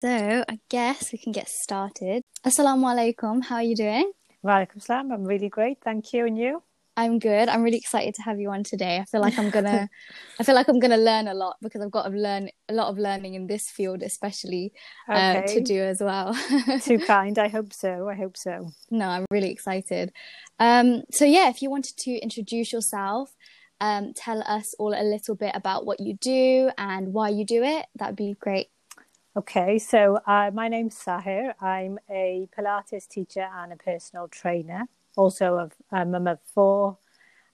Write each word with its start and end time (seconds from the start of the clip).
So 0.00 0.44
I 0.48 0.60
guess 0.68 1.10
we 1.10 1.18
can 1.18 1.32
get 1.32 1.48
started. 1.48 2.22
Assalamu 2.46 2.86
alaikum. 2.86 3.42
How 3.42 3.56
are 3.56 3.64
you 3.64 3.74
doing? 3.74 4.12
Walaikum 4.44 4.80
salam. 4.80 5.10
I'm 5.10 5.24
really 5.24 5.48
great. 5.48 5.78
Thank 5.82 6.12
you. 6.12 6.24
And 6.24 6.38
you? 6.38 6.62
I'm 6.96 7.18
good. 7.18 7.48
I'm 7.48 7.62
really 7.62 7.78
excited 7.78 8.14
to 8.14 8.22
have 8.22 8.38
you 8.38 8.50
on 8.50 8.62
today. 8.62 8.98
I 8.98 9.04
feel 9.06 9.20
like 9.20 9.36
I'm 9.36 9.50
gonna 9.50 9.88
I 10.38 10.44
feel 10.44 10.54
like 10.54 10.68
I'm 10.68 10.78
gonna 10.78 10.96
learn 10.96 11.26
a 11.26 11.34
lot 11.34 11.56
because 11.60 11.80
I've 11.80 11.90
got 11.90 12.04
to 12.04 12.10
learn 12.10 12.48
a 12.68 12.74
lot 12.74 12.86
of 12.86 12.96
learning 12.96 13.34
in 13.34 13.48
this 13.48 13.70
field 13.70 14.04
especially 14.04 14.72
uh, 15.08 15.42
to 15.42 15.60
do 15.60 15.82
as 15.82 16.00
well. 16.00 16.32
Too 16.82 17.00
kind. 17.00 17.36
I 17.36 17.48
hope 17.48 17.72
so. 17.72 18.08
I 18.08 18.14
hope 18.14 18.36
so. 18.36 18.70
No, 18.92 19.08
I'm 19.08 19.26
really 19.32 19.50
excited. 19.50 20.12
Um, 20.60 21.02
so 21.10 21.24
yeah, 21.24 21.48
if 21.48 21.60
you 21.60 21.70
wanted 21.70 21.96
to 21.98 22.12
introduce 22.12 22.72
yourself, 22.72 23.34
um, 23.80 24.12
tell 24.14 24.42
us 24.42 24.74
all 24.78 24.94
a 24.94 25.02
little 25.02 25.34
bit 25.34 25.56
about 25.56 25.86
what 25.86 25.98
you 25.98 26.14
do 26.14 26.70
and 26.78 27.12
why 27.12 27.30
you 27.30 27.44
do 27.44 27.64
it, 27.64 27.86
that'd 27.96 28.14
be 28.14 28.36
great. 28.38 28.68
Okay, 29.36 29.78
so 29.78 30.18
uh, 30.26 30.50
my 30.52 30.68
name's 30.68 30.96
Sahir. 30.96 31.52
I'm 31.60 31.98
a 32.10 32.48
Pilates 32.56 33.06
teacher 33.06 33.46
and 33.54 33.72
a 33.72 33.76
personal 33.76 34.26
trainer. 34.26 34.88
Also, 35.16 35.58
of, 35.58 35.72
I'm 35.92 36.08
a 36.08 36.12
mum 36.12 36.26
of 36.26 36.38
four, 36.54 36.98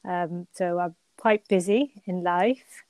um, 0.04 0.46
so 0.52 0.78
I'm 0.78 0.94
quite 1.18 1.46
busy 1.48 2.02
in 2.06 2.22
life. 2.22 2.84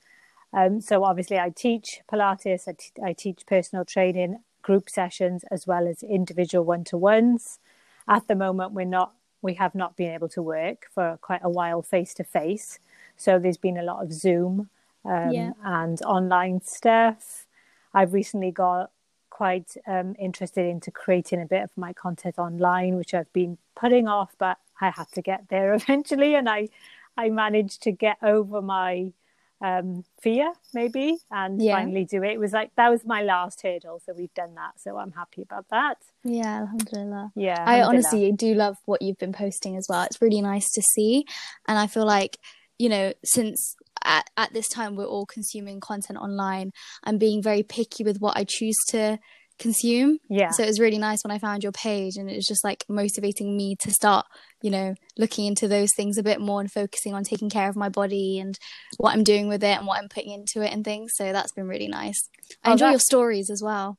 Um, 0.52 0.80
so 0.80 1.02
obviously, 1.02 1.38
I 1.38 1.50
teach 1.50 2.02
Pilates. 2.12 2.68
I, 2.68 2.72
t- 2.72 3.02
I 3.02 3.12
teach 3.14 3.46
personal 3.46 3.84
training, 3.84 4.40
group 4.62 4.90
sessions, 4.90 5.44
as 5.50 5.66
well 5.66 5.88
as 5.88 6.02
individual 6.02 6.64
one-to-ones. 6.64 7.58
At 8.06 8.28
the 8.28 8.36
moment, 8.36 8.72
we're 8.72 8.84
not. 8.84 9.14
We 9.40 9.54
have 9.54 9.74
not 9.74 9.96
been 9.96 10.12
able 10.12 10.28
to 10.30 10.42
work 10.42 10.86
for 10.94 11.18
quite 11.20 11.40
a 11.42 11.50
while 11.50 11.82
face 11.82 12.14
to 12.14 12.24
face. 12.24 12.78
So 13.16 13.38
there's 13.38 13.56
been 13.56 13.76
a 13.76 13.82
lot 13.82 14.02
of 14.02 14.12
Zoom 14.12 14.70
um, 15.04 15.32
yeah. 15.32 15.52
and 15.62 16.00
online 16.02 16.62
stuff 16.62 17.46
I've 17.94 18.12
recently 18.12 18.50
got 18.50 18.90
quite 19.30 19.76
um, 19.86 20.14
interested 20.18 20.66
into 20.66 20.90
creating 20.90 21.42
a 21.42 21.46
bit 21.46 21.62
of 21.62 21.70
my 21.76 21.92
content 21.92 22.38
online, 22.38 22.96
which 22.96 23.14
I've 23.14 23.32
been 23.32 23.58
putting 23.74 24.06
off, 24.06 24.34
but 24.38 24.58
I 24.80 24.90
had 24.90 25.10
to 25.12 25.22
get 25.22 25.48
there 25.48 25.74
eventually, 25.80 26.34
and 26.34 26.48
I 26.48 26.68
I 27.16 27.30
managed 27.30 27.82
to 27.82 27.92
get 27.92 28.16
over 28.22 28.60
my 28.60 29.12
um, 29.60 30.04
fear 30.20 30.52
maybe 30.74 31.16
and 31.30 31.62
yeah. 31.62 31.76
finally 31.76 32.04
do 32.04 32.22
it. 32.22 32.32
It 32.32 32.40
was 32.40 32.52
like 32.52 32.72
that 32.76 32.90
was 32.90 33.04
my 33.04 33.22
last 33.22 33.62
hurdle, 33.62 34.00
so 34.04 34.12
we've 34.12 34.34
done 34.34 34.54
that, 34.54 34.72
so 34.78 34.98
I'm 34.98 35.12
happy 35.12 35.42
about 35.42 35.66
that. 35.70 35.98
Yeah, 36.22 36.60
alhamdulillah. 36.60 37.32
Yeah, 37.34 37.64
I 37.66 37.82
honestly 37.82 38.30
do 38.32 38.54
love 38.54 38.76
what 38.84 39.02
you've 39.02 39.18
been 39.18 39.32
posting 39.32 39.76
as 39.76 39.86
well. 39.88 40.02
It's 40.02 40.20
really 40.20 40.42
nice 40.42 40.70
to 40.72 40.82
see, 40.82 41.24
and 41.66 41.78
I 41.78 41.86
feel 41.86 42.04
like 42.04 42.38
you 42.78 42.88
know 42.88 43.12
since 43.24 43.76
at, 44.04 44.28
at 44.36 44.52
this 44.52 44.68
time 44.68 44.96
we're 44.96 45.04
all 45.04 45.26
consuming 45.26 45.80
content 45.80 46.18
online 46.18 46.70
i'm 47.04 47.18
being 47.18 47.42
very 47.42 47.62
picky 47.62 48.04
with 48.04 48.18
what 48.18 48.36
i 48.36 48.44
choose 48.46 48.76
to 48.88 49.18
consume. 49.58 50.18
Yeah. 50.28 50.50
So 50.50 50.62
it 50.62 50.66
was 50.66 50.80
really 50.80 50.98
nice 50.98 51.22
when 51.24 51.30
i 51.30 51.38
found 51.38 51.62
your 51.62 51.72
page 51.72 52.16
and 52.16 52.28
it 52.28 52.36
was 52.36 52.46
just 52.46 52.64
like 52.64 52.84
motivating 52.88 53.56
me 53.56 53.76
to 53.80 53.90
start 53.90 54.26
you 54.62 54.70
know 54.70 54.94
looking 55.16 55.46
into 55.46 55.68
those 55.68 55.90
things 55.96 56.18
a 56.18 56.22
bit 56.22 56.40
more 56.40 56.60
and 56.60 56.70
focusing 56.70 57.14
on 57.14 57.22
taking 57.22 57.50
care 57.50 57.68
of 57.68 57.76
my 57.76 57.88
body 57.88 58.38
and 58.38 58.58
what 58.98 59.12
i'm 59.12 59.22
doing 59.22 59.48
with 59.48 59.62
it 59.62 59.78
and 59.78 59.86
what 59.86 59.98
i'm 60.00 60.08
putting 60.08 60.32
into 60.32 60.62
it 60.62 60.72
and 60.72 60.84
things. 60.84 61.12
So 61.14 61.32
that's 61.32 61.52
been 61.52 61.68
really 61.68 61.88
nice. 61.88 62.28
I 62.62 62.70
oh, 62.70 62.72
enjoy 62.72 62.90
your 62.90 62.98
stories 62.98 63.50
as 63.50 63.62
well. 63.62 63.98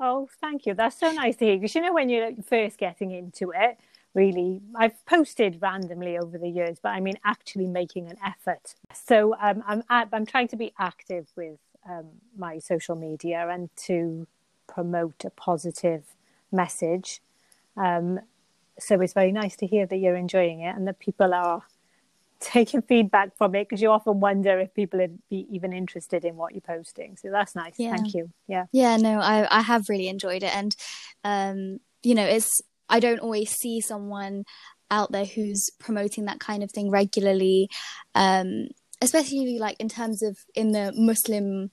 Oh 0.00 0.28
thank 0.40 0.66
you. 0.66 0.74
That's 0.74 0.98
so 0.98 1.10
nice 1.12 1.36
to 1.36 1.46
hear 1.46 1.56
because 1.56 1.74
you 1.74 1.82
know 1.82 1.92
when 1.92 2.08
you're 2.08 2.30
first 2.48 2.78
getting 2.78 3.10
into 3.10 3.52
it 3.54 3.78
really 4.14 4.60
i've 4.76 5.04
posted 5.06 5.58
randomly 5.62 6.18
over 6.18 6.36
the 6.36 6.48
years 6.48 6.78
but 6.82 6.90
i 6.90 7.00
mean 7.00 7.16
actually 7.24 7.66
making 7.66 8.08
an 8.08 8.16
effort. 8.24 8.74
So 8.94 9.34
um, 9.40 9.62
i'm 9.66 9.82
i'm 9.90 10.26
trying 10.26 10.48
to 10.48 10.56
be 10.56 10.72
active 10.78 11.28
with 11.36 11.58
um, 11.88 12.06
my 12.36 12.58
social 12.58 12.96
media 12.96 13.48
and 13.50 13.68
to 13.76 14.26
promote 14.66 15.24
a 15.24 15.30
positive 15.30 16.04
message. 16.50 17.20
Um, 17.76 18.20
so 18.78 19.00
it's 19.00 19.12
very 19.12 19.32
nice 19.32 19.56
to 19.56 19.66
hear 19.66 19.86
that 19.86 19.96
you're 19.96 20.16
enjoying 20.16 20.60
it 20.60 20.74
and 20.74 20.86
that 20.86 20.98
people 20.98 21.34
are 21.34 21.62
taking 22.40 22.82
feedback 22.82 23.36
from 23.36 23.54
it 23.54 23.68
because 23.68 23.80
you 23.80 23.90
often 23.90 24.18
wonder 24.20 24.58
if 24.58 24.74
people 24.74 24.98
would 24.98 25.18
be 25.28 25.46
even 25.50 25.72
interested 25.72 26.24
in 26.24 26.36
what 26.36 26.52
you're 26.52 26.60
posting. 26.60 27.16
So 27.16 27.30
that's 27.30 27.54
nice. 27.54 27.74
Yeah. 27.78 27.96
thank 27.96 28.14
you. 28.14 28.30
Yeah. 28.48 28.66
Yeah 28.72 28.96
no 28.96 29.20
i 29.20 29.46
i 29.58 29.60
have 29.60 29.88
really 29.88 30.08
enjoyed 30.08 30.42
it 30.42 30.54
and 30.54 30.74
um 31.24 31.78
you 32.02 32.14
know 32.14 32.24
it's 32.24 32.60
I 32.92 33.00
don't 33.00 33.18
always 33.18 33.50
see 33.50 33.80
someone 33.80 34.44
out 34.90 35.10
there 35.10 35.24
who's 35.24 35.70
promoting 35.80 36.26
that 36.26 36.38
kind 36.38 36.62
of 36.62 36.70
thing 36.70 36.90
regularly, 36.90 37.68
um, 38.14 38.68
especially 39.00 39.58
like 39.58 39.80
in 39.80 39.88
terms 39.88 40.22
of 40.22 40.36
in 40.54 40.72
the 40.72 40.92
Muslim 40.94 41.70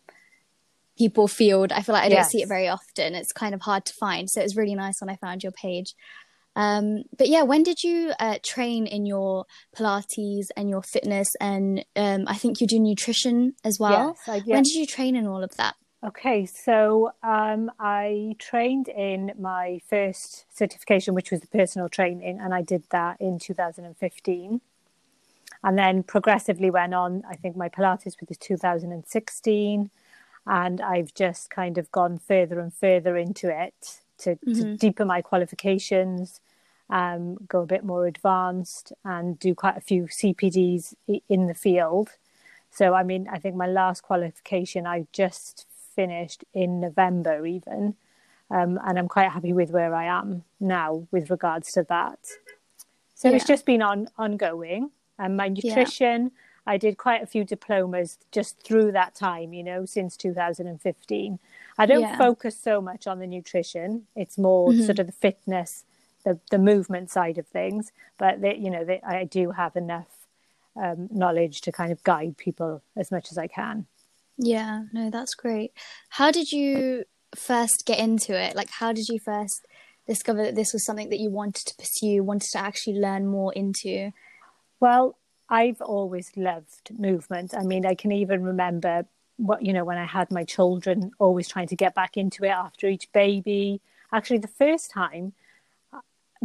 people 0.97 1.28
field. 1.28 1.72
I 1.72 1.81
feel 1.81 1.94
like 1.94 2.06
I 2.06 2.09
don't 2.09 2.25
see 2.25 2.41
it 2.41 2.47
very 2.47 2.68
often. 2.68 3.16
It's 3.16 3.31
kind 3.31 3.53
of 3.53 3.62
hard 3.62 3.85
to 3.85 3.94
find. 4.00 4.29
So 4.29 4.40
it 4.41 4.46
was 4.46 4.58
really 4.58 4.75
nice 4.75 5.02
when 5.02 5.09
I 5.09 5.18
found 5.18 5.44
your 5.44 5.52
page. 5.52 5.94
Um, 6.56 7.03
but 7.18 7.29
yeah, 7.29 7.44
when 7.44 7.63
did 7.63 7.84
you 7.84 8.12
uh, 8.19 8.40
train 8.44 8.85
in 8.85 9.06
your 9.06 9.46
Pilates 9.75 10.47
and 10.58 10.69
your 10.69 10.81
fitness? 10.81 11.29
And 11.40 11.85
um, 11.96 12.25
I 12.28 12.35
think 12.35 12.59
you 12.59 12.68
do 12.68 12.79
nutrition 12.79 13.53
as 13.63 13.78
well. 13.79 14.18
Yes, 14.18 14.28
I, 14.28 14.35
yes. 14.38 14.47
When 14.47 14.63
did 14.63 14.75
you 14.75 14.85
train 14.85 15.16
in 15.16 15.28
all 15.28 15.44
of 15.44 15.56
that? 15.58 15.75
Okay, 16.01 16.45
so 16.45 17.11
um, 17.23 17.69
I 17.77 18.35
trained 18.39 18.87
in 18.87 19.33
my 19.37 19.81
first 19.89 20.45
certification, 20.55 21.13
which 21.13 21.29
was 21.29 21.41
the 21.41 21.47
personal 21.47 21.89
training, 21.89 22.39
and 22.39 22.53
I 22.53 22.61
did 22.61 22.85
that 22.91 23.19
in 23.19 23.37
2015. 23.37 24.61
And 25.61 25.77
then 25.77 26.03
progressively 26.03 26.69
went 26.71 26.93
on. 26.93 27.23
I 27.29 27.35
think 27.35 27.57
my 27.57 27.67
Pilates 27.67 28.15
was 28.29 28.37
2016, 28.37 29.89
and 30.47 30.81
I've 30.81 31.13
just 31.13 31.49
kind 31.49 31.77
of 31.77 31.91
gone 31.91 32.17
further 32.17 32.61
and 32.61 32.73
further 32.73 33.17
into 33.17 33.49
it 33.49 33.99
to, 34.19 34.35
mm-hmm. 34.37 34.53
to 34.53 34.77
deepen 34.77 35.07
my 35.07 35.21
qualifications, 35.21 36.39
um, 36.89 37.35
go 37.45 37.63
a 37.63 37.66
bit 37.66 37.83
more 37.83 38.07
advanced, 38.07 38.93
and 39.03 39.37
do 39.37 39.53
quite 39.53 39.75
a 39.75 39.81
few 39.81 40.03
CPDs 40.03 40.93
in 41.27 41.47
the 41.47 41.53
field. 41.53 42.11
So, 42.71 42.93
I 42.93 43.03
mean, 43.03 43.27
I 43.29 43.37
think 43.37 43.57
my 43.57 43.67
last 43.67 44.01
qualification 44.01 44.87
I 44.87 45.07
just 45.11 45.66
finished 45.99 46.45
in 46.53 46.79
November, 46.79 47.45
even. 47.45 47.93
Um, 48.49 48.79
and 48.85 48.97
I'm 48.97 49.09
quite 49.09 49.29
happy 49.29 49.51
with 49.51 49.69
where 49.69 49.93
I 49.93 50.05
am 50.05 50.45
now 50.57 51.07
with 51.11 51.29
regards 51.29 51.73
to 51.73 51.83
that. 51.89 52.19
So 53.15 53.27
yeah. 53.27 53.35
it's 53.35 53.45
just 53.45 53.65
been 53.65 53.81
on 53.81 54.07
ongoing. 54.17 54.91
And 55.17 55.35
my 55.35 55.49
nutrition, 55.49 56.23
yeah. 56.23 56.73
I 56.73 56.77
did 56.77 56.97
quite 56.97 57.21
a 57.21 57.27
few 57.27 57.43
diplomas 57.43 58.17
just 58.31 58.63
through 58.63 58.93
that 58.93 59.13
time, 59.13 59.53
you 59.53 59.61
know, 59.61 59.85
since 59.85 60.15
2015. 60.15 61.39
I 61.77 61.85
don't 61.85 62.01
yeah. 62.01 62.17
focus 62.17 62.57
so 62.57 62.79
much 62.79 63.05
on 63.05 63.19
the 63.19 63.27
nutrition. 63.27 64.07
It's 64.16 64.37
more 64.37 64.69
mm-hmm. 64.69 64.83
sort 64.83 64.99
of 64.99 65.07
the 65.07 65.19
fitness, 65.27 65.83
the 66.23 66.39
the 66.49 66.59
movement 66.71 67.11
side 67.11 67.37
of 67.37 67.45
things. 67.47 67.91
But 68.17 68.39
they, 68.39 68.55
you 68.55 68.69
know, 68.69 68.85
they, 68.85 69.01
I 69.01 69.25
do 69.25 69.51
have 69.51 69.75
enough 69.75 70.11
um, 70.81 71.09
knowledge 71.11 71.59
to 71.61 71.73
kind 71.73 71.91
of 71.91 72.01
guide 72.03 72.37
people 72.37 72.81
as 72.95 73.11
much 73.11 73.31
as 73.31 73.37
I 73.37 73.47
can. 73.47 73.85
Yeah, 74.41 74.83
no, 74.94 75.09
that's 75.09 75.35
great. 75.35 75.73
How 76.09 76.31
did 76.31 76.51
you 76.51 77.03
first 77.35 77.83
get 77.85 78.00
into 78.00 78.39
it? 78.39 78.55
Like, 78.55 78.69
how 78.72 78.94
did 78.94 79.09
you 79.09 79.19
first 79.19 79.66
discover 80.07 80.44
that 80.44 80.55
this 80.55 80.72
was 80.72 80.85
something 80.85 81.09
that 81.09 81.19
you 81.19 81.29
wanted 81.29 81.66
to 81.67 81.75
pursue, 81.75 82.23
wanted 82.23 82.49
to 82.51 82.57
actually 82.57 82.97
learn 82.97 83.28
more 83.28 83.51
into? 83.53 84.11
Well, 84.79 85.17
I've 85.49 85.81
always 85.81 86.31
loved 86.38 86.91
movement. 86.97 87.53
I 87.53 87.63
mean, 87.63 87.85
I 87.85 87.95
can 87.95 88.13
even 88.13 88.41
remember 88.41 89.05
what 89.35 89.66
you 89.66 89.73
know 89.73 89.83
when 89.83 89.97
I 89.97 90.05
had 90.05 90.31
my 90.31 90.45
children, 90.45 91.11
always 91.19 91.47
trying 91.47 91.67
to 91.67 91.75
get 91.75 91.94
back 91.94 92.16
into 92.16 92.45
it 92.45 92.49
after 92.49 92.88
each 92.88 93.11
baby. 93.11 93.81
Actually, 94.13 94.39
the 94.39 94.47
first 94.47 94.89
time, 94.89 95.33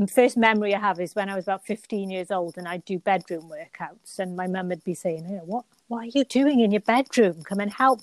first 0.08 0.36
memory 0.36 0.74
I 0.74 0.80
have 0.80 1.00
is 1.00 1.14
when 1.14 1.28
I 1.28 1.36
was 1.36 1.44
about 1.44 1.64
fifteen 1.64 2.10
years 2.10 2.30
old, 2.30 2.58
and 2.58 2.66
I'd 2.66 2.84
do 2.84 2.98
bedroom 2.98 3.50
workouts, 3.50 4.18
and 4.18 4.36
my 4.36 4.46
mum 4.46 4.68
would 4.68 4.84
be 4.84 4.94
saying, 4.94 5.24
"Hey, 5.24 5.40
what 5.44 5.64
what 5.88 6.04
are 6.04 6.18
you 6.18 6.24
doing 6.24 6.60
in 6.60 6.70
your 6.70 6.80
bedroom? 6.80 7.42
Come 7.42 7.60
and 7.60 7.72
help. 7.72 8.00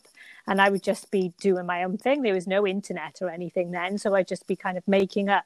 And 0.48 0.62
I 0.62 0.70
would 0.70 0.84
just 0.84 1.12
be 1.12 1.34
doing 1.40 1.66
my 1.66 1.84
own 1.84 1.98
thing. 1.98 2.22
There 2.22 2.34
was 2.34 2.48
no 2.48 2.66
internet 2.66 3.20
or 3.22 3.30
anything 3.30 3.72
then. 3.72 3.98
So 3.98 4.16
I'd 4.16 4.28
just 4.28 4.48
be 4.48 4.56
kind 4.56 4.78
of 4.78 4.88
making 4.88 5.30
up 5.30 5.46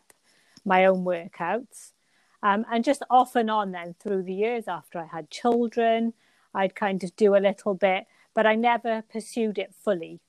my 0.63 0.85
own 0.85 1.03
workouts. 1.03 1.91
Um, 2.43 2.65
and 2.71 2.83
just 2.83 3.03
off 3.09 3.35
and 3.35 3.49
on 3.49 3.71
then 3.71 3.95
through 3.99 4.23
the 4.23 4.33
years 4.33 4.67
after 4.67 4.99
I 4.99 5.05
had 5.05 5.29
children, 5.29 6.13
I'd 6.53 6.75
kind 6.75 7.03
of 7.03 7.15
do 7.15 7.35
a 7.35 7.37
little 7.37 7.73
bit, 7.73 8.05
but 8.33 8.45
I 8.45 8.55
never 8.55 9.03
pursued 9.11 9.57
it 9.57 9.73
fully. 9.73 10.19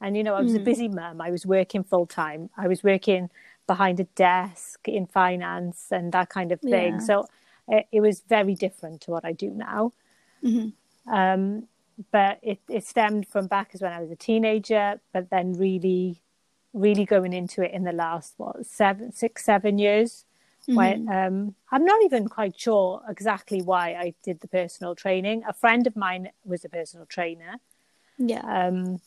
And, 0.00 0.16
you 0.16 0.22
know, 0.22 0.34
I 0.34 0.40
was 0.40 0.52
mm. 0.52 0.56
a 0.56 0.58
hmm. 0.58 0.64
busy 0.64 0.88
mum. 0.88 1.20
I 1.20 1.30
was 1.30 1.46
working 1.46 1.82
full 1.82 2.06
time. 2.06 2.50
I 2.56 2.68
was 2.68 2.82
working 2.82 3.30
behind 3.66 4.00
a 4.00 4.04
desk 4.04 4.88
in 4.88 5.06
finance 5.06 5.86
and 5.90 6.12
that 6.12 6.28
kind 6.28 6.52
of 6.52 6.60
thing. 6.60 6.94
Yeah. 6.94 6.98
So 6.98 7.26
it, 7.68 7.86
it, 7.92 8.00
was 8.00 8.22
very 8.28 8.54
different 8.54 9.00
to 9.02 9.10
what 9.10 9.24
I 9.24 9.32
do 9.32 9.50
now. 9.50 9.92
Mm-hmm. 10.42 11.12
Um, 11.14 11.68
but 12.10 12.38
it, 12.42 12.60
it 12.68 12.86
stemmed 12.86 13.28
from 13.28 13.46
back 13.46 13.70
as 13.72 13.80
when 13.80 13.92
I 13.92 14.00
was 14.00 14.10
a 14.10 14.16
teenager, 14.16 15.00
but 15.12 15.30
then 15.30 15.54
really, 15.54 16.20
really 16.72 17.04
going 17.04 17.32
into 17.32 17.62
it 17.62 17.72
in 17.72 17.84
the 17.84 17.92
last 17.92 18.34
what 18.36 18.66
seven, 18.66 19.12
six, 19.12 19.44
seven 19.44 19.78
years. 19.78 20.24
Mm-hmm. 20.62 20.76
When 20.76 21.08
um, 21.10 21.54
I'm 21.70 21.84
not 21.84 22.02
even 22.04 22.26
quite 22.26 22.58
sure 22.58 23.02
exactly 23.08 23.60
why 23.60 23.94
I 23.94 24.14
did 24.22 24.40
the 24.40 24.48
personal 24.48 24.94
training. 24.94 25.42
A 25.46 25.52
friend 25.52 25.86
of 25.86 25.94
mine 25.94 26.30
was 26.44 26.64
a 26.64 26.70
personal 26.70 27.06
trainer. 27.06 27.56
Yeah. 28.18 28.40
Um, 28.40 29.00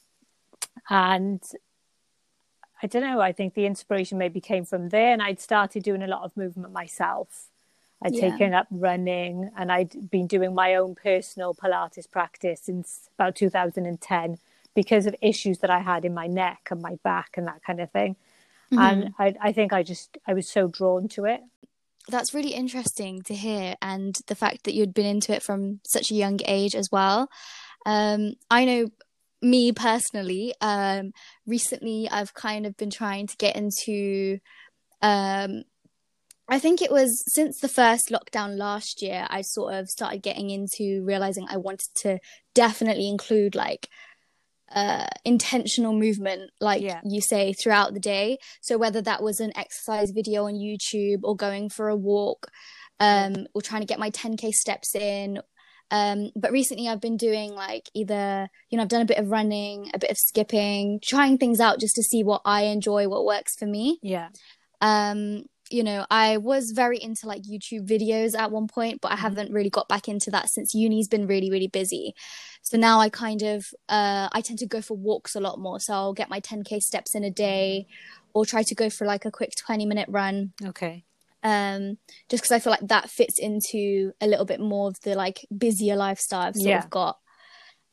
and 0.89 1.41
I 2.81 2.87
don't 2.87 3.01
know. 3.01 3.19
I 3.21 3.31
think 3.31 3.53
the 3.53 3.65
inspiration 3.65 4.17
maybe 4.17 4.39
came 4.39 4.65
from 4.65 4.89
there, 4.89 5.11
and 5.13 5.21
I'd 5.21 5.39
started 5.39 5.83
doing 5.83 6.03
a 6.03 6.07
lot 6.07 6.23
of 6.23 6.37
movement 6.37 6.73
myself. 6.73 7.47
I'd 8.01 8.13
Yeah. 8.13 8.29
taken 8.29 8.53
up 8.53 8.67
running, 8.69 9.49
and 9.57 9.71
I'd 9.71 10.11
been 10.11 10.27
doing 10.27 10.53
my 10.53 10.75
own 10.75 10.93
personal 10.93 11.55
Pilates 11.55 12.09
practice 12.09 12.61
since 12.61 13.09
about 13.17 13.35
2010 13.35 14.37
because 14.75 15.07
of 15.07 15.15
issues 15.21 15.57
that 15.59 15.71
I 15.71 15.79
had 15.79 16.05
in 16.05 16.13
my 16.13 16.27
neck 16.27 16.67
and 16.69 16.81
my 16.81 16.95
back 17.03 17.31
and 17.35 17.47
that 17.47 17.63
kind 17.63 17.81
of 17.81 17.89
thing. 17.91 18.15
And 18.71 19.13
I, 19.17 19.33
I 19.41 19.51
think 19.53 19.73
I 19.73 19.81
just 19.81 20.17
I 20.27 20.33
was 20.33 20.47
so 20.47 20.67
drawn 20.67 21.07
to 21.09 21.25
it. 21.25 21.41
That's 22.09 22.33
really 22.33 22.53
interesting 22.53 23.21
to 23.23 23.33
hear, 23.33 23.75
and 23.81 24.19
the 24.27 24.35
fact 24.35 24.65
that 24.65 24.73
you'd 24.75 24.93
been 24.93 25.05
into 25.05 25.33
it 25.33 25.41
from 25.41 25.79
such 25.83 26.11
a 26.11 26.15
young 26.15 26.39
age 26.45 26.75
as 26.75 26.89
well. 26.91 27.29
Um, 27.85 28.33
I 28.51 28.65
know 28.65 28.89
me 29.41 29.71
personally, 29.71 30.53
um, 30.61 31.11
recently 31.45 32.07
I've 32.09 32.33
kind 32.33 32.65
of 32.65 32.75
been 32.77 32.89
trying 32.89 33.27
to 33.27 33.37
get 33.37 33.55
into, 33.55 34.39
um, 35.01 35.63
I 36.49 36.59
think 36.59 36.81
it 36.81 36.91
was 36.91 37.23
since 37.27 37.59
the 37.59 37.67
first 37.67 38.09
lockdown 38.09 38.57
last 38.57 39.01
year, 39.01 39.27
I 39.29 39.41
sort 39.41 39.73
of 39.73 39.89
started 39.89 40.23
getting 40.23 40.49
into 40.49 41.03
realizing 41.03 41.45
I 41.49 41.57
wanted 41.57 41.89
to 42.03 42.19
definitely 42.53 43.09
include 43.09 43.55
like 43.55 43.89
uh 44.73 45.07
intentional 45.23 45.93
movement 45.93 46.51
like 46.59 46.81
Yeah. 46.81 46.99
you 47.05 47.21
say 47.21 47.53
throughout 47.53 47.93
the 47.93 48.01
day 48.01 48.37
so 48.59 48.77
whether 48.77 49.01
that 49.01 49.23
was 49.23 49.39
an 49.39 49.51
exercise 49.55 50.11
video 50.11 50.45
on 50.45 50.55
youtube 50.55 51.19
or 51.23 51.37
going 51.37 51.69
for 51.69 51.87
a 51.87 51.95
walk 51.95 52.47
um 52.99 53.47
or 53.53 53.61
trying 53.61 53.79
to 53.81 53.87
get 53.87 53.97
my 53.99 54.09
10k 54.09 54.51
steps 54.51 54.93
in 54.93 55.39
um 55.91 56.29
but 56.35 56.51
recently 56.51 56.87
i've 56.87 57.01
been 57.01 57.17
doing 57.17 57.53
like 57.53 57.89
either 57.93 58.49
you 58.69 58.77
know 58.77 58.83
i've 58.83 58.89
done 58.89 59.01
a 59.01 59.05
bit 59.05 59.17
of 59.17 59.29
running 59.31 59.89
a 59.93 59.99
bit 59.99 60.11
of 60.11 60.17
skipping 60.17 60.99
trying 61.01 61.37
things 61.37 61.59
out 61.59 61.79
just 61.79 61.95
to 61.95 62.03
see 62.03 62.23
what 62.23 62.41
i 62.45 62.63
enjoy 62.63 63.07
what 63.07 63.25
works 63.25 63.55
for 63.55 63.65
me 63.65 63.99
Yeah. 64.01 64.29
um 64.81 65.43
you 65.69 65.83
know 65.83 66.05
i 66.09 66.37
was 66.37 66.71
very 66.71 66.97
into 67.01 67.27
like 67.27 67.41
youtube 67.43 67.87
videos 67.87 68.37
at 68.37 68.51
one 68.51 68.67
point 68.67 68.99
but 69.01 69.11
i 69.11 69.15
Mhm. 69.15 69.19
haven't 69.19 69.51
really 69.51 69.69
got 69.69 69.87
back 69.89 70.07
into 70.07 70.29
that 70.31 70.49
since 70.49 70.73
uni's 70.73 71.07
been 71.07 71.27
really 71.27 71.49
really 71.49 71.67
busy 71.67 72.13
so 72.61 72.77
now 72.77 72.99
i 72.99 73.09
kind 73.09 73.41
of 73.41 73.67
uh 73.89 74.29
i 74.31 74.41
tend 74.41 74.59
to 74.59 74.65
go 74.67 74.81
for 74.81 74.95
walks 74.95 75.35
a 75.35 75.39
lot 75.39 75.59
more 75.59 75.79
so 75.79 75.93
i'll 75.93 76.13
get 76.13 76.29
my 76.29 76.39
10k 76.39 76.81
steps 76.81 77.15
in 77.15 77.23
a 77.23 77.31
day 77.31 77.85
or 78.33 78.45
try 78.45 78.61
to 78.63 78.75
go 78.75 78.89
for 78.89 79.05
like 79.07 79.25
a 79.25 79.31
quick 79.31 79.53
20 79.57 79.85
minute 79.85 80.07
run 80.09 80.53
Okay. 80.63 81.03
Um 81.51 81.81
just 82.29 82.41
because 82.43 82.51
i 82.55 82.59
feel 82.59 82.71
like 82.71 82.87
that 82.95 83.09
fits 83.09 83.37
into 83.39 84.11
a 84.19 84.27
little 84.31 84.45
bit 84.51 84.59
more 84.59 84.87
of 84.91 84.97
the 85.05 85.13
like 85.23 85.39
busier 85.65 85.95
lifestyle 85.95 86.41
i've 86.47 86.55
sort 86.55 86.65
Yeah. 86.75 86.83
of 86.83 86.89
got 86.89 87.15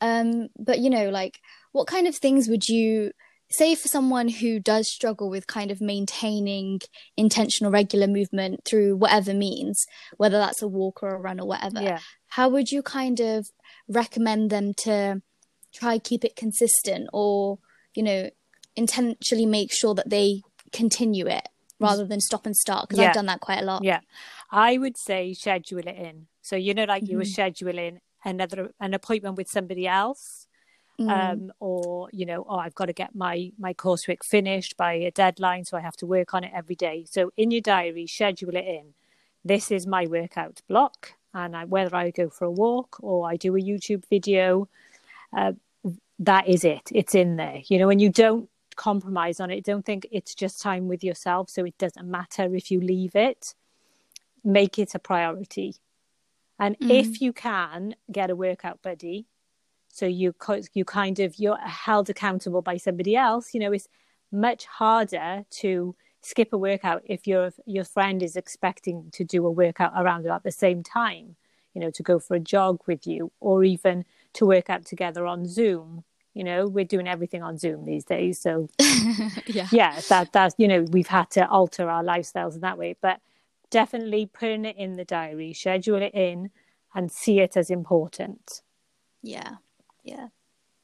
um 0.01 0.29
but 0.67 0.77
you 0.79 0.89
know 0.89 1.09
like 1.09 1.35
what 1.71 1.87
kind 1.87 2.07
of 2.07 2.15
things 2.15 2.47
would 2.49 2.67
you 2.67 3.11
say 3.59 3.75
for 3.75 3.87
someone 3.87 4.27
who 4.27 4.59
does 4.59 4.85
struggle 4.97 5.29
with 5.29 5.45
kind 5.57 5.69
of 5.71 5.79
maintaining 5.79 6.79
intentional 7.15 7.71
regular 7.71 8.07
movement 8.07 8.61
through 8.67 8.91
whatever 8.97 9.33
means 9.33 9.85
whether 10.17 10.37
that's 10.37 10.61
a 10.63 10.67
walk 10.67 11.03
or 11.03 11.11
a 11.15 11.19
run 11.27 11.39
or 11.39 11.47
whatever 11.47 11.81
Yeah. 11.81 11.99
how 12.37 12.49
would 12.49 12.71
you 12.71 12.81
kind 12.81 13.19
of 13.19 13.47
recommend 13.87 14.49
them 14.49 14.73
to 14.85 15.21
try 15.73 15.99
keep 15.99 16.25
it 16.25 16.35
consistent 16.35 17.07
or 17.13 17.59
you 17.93 18.03
know 18.03 18.29
intentionally 18.75 19.45
make 19.45 19.71
sure 19.71 19.93
that 19.95 20.09
they 20.09 20.41
continue 20.73 21.27
it 21.27 21.47
rather 21.79 22.05
than 22.05 22.19
stop 22.21 22.45
and 22.45 22.55
start 22.55 22.87
because 22.87 22.99
Yeah. 22.99 23.07
i've 23.09 23.13
done 23.15 23.25
that 23.25 23.39
quite 23.41 23.61
a 23.61 23.65
lot 23.65 23.83
Yeah. 23.83 23.99
I 24.51 24.77
would 24.77 24.97
say 24.97 25.33
schedule 25.33 25.79
it 25.79 25.95
in. 25.95 26.27
So 26.41 26.55
you 26.55 26.73
know, 26.73 26.85
like 26.85 27.07
you 27.07 27.17
were 27.17 27.23
Mhm. 27.23 27.35
scheduling 27.35 27.99
another 28.23 28.71
an 28.79 28.93
appointment 28.93 29.35
with 29.37 29.49
somebody 29.49 29.87
else. 29.87 30.47
Mm. 30.97 31.09
um, 31.09 31.51
or 31.59 32.09
you 32.13 32.25
know, 32.25 32.45
oh, 32.47 32.55
I've 32.57 32.73
got 32.75 32.85
to 32.85 32.93
get 32.93 33.13
my 33.13 33.51
my 33.59 33.73
coursework 33.73 34.23
finished 34.23 34.77
by 34.77 34.93
a 34.93 35.11
deadline, 35.11 35.65
so 35.65 35.75
I 35.75 35.81
have 35.81 35.97
to 35.97 36.05
work 36.05 36.33
on 36.33 36.45
it 36.45 36.51
every 36.55 36.75
day. 36.75 37.03
So 37.09 37.31
in 37.35 37.51
your 37.51 37.59
diary, 37.59 38.07
schedule 38.07 38.55
it 38.55 38.65
in. 38.65 38.93
This 39.43 39.71
is 39.71 39.85
my 39.85 40.07
workout 40.07 40.61
block, 40.69 41.15
and 41.33 41.53
I, 41.57 41.65
whether 41.65 41.93
I 41.97 42.11
go 42.11 42.29
for 42.29 42.45
a 42.45 42.51
walk 42.51 42.97
or 43.01 43.29
I 43.29 43.35
do 43.35 43.57
a 43.57 43.59
YouTube 43.59 44.03
video, 44.09 44.69
uh, 45.35 45.53
that 46.19 46.47
is 46.47 46.63
it. 46.63 46.85
It's 46.93 47.13
in 47.13 47.35
there, 47.35 47.61
you 47.67 47.77
know. 47.77 47.89
And 47.89 47.99
you 48.01 48.09
don't 48.09 48.49
compromise 48.75 49.39
on 49.39 49.51
it. 49.51 49.63
Don't 49.63 49.85
think 49.85 50.07
it's 50.11 50.35
just 50.35 50.61
time 50.61 50.87
with 50.87 51.03
yourself, 51.03 51.49
so 51.49 51.65
it 51.65 51.77
doesn't 51.77 52.09
matter 52.09 52.53
if 52.55 52.71
you 52.71 52.79
leave 52.81 53.15
it. 53.15 53.55
Make 54.43 54.77
it 54.77 54.93
a 54.93 54.99
priority, 54.99 55.75
and 56.59 56.77
Mm. 56.79 56.91
if 56.91 57.21
you 57.21 57.33
can 57.33 57.95
get 58.11 58.29
a 58.29 58.35
workout 58.35 58.81
buddy 58.81 59.25
so 59.87 60.05
you 60.05 60.33
you 60.73 60.85
kind 60.85 61.19
of 61.19 61.39
you're 61.39 61.57
held 61.57 62.09
accountable 62.09 62.61
by 62.61 62.77
somebody 62.77 63.15
else 63.15 63.53
you 63.53 63.59
know 63.59 63.71
it's 63.71 63.87
much 64.31 64.65
harder 64.65 65.45
to 65.49 65.95
skip 66.21 66.51
a 66.51 66.57
workout 66.57 67.01
if 67.05 67.25
your 67.25 67.51
your 67.65 67.85
friend 67.85 68.21
is 68.21 68.35
expecting 68.35 69.09
to 69.11 69.23
do 69.23 69.45
a 69.45 69.51
workout 69.51 69.93
around 69.95 70.25
about 70.25 70.43
the 70.43 70.51
same 70.51 70.83
time 70.83 71.35
you 71.73 71.79
know 71.81 71.89
to 71.89 72.03
go 72.03 72.19
for 72.19 72.35
a 72.35 72.39
jog 72.39 72.81
with 72.87 73.07
you 73.07 73.31
or 73.39 73.63
even 73.63 74.03
to 74.33 74.45
work 74.45 74.69
out 74.69 74.85
together 74.85 75.25
on 75.25 75.47
zoom 75.47 76.03
you 76.35 76.43
know 76.43 76.67
we're 76.67 76.85
doing 76.85 77.07
everything 77.07 77.41
on 77.41 77.57
zoom 77.57 77.85
these 77.85 78.03
days. 78.03 78.39
So 78.39 78.67
yeah. 79.47 79.67
yeah 79.71 79.99
that 80.09 80.31
that's 80.31 80.53
you 80.59 80.67
know 80.67 80.83
we've 80.83 81.07
had 81.07 81.31
to 81.31 81.47
alter 81.47 81.89
our 81.89 82.03
lifestyles 82.03 82.53
in 82.53 82.61
that 82.61 82.77
way. 82.77 82.95
But 83.01 83.19
definitely 83.71 84.29
putting 84.31 84.65
it 84.65 84.75
in 84.77 84.93
the 84.93 85.05
diary 85.05 85.53
schedule 85.53 86.01
it 86.01 86.13
in 86.13 86.51
and 86.93 87.11
see 87.11 87.39
it 87.39 87.57
as 87.57 87.69
important. 87.69 88.61
Yeah. 89.23 89.55
Yeah. 90.03 90.27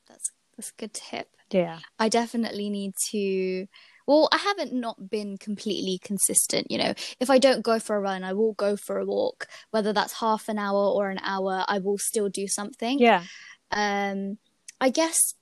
That's 0.08 0.32
that's 0.56 0.70
a 0.70 0.80
good 0.80 0.94
tip. 0.94 1.28
Yeah. 1.52 1.80
I 2.00 2.10
definitely 2.10 2.70
need 2.70 2.94
to 3.12 3.68
well 4.08 4.28
i 4.32 4.38
haven't 4.38 4.74
not 4.74 5.12
been 5.12 5.38
completely 5.38 6.00
consistent 6.00 6.72
you 6.72 6.78
know. 6.78 6.94
If 7.20 7.30
i 7.30 7.38
don't 7.38 7.62
go 7.62 7.78
for 7.78 7.98
a 7.98 8.00
run 8.00 8.24
i 8.24 8.34
will 8.34 8.54
go 8.54 8.78
for 8.78 9.00
a 9.00 9.06
walk. 9.06 9.48
Whether 9.72 9.92
that's 9.92 10.14
half 10.14 10.48
an 10.48 10.58
hour 10.58 10.86
or 10.92 11.10
an 11.10 11.20
hour 11.24 11.66
i 11.68 11.80
will 11.80 11.98
still 11.98 12.30
do 12.30 12.48
something. 12.48 13.00
Yeah. 13.00 13.24
Um 13.72 14.38
i 14.80 14.90
guess 14.90 15.36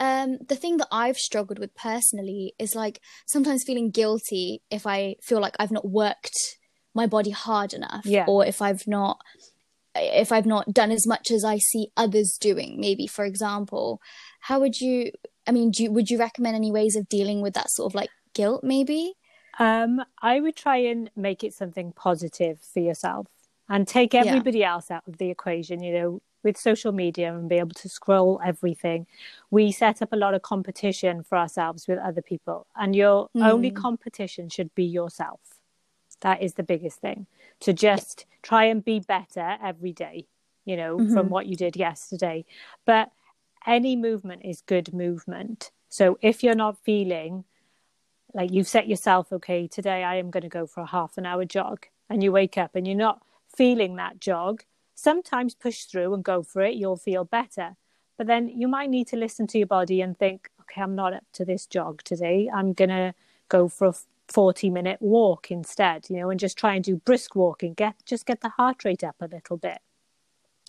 um 0.00 0.38
the 0.48 0.54
thing 0.56 0.76
that 0.76 0.88
i've 0.92 1.16
struggled 1.16 1.58
with 1.58 1.74
personally 1.74 2.54
is 2.58 2.74
like 2.74 3.00
sometimes 3.26 3.64
feeling 3.64 3.90
guilty 3.90 4.62
if 4.70 4.86
i 4.86 5.14
feel 5.22 5.40
like 5.40 5.56
i've 5.58 5.70
not 5.70 5.88
worked 5.88 6.38
my 6.94 7.06
body 7.06 7.30
hard 7.30 7.72
enough 7.74 8.04
Yeah. 8.04 8.24
or 8.28 8.44
if 8.46 8.60
i've 8.62 8.86
not 8.86 9.18
if 9.94 10.30
i've 10.32 10.46
not 10.46 10.72
done 10.72 10.90
as 10.92 11.06
much 11.06 11.30
as 11.30 11.44
i 11.44 11.58
see 11.58 11.88
others 11.96 12.36
doing 12.40 12.78
maybe 12.80 13.06
for 13.06 13.24
example 13.24 14.00
how 14.40 14.60
would 14.60 14.80
you 14.80 15.10
i 15.46 15.52
mean 15.52 15.70
do 15.70 15.82
you, 15.84 15.90
would 15.92 16.10
you 16.10 16.18
recommend 16.18 16.54
any 16.56 16.70
ways 16.70 16.94
of 16.96 17.08
dealing 17.08 17.40
with 17.42 17.54
that 17.54 17.70
sort 17.70 17.90
of 17.90 17.94
like 17.94 18.10
guilt 18.34 18.62
maybe 18.62 19.14
Um, 19.58 20.00
I 20.22 20.38
would 20.38 20.54
try 20.54 20.76
and 20.76 21.10
make 21.16 21.42
it 21.42 21.52
something 21.52 21.92
positive 21.92 22.60
for 22.72 22.78
yourself 22.78 23.26
and 23.68 23.88
take 23.88 24.14
Yeah. 24.14 24.22
everybody 24.26 24.62
else 24.62 24.88
out 24.88 25.02
of 25.08 25.18
the 25.18 25.30
equation. 25.30 25.82
You 25.82 25.92
know, 25.98 26.22
with 26.42 26.56
social 26.56 26.92
media 26.92 27.34
and 27.34 27.48
be 27.48 27.56
able 27.58 27.74
to 27.74 27.88
scroll 27.88 28.40
everything, 28.44 29.06
we 29.50 29.72
set 29.72 30.00
up 30.02 30.12
a 30.12 30.16
lot 30.16 30.34
of 30.34 30.42
competition 30.42 31.22
for 31.22 31.36
ourselves 31.38 31.88
with 31.88 31.98
other 31.98 32.22
people, 32.22 32.66
and 32.76 32.94
your 32.94 33.28
only 33.36 33.70
Mm. 33.70 33.76
competition 33.76 34.48
should 34.48 34.74
be 34.74 34.84
yourself. 34.84 35.40
That 36.20 36.42
is 36.42 36.54
the 36.54 36.62
biggest 36.62 37.00
thing. 37.00 37.26
To 37.60 37.72
just 37.72 38.26
try 38.42 38.64
and 38.64 38.84
be 38.84 39.00
better 39.00 39.56
every 39.62 39.92
day. 39.92 40.26
You 40.64 40.76
know, 40.76 40.98
from 40.98 41.26
Mhm. 41.28 41.30
what 41.30 41.46
you 41.46 41.56
did 41.56 41.76
yesterday, 41.76 42.44
but 42.84 43.10
any 43.66 43.96
movement 43.96 44.44
is 44.44 44.60
good 44.60 44.92
movement. 44.92 45.70
So 45.88 46.18
if 46.20 46.42
you're 46.44 46.54
not 46.54 46.76
feeling 46.78 47.44
like 48.34 48.50
you've 48.52 48.68
set 48.68 48.86
yourself 48.86 49.32
okay 49.32 49.66
today 49.66 50.04
i 50.04 50.16
am 50.16 50.30
going 50.30 50.42
to 50.42 50.48
go 50.50 50.66
for 50.66 50.82
a 50.82 50.86
half 50.86 51.16
an 51.16 51.24
hour 51.24 51.46
jog 51.46 51.86
and 52.10 52.22
you 52.22 52.30
wake 52.30 52.58
up 52.58 52.74
and 52.74 52.86
you're 52.86 52.94
not 52.94 53.22
feeling 53.48 53.96
that 53.96 54.20
jog 54.20 54.62
sometimes 54.98 55.54
push 55.54 55.84
through 55.84 56.12
and 56.12 56.24
go 56.24 56.42
for 56.42 56.62
it 56.62 56.74
you'll 56.74 56.96
feel 56.96 57.24
better. 57.24 57.76
But 58.16 58.26
then 58.26 58.48
you 58.48 58.66
might 58.66 58.90
need 58.90 59.06
to 59.08 59.16
listen 59.16 59.46
to 59.48 59.58
your 59.58 59.68
body 59.68 60.00
and 60.00 60.18
think 60.18 60.50
okay 60.60 60.82
i'm 60.82 60.96
not 60.96 61.14
up 61.14 61.24
to 61.34 61.44
this 61.44 61.66
jog 61.66 62.02
today. 62.02 62.50
I'm 62.52 62.72
going 62.72 62.90
to 62.90 63.14
go 63.48 63.68
for 63.68 63.88
a 63.88 63.94
40 64.28 64.68
minute 64.68 65.00
walk 65.00 65.50
instead 65.50 66.10
you 66.10 66.16
know 66.18 66.28
and 66.28 66.38
just 66.38 66.58
try 66.58 66.74
and 66.74 66.84
do 66.84 66.96
brisk 66.96 67.36
walking. 67.36 67.74
Get 67.74 67.94
just 68.04 68.26
get 68.26 68.40
the 68.40 68.50
heart 68.50 68.84
rate 68.84 69.04
up 69.04 69.16
a 69.20 69.28
little 69.28 69.56
bit. 69.56 69.78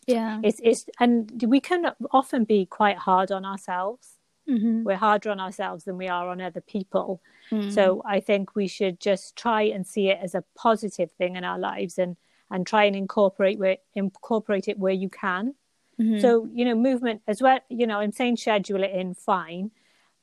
Yeah. 0.06 0.40
It's 0.44 0.62
it's 0.64 0.86
and 1.00 1.44
we 1.48 1.60
can 1.60 1.92
often 2.12 2.44
be 2.44 2.66
quite 2.66 2.98
hard 2.98 3.32
on 3.32 3.46
ourselves. 3.46 4.16
Mm-hmm. 4.48 4.84
we're 4.84 4.96
harder 4.96 5.30
on 5.30 5.40
ourselves 5.40 5.84
than 5.84 5.96
we 5.96 6.08
are 6.08 6.28
on 6.28 6.42
other 6.42 6.62
people. 6.62 7.22
Mm. 7.52 7.72
so 7.72 8.02
I 8.04 8.20
think 8.20 8.56
we 8.56 8.68
should 8.68 9.00
just 9.00 9.36
try 9.36 9.62
and 9.62 9.86
see 9.86 10.10
it 10.10 10.20
as 10.22 10.34
a 10.34 10.44
positive 10.56 11.12
thing 11.12 11.36
in 11.36 11.44
our 11.44 11.60
lives 11.60 12.00
and 12.00 12.16
and 12.52 12.66
try 12.66 12.84
and 12.86 12.96
incorporate 12.96 13.60
where 13.60 13.78
incorporate 13.96 14.68
it 14.68 14.78
where 14.80 14.94
you 14.94 15.10
can. 15.10 15.56
Mhm. 16.00 16.22
So 16.22 16.48
you 16.54 16.66
know, 16.66 16.76
movement 16.76 17.22
as 17.28 17.42
well. 17.42 17.60
You 17.70 17.88
know, 17.88 18.00
I'm 18.00 18.12
saying 18.12 18.38
schedule 18.38 18.84
it 18.84 18.92
in 18.92 19.14
fine, 19.14 19.72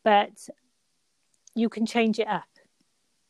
but 0.03 0.49
you 1.55 1.69
can 1.69 1.87
change 1.87 2.19
it 2.19 2.29
up. 2.29 2.49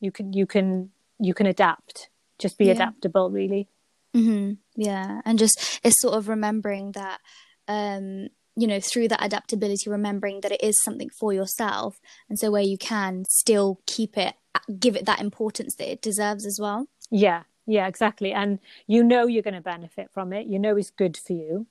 You 0.01 0.11
can 0.11 0.33
you 0.33 0.47
can 0.47 0.91
you 1.19 1.35
can 1.35 1.47
adapt. 1.47 2.11
Just 2.39 2.59
be 2.59 2.67
Yeah. 2.67 2.73
adaptable, 2.73 3.31
really. 3.31 3.69
hmm 4.15 4.53
Yeah, 4.75 5.21
and 5.25 5.39
just 5.39 5.81
it's 5.83 6.01
sort 6.01 6.15
of 6.15 6.29
remembering 6.29 6.93
that 6.93 7.21
um 7.69 8.29
you 8.57 8.67
know 8.67 8.81
through 8.81 9.09
that 9.09 9.23
adaptability 9.23 9.91
remembering 9.91 10.41
that 10.41 10.53
it 10.53 10.63
is 10.63 10.81
something 10.83 11.11
for 11.11 11.33
yourself 11.33 11.99
and 12.29 12.39
so 12.39 12.51
where 12.51 12.63
you 12.63 12.79
can 12.79 13.25
still 13.29 13.81
keep 13.87 14.17
it 14.17 14.35
give 14.79 14.97
it 14.97 15.05
that 15.05 15.21
importance 15.21 15.75
that 15.75 15.91
it 15.91 16.01
deserves 16.01 16.47
as 16.47 16.59
well 16.61 16.87
yeah 17.11 17.43
yeah 17.67 17.87
exactly. 17.87 18.33
And 18.33 18.59
you 18.87 19.03
know 19.03 19.27
you're 19.27 19.43
going 19.43 19.55
to 19.55 19.61
benefit 19.61 20.11
from 20.13 20.33
it. 20.33 20.47
You 20.47 20.59
know 20.59 20.77
it's 20.77 20.91
good 20.91 21.17
for 21.17 21.33
you. 21.33 21.67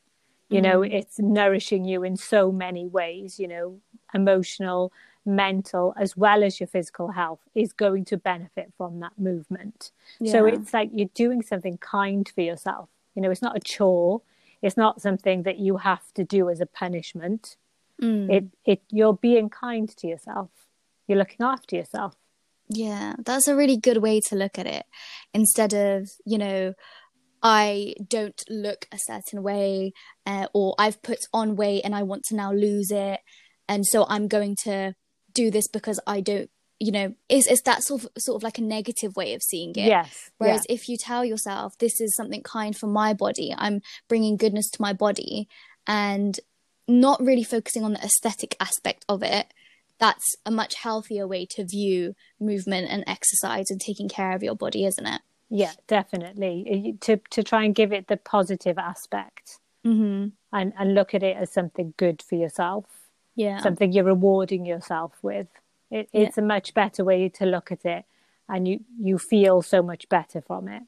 You 0.49 0.61
know 0.61 0.81
mm. 0.81 0.93
it's 0.93 1.17
nourishing 1.19 1.85
you 1.85 2.03
in 2.03 2.17
so 2.17 2.51
many 2.51 2.85
ways 2.85 3.39
you 3.39 3.47
know 3.47 3.79
emotional 4.13 4.93
mental 5.25 5.95
as 5.97 6.15
well 6.15 6.43
as 6.43 6.59
your 6.59 6.67
physical 6.67 7.11
health 7.11 7.39
is 7.55 7.73
going 7.73 8.05
to 8.05 8.17
benefit 8.17 8.71
from 8.77 8.99
that 8.99 9.13
movement. 9.17 9.91
Yeah. 10.19 10.31
so 10.31 10.45
it's 10.45 10.71
like 10.71 10.91
you're 10.93 11.09
doing 11.15 11.41
something 11.41 11.77
kind 11.79 12.29
for 12.33 12.41
yourself. 12.41 12.89
You 13.15 13.21
know 13.23 13.31
it's 13.31 13.41
not 13.41 13.57
a 13.57 13.59
chore. 13.59 14.21
It's 14.61 14.77
not 14.77 15.01
something 15.01 15.43
that 15.43 15.57
you 15.59 15.77
have 15.77 16.13
to 16.13 16.23
do 16.23 16.49
as 16.49 16.61
a 16.61 16.65
punishment. 16.65 17.57
Mm. 18.01 18.29
it 18.29 18.45
it 18.65 18.81
you're 18.91 19.13
being 19.13 19.49
kind 19.49 19.89
to 19.97 20.07
yourself. 20.07 20.49
You're 21.07 21.17
looking 21.17 21.45
after 21.45 21.75
yourself 21.75 22.15
yeah 22.69 23.13
that's 23.25 23.47
a 23.47 23.55
really 23.55 23.77
good 23.77 23.97
way 23.97 24.19
to 24.19 24.35
look 24.35 24.57
at 24.57 24.65
it 24.65 24.85
instead 25.33 25.73
of 25.73 26.07
you 26.25 26.37
know 26.37 26.73
I 27.47 27.93
don't 28.07 28.41
look 28.49 28.87
a 28.91 28.97
certain 28.97 29.43
way, 29.43 29.93
uh, 30.25 30.47
or 30.55 30.73
I've 30.79 31.03
put 31.03 31.19
on 31.31 31.55
weight 31.55 31.83
and 31.85 31.93
I 31.93 32.01
want 32.01 32.23
to 32.29 32.35
now 32.35 32.51
lose 32.51 32.89
it, 32.89 33.19
and 33.69 33.85
so 33.85 34.07
I'm 34.09 34.27
going 34.27 34.55
to 34.63 34.95
do 35.31 35.51
this 35.51 35.67
because 35.67 35.99
I 36.07 36.21
don't, 36.21 36.49
you 36.79 36.91
know, 36.91 37.13
is 37.29 37.45
is 37.45 37.61
that 37.61 37.83
sort 37.83 38.03
of 38.03 38.09
sort 38.17 38.37
of 38.37 38.43
like 38.43 38.57
a 38.57 38.63
negative 38.63 39.15
way 39.15 39.35
of 39.35 39.43
seeing 39.43 39.71
it? 39.71 39.85
Yes. 39.85 40.31
Whereas 40.39 40.65
yeah. 40.67 40.73
if 40.73 40.89
you 40.89 40.97
tell 40.97 41.23
yourself 41.23 41.77
this 41.77 42.01
is 42.01 42.15
something 42.15 42.41
kind 42.41 42.75
for 42.75 42.87
my 42.87 43.13
body, 43.13 43.53
I'm 43.55 43.81
bringing 44.09 44.37
goodness 44.37 44.71
to 44.71 44.81
my 44.81 44.93
body, 44.93 45.47
and 45.85 46.39
not 46.87 47.21
really 47.21 47.43
focusing 47.43 47.83
on 47.83 47.93
the 47.93 48.03
aesthetic 48.03 48.55
aspect 48.59 49.05
of 49.07 49.21
it, 49.21 49.53
that's 49.99 50.35
a 50.45 50.51
much 50.51 50.75
healthier 50.75 51.27
way 51.27 51.45
to 51.51 51.65
view 51.65 52.15
movement 52.39 52.87
and 52.89 53.03
exercise 53.07 53.69
and 53.69 53.79
taking 53.79 54.09
care 54.09 54.33
of 54.33 54.43
your 54.43 54.55
body, 54.55 54.85
isn't 54.85 55.05
it? 55.05 55.21
Yeah, 55.49 55.73
definitely. 55.87 56.97
To 57.01 57.17
to 57.29 57.43
try 57.43 57.63
and 57.63 57.75
give 57.75 57.93
it 57.93 58.07
the 58.07 58.17
positive 58.17 58.77
aspect, 58.77 59.59
mm-hmm. 59.85 60.29
and 60.51 60.73
and 60.77 60.95
look 60.95 61.13
at 61.13 61.23
it 61.23 61.37
as 61.37 61.53
something 61.53 61.93
good 61.97 62.21
for 62.21 62.35
yourself. 62.35 62.85
Yeah, 63.35 63.59
something 63.59 63.91
you're 63.91 64.05
rewarding 64.05 64.65
yourself 64.65 65.13
with. 65.21 65.47
It, 65.91 66.09
it's 66.13 66.37
yeah. 66.37 66.43
a 66.43 66.47
much 66.47 66.73
better 66.73 67.03
way 67.03 67.29
to 67.29 67.45
look 67.45 67.71
at 67.71 67.85
it, 67.85 68.05
and 68.49 68.67
you 68.67 68.79
you 68.99 69.17
feel 69.17 69.61
so 69.61 69.81
much 69.81 70.09
better 70.09 70.41
from 70.41 70.67
it. 70.67 70.83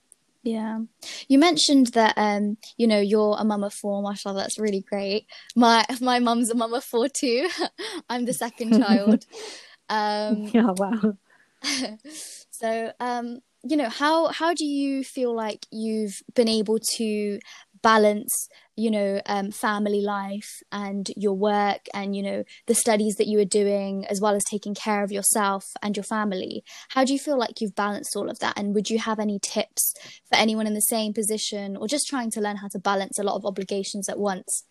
Yeah, 0.47 0.79
you 1.27 1.39
mentioned 1.39 1.87
that 1.87 2.13
um, 2.15 2.57
you 2.77 2.87
know 2.87 3.01
you're 3.01 3.35
a 3.37 3.43
mum 3.43 3.65
of 3.65 3.73
four. 3.73 4.01
Mashallah, 4.01 4.39
that's 4.39 4.57
really 4.57 4.79
great. 4.79 5.25
My 5.57 5.85
my 5.99 6.19
mum's 6.19 6.49
a 6.49 6.55
mum 6.55 6.73
of 6.73 6.85
four 6.85 7.09
too. 7.09 7.49
I'm 8.09 8.23
the 8.23 8.33
second 8.33 8.79
child. 8.79 9.25
Um, 9.89 10.51
oh 10.55 10.75
wow. 10.77 11.13
so 12.51 12.91
um, 12.99 13.39
you 13.63 13.77
know 13.77 13.87
how 13.87 14.27
how 14.27 14.53
do 14.53 14.65
you 14.65 15.01
feel 15.01 15.33
like 15.33 15.65
you've 15.71 16.21
been 16.35 16.49
able 16.49 16.77
to 16.97 17.39
balance 17.81 18.49
you 18.77 18.91
know 18.91 19.19
um, 19.25 19.51
family 19.51 20.01
life 20.01 20.61
and 20.71 21.09
your 21.17 21.33
work 21.33 21.87
and 21.93 22.15
you 22.15 22.21
know 22.21 22.43
the 22.67 22.75
studies 22.75 23.15
that 23.15 23.27
you 23.27 23.39
are 23.39 23.45
doing 23.45 24.05
as 24.05 24.21
well 24.21 24.35
as 24.35 24.43
taking 24.45 24.75
care 24.75 25.03
of 25.03 25.11
yourself 25.11 25.65
and 25.81 25.97
your 25.97 26.03
family. 26.03 26.63
How 26.89 27.03
do 27.03 27.11
you 27.11 27.19
feel 27.19 27.37
like 27.37 27.59
you've 27.59 27.75
balanced 27.75 28.15
all 28.15 28.29
of 28.29 28.39
that? 28.39 28.57
And 28.57 28.73
would 28.75 28.89
you 28.89 28.99
have 28.99 29.19
any 29.19 29.39
tips 29.39 29.93
for 30.29 30.37
anyone 30.37 30.67
in 30.67 30.75
the 30.75 30.81
same 30.81 31.11
position 31.11 31.75
or 31.75 31.87
just 31.87 32.07
trying 32.07 32.31
to 32.31 32.41
learn 32.41 32.57
how 32.57 32.67
to 32.69 32.79
balance 32.79 33.17
a 33.19 33.23
lot 33.23 33.35
of 33.35 33.45
obligations 33.45 34.07
at 34.07 34.19
once? 34.19 34.65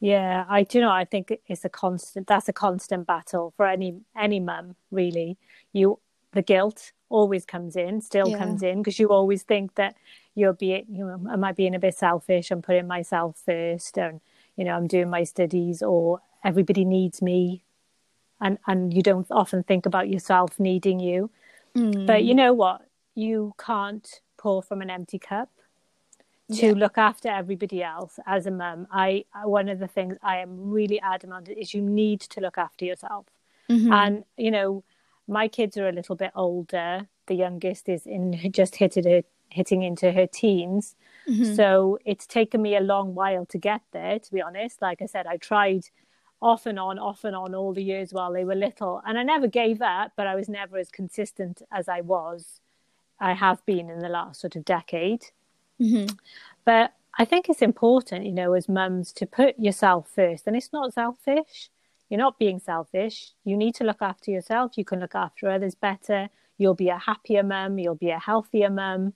Yeah 0.00 0.44
i 0.48 0.62
do 0.62 0.80
know 0.80 0.92
i 0.92 1.04
think 1.04 1.32
it's 1.48 1.64
a 1.64 1.68
constant 1.68 2.28
that's 2.28 2.48
a 2.48 2.52
constant 2.52 3.06
battle 3.06 3.52
for 3.56 3.66
any 3.66 4.00
any 4.16 4.40
mum 4.40 4.76
really. 4.90 5.38
You 5.72 5.98
the 6.32 6.42
guilt 6.42 6.92
always 7.08 7.44
comes 7.44 7.76
in, 7.76 8.00
still 8.00 8.28
yeah. 8.28 8.38
comes 8.38 8.62
in, 8.62 8.78
because 8.78 8.98
you 8.98 9.08
always 9.08 9.42
think 9.42 9.74
that 9.76 9.96
you're 10.34 10.52
being, 10.52 10.86
you 10.90 11.04
know, 11.04 11.20
am 11.30 11.44
I 11.44 11.52
being 11.52 11.74
a 11.74 11.78
bit 11.78 11.94
selfish? 11.94 12.50
I'm 12.50 12.62
putting 12.62 12.86
myself 12.86 13.40
first, 13.44 13.98
and 13.98 14.20
you 14.56 14.64
know, 14.64 14.72
I'm 14.72 14.86
doing 14.86 15.10
my 15.10 15.24
studies, 15.24 15.82
or 15.82 16.20
everybody 16.44 16.84
needs 16.84 17.20
me, 17.22 17.64
and 18.40 18.58
and 18.66 18.94
you 18.94 19.02
don't 19.02 19.26
often 19.30 19.62
think 19.62 19.86
about 19.86 20.08
yourself 20.08 20.58
needing 20.58 21.00
you. 21.00 21.30
Mm. 21.76 22.06
But 22.06 22.24
you 22.24 22.34
know 22.34 22.52
what? 22.52 22.82
You 23.14 23.54
can't 23.58 24.20
pour 24.36 24.62
from 24.62 24.82
an 24.82 24.90
empty 24.90 25.18
cup. 25.18 25.50
To 26.50 26.68
yeah. 26.68 26.72
look 26.72 26.96
after 26.96 27.28
everybody 27.28 27.82
else 27.82 28.18
as 28.24 28.46
a 28.46 28.50
mum, 28.50 28.86
I 28.90 29.26
one 29.44 29.68
of 29.68 29.80
the 29.80 29.86
things 29.86 30.16
I 30.22 30.38
am 30.38 30.70
really 30.70 30.98
adamant 30.98 31.50
is 31.50 31.74
you 31.74 31.82
need 31.82 32.20
to 32.20 32.40
look 32.40 32.56
after 32.56 32.86
yourself, 32.86 33.26
mm-hmm. 33.68 33.92
and 33.92 34.24
you 34.38 34.50
know 34.50 34.82
my 35.28 35.46
kids 35.46 35.76
are 35.76 35.88
a 35.88 35.92
little 35.92 36.16
bit 36.16 36.32
older. 36.34 37.06
The 37.26 37.34
youngest 37.34 37.88
is 37.88 38.06
in 38.06 38.50
just 38.52 38.76
hit 38.76 38.96
it, 38.96 39.26
hitting 39.50 39.82
into 39.82 40.12
her 40.12 40.26
teens. 40.26 40.96
Mm-hmm. 41.28 41.54
So 41.54 41.98
it's 42.04 42.26
taken 42.26 42.62
me 42.62 42.76
a 42.76 42.80
long 42.80 43.14
while 43.14 43.46
to 43.46 43.58
get 43.58 43.82
there, 43.92 44.18
to 44.18 44.32
be 44.32 44.42
honest. 44.42 44.82
Like 44.82 45.02
I 45.02 45.06
said, 45.06 45.26
I 45.26 45.36
tried 45.36 45.84
off 46.40 46.66
and 46.66 46.78
on, 46.78 46.98
off 46.98 47.24
and 47.24 47.36
on 47.36 47.54
all 47.54 47.72
the 47.72 47.82
years 47.82 48.12
while 48.12 48.32
they 48.32 48.44
were 48.44 48.54
little. 48.54 49.02
And 49.06 49.18
I 49.18 49.22
never 49.22 49.46
gave 49.46 49.82
up, 49.82 50.12
but 50.16 50.26
I 50.26 50.34
was 50.34 50.48
never 50.48 50.78
as 50.78 50.88
consistent 50.90 51.62
as 51.70 51.88
I 51.88 52.00
was, 52.00 52.60
I 53.20 53.32
have 53.34 53.64
been 53.66 53.90
in 53.90 53.98
the 53.98 54.08
last 54.08 54.40
sort 54.40 54.56
of 54.56 54.64
decade. 54.64 55.24
Mm-hmm. 55.80 56.14
But 56.64 56.94
I 57.18 57.24
think 57.24 57.48
it's 57.48 57.62
important, 57.62 58.24
you 58.24 58.32
know, 58.32 58.52
as 58.52 58.68
mums 58.68 59.12
to 59.14 59.26
put 59.26 59.58
yourself 59.58 60.08
first. 60.14 60.46
And 60.46 60.56
it's 60.56 60.72
not 60.72 60.94
selfish. 60.94 61.70
You're 62.08 62.18
not 62.18 62.38
being 62.38 62.58
selfish. 62.58 63.32
You 63.44 63.56
need 63.56 63.74
to 63.76 63.84
look 63.84 64.00
after 64.00 64.30
yourself. 64.30 64.76
You 64.76 64.84
can 64.84 65.00
look 65.00 65.14
after 65.14 65.50
others 65.50 65.74
better. 65.74 66.28
You'll 66.56 66.74
be 66.74 66.88
a 66.88 66.98
happier 66.98 67.42
mum. 67.42 67.78
You'll 67.78 67.94
be 67.94 68.10
a 68.10 68.18
healthier 68.18 68.70
mum. 68.70 69.14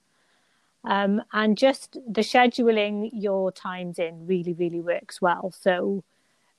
Um, 0.85 1.23
and 1.33 1.57
just 1.57 1.99
the 2.09 2.23
scheduling 2.23 3.11
your 3.13 3.53
times 3.53 3.99
in 3.99 4.27
really, 4.27 4.53
really 4.53 4.81
works 4.81 5.23
well. 5.23 5.53
So 5.53 6.05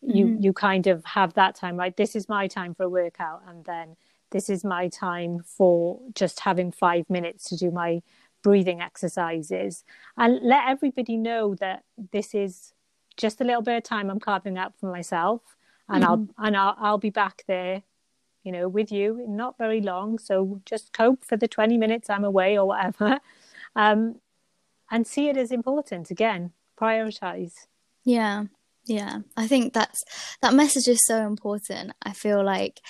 you 0.06 0.26
mm-hmm. 0.26 0.44
you 0.44 0.54
kind 0.54 0.88
of 0.88 1.04
have 1.06 1.34
that 1.34 1.56
time, 1.56 1.78
right? 1.78 1.96
This 1.96 2.16
is 2.16 2.28
my 2.28 2.48
time 2.48 2.74
for 2.74 2.84
a 2.84 2.90
workout, 2.90 3.42
and 3.48 3.64
then 3.66 3.96
this 4.32 4.50
is 4.50 4.64
my 4.64 4.90
time 4.90 5.44
for 5.46 6.00
just 6.14 6.42
having 6.42 6.72
five 6.72 7.10
minutes 7.10 7.50
to 7.50 7.58
do 7.58 7.72
my 7.72 8.02
breathing 8.42 8.82
exercises, 8.82 9.84
and 10.18 10.40
let 10.44 10.68
everybody 10.68 11.18
know 11.18 11.56
that 11.56 11.84
this 12.12 12.34
is 12.36 12.74
just 13.16 13.40
a 13.42 13.44
little 13.44 13.62
bit 13.62 13.78
of 13.78 13.84
time 13.84 14.10
I'm 14.10 14.20
carving 14.20 14.58
out 14.58 14.74
for 14.80 14.92
myself 14.92 15.42
and 15.90 16.04
mm-hmm. 16.04 16.12
I'll 16.40 16.48
and 16.48 16.58
I'll, 16.58 16.76
I'll 16.80 16.98
be 16.98 17.10
back 17.10 17.44
there 17.48 17.84
you 18.44 18.52
know 18.52 18.68
with 18.68 18.92
you 18.92 19.26
not 19.28 19.58
very 19.58 19.82
long. 19.82 20.20
So 20.20 20.62
just 20.66 20.94
cope 20.94 21.24
for 21.26 21.38
the 21.38 21.48
20 21.48 21.78
minutes 21.78 22.10
i'm 22.10 22.24
away 22.24 22.58
or 22.58 22.68
whatever. 22.68 23.20
Um 23.76 24.20
and 24.92 25.08
see 25.08 25.30
it 25.30 25.36
as 25.36 25.52
important 25.52 26.12
again. 26.12 26.52
Prioritize. 26.80 27.54
Yeah. 28.04 28.44
Yeah. 28.86 29.22
I 29.36 29.48
think 29.48 29.74
that's 29.74 30.04
that 30.44 30.54
message 30.54 30.88
is 30.88 31.04
so 31.08 31.26
important. 31.26 31.94
I 32.04 32.14
feel 32.14 32.44
like 32.44 32.82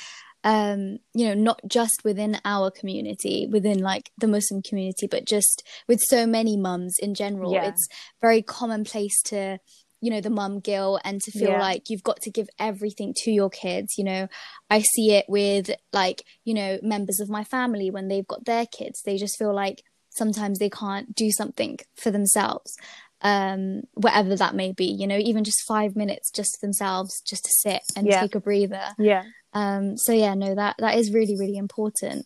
um 0.43 0.99
you 1.13 1.25
know 1.25 1.33
not 1.33 1.61
just 1.65 2.01
within 2.03 2.37
our 2.43 2.69
community 2.69 3.47
within 3.49 3.79
like 3.79 4.11
the 4.17 4.27
muslim 4.27 4.61
community 4.61 5.07
but 5.07 5.25
just 5.25 5.63
with 5.87 6.01
so 6.01 6.25
many 6.27 6.57
mums 6.57 6.95
in 6.99 7.13
general 7.13 7.53
yeah. 7.53 7.67
it's 7.67 7.87
very 8.19 8.41
commonplace 8.41 9.21
to 9.21 9.57
you 10.03 10.09
know 10.11 10.19
the 10.19 10.29
mum 10.29 10.59
guilt 10.59 10.99
and 11.05 11.21
to 11.21 11.31
feel 11.31 11.51
yeah. 11.51 11.61
like 11.61 11.89
you've 11.89 12.03
got 12.03 12.19
to 12.19 12.29
give 12.29 12.49
everything 12.59 13.13
to 13.15 13.31
your 13.31 13.49
kids 13.49 13.97
you 13.97 14.03
know 14.03 14.27
i 14.69 14.81
see 14.81 15.13
it 15.13 15.25
with 15.29 15.71
like 15.93 16.25
you 16.43 16.53
know 16.53 16.77
members 16.83 17.21
of 17.21 17.29
my 17.29 17.43
family 17.45 17.89
when 17.89 18.09
they've 18.09 18.27
got 18.27 18.43
their 18.43 18.65
kids 18.65 19.01
they 19.05 19.17
just 19.17 19.39
feel 19.39 19.55
like 19.55 19.81
sometimes 20.09 20.59
they 20.59 20.69
can't 20.69 21.15
do 21.15 21.31
something 21.31 21.79
for 21.95 22.11
themselves 22.11 22.75
um 23.21 23.83
whatever 23.93 24.35
that 24.35 24.53
may 24.53 24.73
be 24.73 24.85
you 24.85 25.07
know 25.07 25.17
even 25.17 25.45
just 25.45 25.63
5 25.65 25.95
minutes 25.95 26.29
just 26.29 26.59
themselves 26.61 27.21
just 27.21 27.45
to 27.45 27.51
sit 27.61 27.81
and 27.95 28.05
yeah. 28.05 28.19
take 28.19 28.35
a 28.35 28.41
breather 28.41 28.89
yeah 28.99 29.23
um 29.53 29.95
so 29.95 30.11
yeah 30.11 30.33
no 30.33 30.53
that 30.53 30.75
that 30.79 30.97
is 30.97 31.13
really 31.13 31.37
really 31.39 31.55
important 31.55 32.25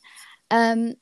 um 0.49 0.95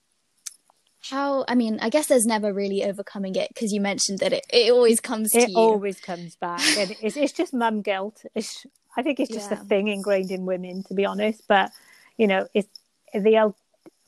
how 1.09 1.45
i 1.47 1.55
mean 1.55 1.79
i 1.81 1.89
guess 1.89 2.07
there's 2.07 2.25
never 2.25 2.53
really 2.53 2.83
overcoming 2.83 3.35
it 3.35 3.49
because 3.49 3.71
you 3.71 3.81
mentioned 3.81 4.19
that 4.19 4.33
it, 4.33 4.45
it 4.51 4.71
always 4.71 4.99
comes 4.99 5.33
it 5.35 5.45
to 5.45 5.51
you 5.51 5.57
always 5.57 5.99
comes 5.99 6.35
back 6.35 6.61
and 6.77 6.95
it's, 7.01 7.17
it's 7.17 7.33
just 7.33 7.53
mum 7.53 7.81
guilt 7.81 8.23
it's 8.35 8.65
i 8.97 9.01
think 9.01 9.19
it's 9.19 9.31
just 9.31 9.51
yeah. 9.51 9.59
a 9.59 9.63
thing 9.65 9.87
ingrained 9.87 10.31
in 10.31 10.45
women 10.45 10.83
to 10.83 10.93
be 10.93 11.05
honest 11.05 11.43
but 11.47 11.71
you 12.17 12.27
know 12.27 12.47
it's 12.53 12.69
the 13.13 13.53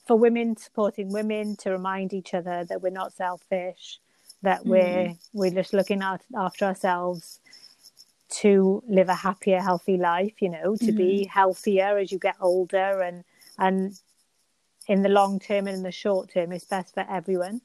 for 0.08 0.18
women 0.18 0.56
supporting 0.56 1.12
women 1.12 1.56
to 1.58 1.70
remind 1.70 2.14
each 2.14 2.34
other 2.34 2.64
that 2.66 2.82
we're 2.82 2.90
not 2.90 3.14
selfish 3.14 4.00
that 4.42 4.62
mm. 4.62 4.68
we're 4.68 5.14
we're 5.34 5.52
just 5.52 5.74
looking 5.74 6.02
out 6.02 6.22
after 6.36 6.66
ourselves 6.66 7.40
to 8.30 8.84
live 8.88 9.10
a 9.10 9.16
happier 9.16 9.60
healthy 9.62 9.98
life 9.98 10.42
you 10.42 10.50
know 10.50 10.76
to 10.76 10.86
mm-hmm. 10.86 10.98
be 10.98 11.26
healthier 11.26 11.98
as 11.98 12.12
you 12.12 12.20
get 12.20 12.36
older 12.42 13.02
and 13.02 13.24
and 13.58 14.00
in 14.88 15.02
the 15.02 15.10
long 15.10 15.40
term 15.40 15.68
and 15.68 15.78
in 15.78 15.84
the 15.84 15.92
short 15.92 16.32
term 16.34 16.52
is 16.52 16.64
best 16.64 16.94
for 16.94 17.06
everyone. 17.10 17.62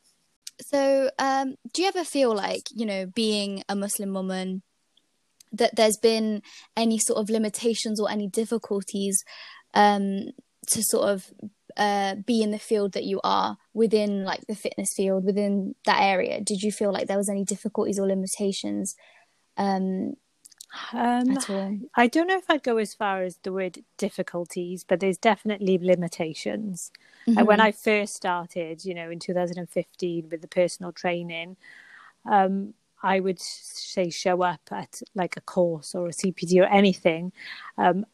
So, 0.61 1.11
um, 1.19 1.57
do 1.73 1.83
you 1.83 1.89
ever 1.89 2.05
feel 2.05 2.35
like, 2.35 2.65
you 2.75 2.87
know, 2.87 3.07
being 3.07 3.63
a 3.69 3.75
Muslim 3.75 4.13
woman, 4.13 4.63
that 5.53 5.77
there's 5.77 5.99
been 5.99 6.43
any 6.77 6.99
sort 6.99 7.19
of 7.19 7.31
limitations 7.31 8.01
or 8.01 8.11
any 8.11 8.27
difficulties 8.27 9.23
um, 9.75 10.31
to 10.69 10.83
sort 10.83 11.09
of 11.09 11.31
uh, 11.77 12.17
be 12.27 12.43
in 12.43 12.51
the 12.51 12.59
field 12.59 12.93
that 12.93 13.05
you 13.05 13.21
are 13.25 13.57
within 13.73 14.25
like 14.25 14.47
the 14.47 14.55
fitness 14.55 14.93
field 14.97 15.25
within 15.25 15.75
that 15.87 16.01
area 16.03 16.39
did 16.39 16.61
you 16.61 16.71
feel 16.71 16.93
like 16.93 17.07
there 17.07 17.17
was 17.17 17.31
any 17.31 17.45
difficulties 17.45 17.99
or 17.99 18.07
limitations 18.07 18.95
um, 19.57 20.13
um, 20.93 21.39
I 21.95 22.07
don't 22.07 22.27
know 22.27 22.39
if 22.39 22.49
I'd 22.49 22.63
go 22.63 22.79
as 22.79 22.95
far 22.95 23.23
as 23.23 23.37
the 23.43 23.53
word 23.53 23.79
difficulties, 23.99 24.85
but 24.85 25.01
there's 25.01 25.19
definitely 25.19 25.79
limitations. 25.79 26.91
Mm-hmm. 27.27 27.39
And 27.39 27.47
when 27.47 27.61
I 27.61 27.73
first 27.73 28.15
started, 28.15 28.85
you 28.85 28.95
know, 28.95 29.11
in 29.11 29.19
2015 29.19 30.29
with 30.31 30.41
the 30.41 30.49
personal 30.49 30.93
training, 30.93 31.57
um, 32.31 32.75
I 33.03 33.21
would 33.21 33.41
say 33.41 34.11
show 34.11 34.43
up 34.43 34.61
at 34.71 35.03
like 35.15 35.37
a 35.37 35.41
course 35.41 35.95
or 35.95 36.09
a 36.09 36.13
CPD 36.13 36.61
or 36.61 36.67
anything, 36.67 37.33
um, 37.77 38.07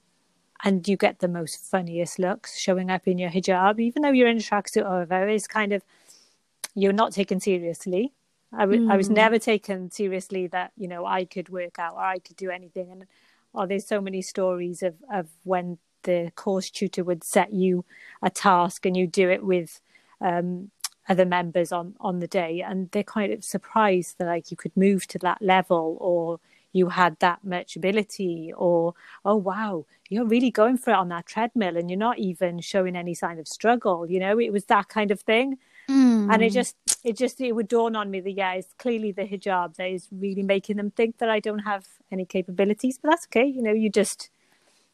and 0.65 0.87
you 0.89 0.97
get 0.97 1.21
the 1.21 1.29
most 1.29 1.65
funniest 1.71 2.19
looks 2.19 2.59
showing 2.59 2.91
up 2.91 3.07
in 3.07 3.19
your 3.19 3.31
hijab, 3.31 3.79
even 3.79 4.03
though 4.03 4.11
you're 4.11 4.29
in 4.29 4.39
a 4.39 4.41
tracksuit 4.41 4.85
or 4.85 5.01
whatever. 5.01 5.29
It's 5.29 5.47
kind 5.47 5.73
of 5.73 5.83
you're 6.75 6.93
not 6.93 7.13
taken 7.13 7.39
seriously. 7.39 8.13
I, 8.53 8.61
w- 8.61 8.87
mm. 8.87 8.93
I 8.93 8.97
was 8.97 9.09
mm. 9.09 9.15
never 9.15 9.39
taken 9.39 9.91
seriously 9.91 10.47
that 10.49 10.73
you 10.77 10.89
know 10.89 11.05
I 11.07 11.25
could 11.25 11.49
work 11.49 11.79
out 11.79 11.95
or 11.95 12.03
I 12.03 12.19
could 12.19 12.37
do 12.37 12.51
anything. 12.51 12.91
And 12.91 13.07
oh, 13.55 13.67
there's 13.67 13.87
so 13.87 14.01
many 14.01 14.23
stories 14.23 14.83
of 14.83 14.95
of 15.13 15.29
when 15.45 15.79
the 16.05 16.33
course 16.37 16.71
tutor 16.71 17.05
would 17.05 17.25
set 17.25 17.53
you 17.53 17.85
a 18.23 18.31
task 18.31 18.87
and 18.87 18.97
you 18.97 19.07
do 19.07 19.29
it 19.29 19.45
with 19.45 19.81
um, 20.21 20.71
other 21.09 21.25
members 21.25 21.73
on 21.73 21.95
on 22.01 22.21
the 22.21 22.27
day 22.27 22.61
and 22.61 22.91
they're 22.91 23.03
kind 23.03 23.33
of 23.33 23.43
surprised 23.45 24.19
that 24.19 24.27
like 24.27 24.51
you 24.51 24.57
could 24.57 24.77
move 24.77 25.07
to 25.07 25.19
that 25.19 25.41
level 25.41 25.97
or 26.01 26.39
you 26.73 26.91
had 26.91 27.19
that 27.19 27.43
much 27.43 27.77
ability 27.77 28.53
or 28.57 28.95
oh 29.25 29.37
wow 29.37 29.87
you're 30.11 30.27
really 30.27 30.51
going 30.51 30.77
for 30.77 30.91
it 30.91 30.97
on 30.97 31.09
that 31.09 31.27
treadmill 31.27 31.77
and 31.77 31.91
you're 31.91 31.99
not 31.99 32.19
even 32.19 32.61
showing 32.61 32.95
any 32.95 33.15
sign 33.15 33.39
of 33.39 33.49
struggle 33.49 34.07
you 34.09 34.21
know 34.21 34.39
it 34.39 34.53
was 34.53 34.67
that 34.67 34.89
kind 34.89 35.11
of 35.11 35.21
thing 35.23 35.57
mm. 35.89 36.33
and 36.33 36.43
it 36.43 36.53
just 36.53 36.77
it 37.05 37.17
just 37.17 37.41
it 37.41 37.53
would 37.53 37.69
dawn 37.69 37.95
on 37.95 38.11
me 38.11 38.21
that 38.21 38.33
yeah 38.33 38.53
it's 38.53 38.75
clearly 38.79 39.13
the 39.13 39.23
hijab 39.23 39.77
that 39.77 39.89
is 39.89 40.09
really 40.11 40.43
making 40.43 40.77
them 40.77 40.91
think 40.91 41.19
that 41.19 41.29
i 41.29 41.41
don't 41.41 41.61
have 41.61 41.87
any 42.11 42.25
capabilities 42.25 42.99
but 43.01 43.11
that's 43.11 43.27
okay 43.27 43.47
you 43.47 43.63
know 43.63 43.73
you 43.73 43.89
just 43.89 44.31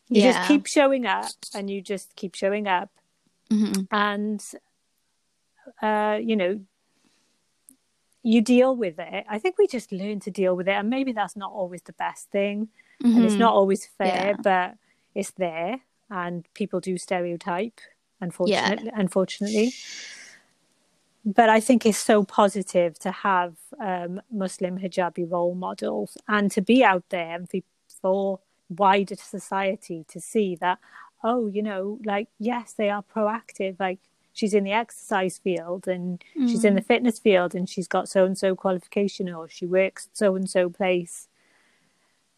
you 0.09 0.23
yeah. 0.23 0.33
just 0.33 0.49
keep 0.49 0.67
showing 0.67 1.07
up 1.07 1.31
and 1.55 1.71
you 1.71 1.81
just 1.81 2.15
keep 2.15 2.35
showing 2.35 2.69
up 2.69 2.91
mm-hmm. 3.51 3.83
and 3.91 4.43
uh, 5.83 6.19
you 6.23 6.37
know, 6.37 6.61
you 8.23 8.41
deal 8.41 8.75
with 8.75 8.99
it. 8.99 9.25
I 9.29 9.39
think 9.39 9.59
we 9.59 9.67
just 9.67 9.93
learn 9.93 10.21
to 10.21 10.31
deal 10.31 10.57
with 10.57 10.69
it, 10.69 10.73
and 10.73 10.89
maybe 10.89 11.13
that's 11.13 11.37
not 11.37 11.53
always 11.53 11.83
the 11.83 11.93
best 11.93 12.31
thing, 12.31 12.69
mm-hmm. 13.03 13.17
and 13.17 13.25
it's 13.25 13.35
mm-hmm. 13.35 13.41
not 13.41 13.55
always 13.55 13.87
fair, 13.87 14.35
yeah. 14.35 14.37
but 14.43 14.75
it's 15.15 15.33
there, 15.33 15.81
and 16.11 16.47
people 16.55 16.81
do 16.81 16.97
stereotype. 16.97 17.81
Unfortunately, 18.21 18.87
yeah. 18.87 18.93
unfortunately, 18.95 19.73
but 21.25 21.49
I 21.49 21.61
think 21.61 21.87
it's 21.87 21.99
so 21.99 22.25
positive 22.25 22.99
to 23.01 23.11
have 23.11 23.57
um, 23.81 24.21
Muslim 24.31 24.79
hijabi 24.79 25.31
role 25.31 25.55
models 25.55 26.17
and 26.29 26.51
to 26.53 26.61
be 26.61 26.85
out 26.85 27.05
there 27.11 27.35
and 27.35 27.49
for 28.03 28.41
wider 28.69 29.15
society 29.17 30.05
to 30.09 30.21
see 30.21 30.57
that 30.57 30.79
oh 31.23 31.47
you 31.47 31.63
know 31.63 31.99
like 32.05 32.29
yes 32.39 32.73
they 32.73 32.89
are 32.89 33.03
proactive 33.03 33.79
like 33.79 33.99
she's 34.35 34.53
in 34.53 34.65
the 34.65 34.73
exercise 34.73 35.39
field 35.39 35.89
and 35.89 36.23
mm. 36.37 36.49
she's 36.49 36.65
in 36.65 36.75
the 36.75 36.81
mm. 36.83 36.87
fitness 36.87 37.19
field 37.19 37.55
and 37.55 37.71
she's 37.71 37.89
got 37.89 38.09
so 38.09 38.27
and 38.27 38.37
so 38.37 38.55
qualification 38.55 39.33
or 39.33 39.49
she 39.49 39.65
works 39.65 40.09
so 40.13 40.35
and 40.35 40.51
so 40.51 40.69
place. 40.69 41.29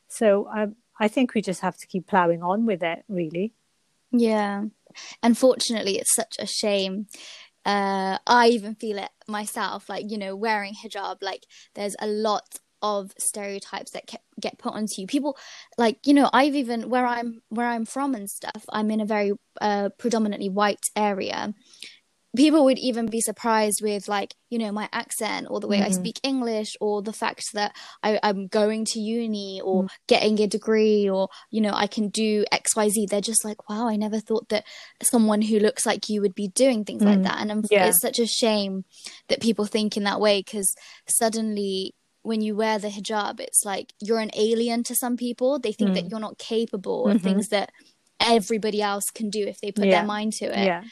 So 0.09 0.47
I 0.47 0.65
um, 0.65 0.77
I 0.99 1.09
think 1.09 1.35
we 1.35 1.43
just 1.43 1.61
have 1.61 1.77
to 1.79 1.87
keep 1.87 2.07
ploughing 2.07 2.43
on 2.43 2.65
with 2.65 2.83
it, 2.83 3.05
really. 3.07 3.53
Yeah. 4.13 4.65
Unfortunately, 5.23 5.99
it's 5.99 6.15
such 6.15 6.37
a 6.39 6.47
shame. 6.47 7.07
Uh, 7.67 8.19
I 8.27 8.49
even 8.49 8.77
feel 8.77 8.99
it 8.99 9.11
myself, 9.29 9.89
like, 9.91 10.11
you 10.11 10.19
know, 10.19 10.37
wearing 10.37 10.75
hijab, 10.75 11.19
like, 11.23 11.47
there's 11.75 11.97
a 12.01 12.07
lot 12.07 12.45
of 12.83 13.13
stereotypes 13.19 13.93
that 13.93 14.05
get 14.41 14.59
put 14.59 14.75
onto 14.75 15.01
you. 15.01 15.07
People 15.07 15.37
like 15.79 15.99
you 16.07 16.13
know 16.15 16.29
i've 16.35 16.55
even 16.55 16.91
where 16.91 17.07
i'm 17.07 17.41
where 17.49 17.67
i'm 17.67 17.87
from 17.87 18.15
and 18.15 18.29
stuff 18.31 18.67
i'm 18.71 18.91
in 18.91 19.01
a 19.01 19.07
very 19.07 19.33
uh, 19.63 19.89
predominantly 19.99 20.51
white 20.51 20.91
area 20.95 21.55
people 22.37 22.65
would 22.65 22.79
even 22.79 23.07
be 23.07 23.21
surprised 23.21 23.81
with 23.83 24.09
like 24.09 24.35
you 24.51 24.59
know 24.59 24.71
my 24.71 24.89
accent 24.93 25.47
or 25.51 25.61
the 25.61 25.67
way 25.67 25.79
mm-hmm. 25.79 25.87
i 25.87 25.91
speak 25.91 26.21
english 26.23 26.77
or 26.81 27.03
the 27.03 27.13
fact 27.13 27.45
that 27.55 27.75
I, 28.03 28.19
am 28.23 28.47
going 28.47 28.85
to 28.87 29.01
uni 29.01 29.61
or 29.63 29.85
mm. 29.85 29.89
getting 30.07 30.39
a 30.41 30.47
degree 30.47 31.09
or 31.09 31.29
you 31.51 31.61
know 31.61 31.73
i 31.73 31.87
can 31.87 32.09
do 32.09 32.45
xyz 32.53 33.09
they're 33.09 33.21
just 33.21 33.45
like 33.45 33.69
wow 33.69 33.89
i 33.89 33.97
never 33.97 34.21
thought 34.21 34.49
that 34.51 34.65
someone 35.03 35.43
who 35.43 35.59
looks 35.59 35.87
like 35.87 36.09
you 36.09 36.21
would 36.21 36.35
be 36.35 36.49
doing 36.49 36.85
things 36.85 37.03
mm. 37.03 37.07
like 37.07 37.23
that 37.23 37.41
and 37.41 37.67
yeah. 37.71 37.87
it's 37.87 38.01
such 38.01 38.19
a 38.19 38.27
shame 38.27 38.85
that 39.29 39.41
people 39.41 39.65
think 39.65 39.97
in 39.97 40.05
that 40.05 40.21
way 40.21 40.41
because 40.41 40.75
suddenly 41.09 41.95
when 42.23 42.41
you 42.41 42.57
wear 42.57 42.77
the 42.81 42.89
hijab, 42.89 43.39
it's 43.39 43.63
like 43.65 43.93
you're 44.01 44.19
an 44.19 44.33
alien 44.35 44.83
to 44.83 44.97
some 44.97 45.17
people. 45.17 45.61
They 45.61 45.71
think 45.71 45.93
mm. 45.93 45.95
that 45.95 46.11
you're 46.11 46.19
not 46.19 46.39
capable 46.39 47.05
mm-hmm. 47.05 47.15
of 47.15 47.23
things 47.23 47.51
that 47.51 47.71
everybody 48.19 48.83
else 48.83 49.05
can 49.15 49.31
do 49.31 49.47
if 49.47 49.61
they 49.61 49.71
put 49.71 49.87
yeah. 49.87 49.99
their 49.99 50.07
mind 50.07 50.33
to 50.33 50.47
it. 50.47 50.67
Yeah. 50.67 50.83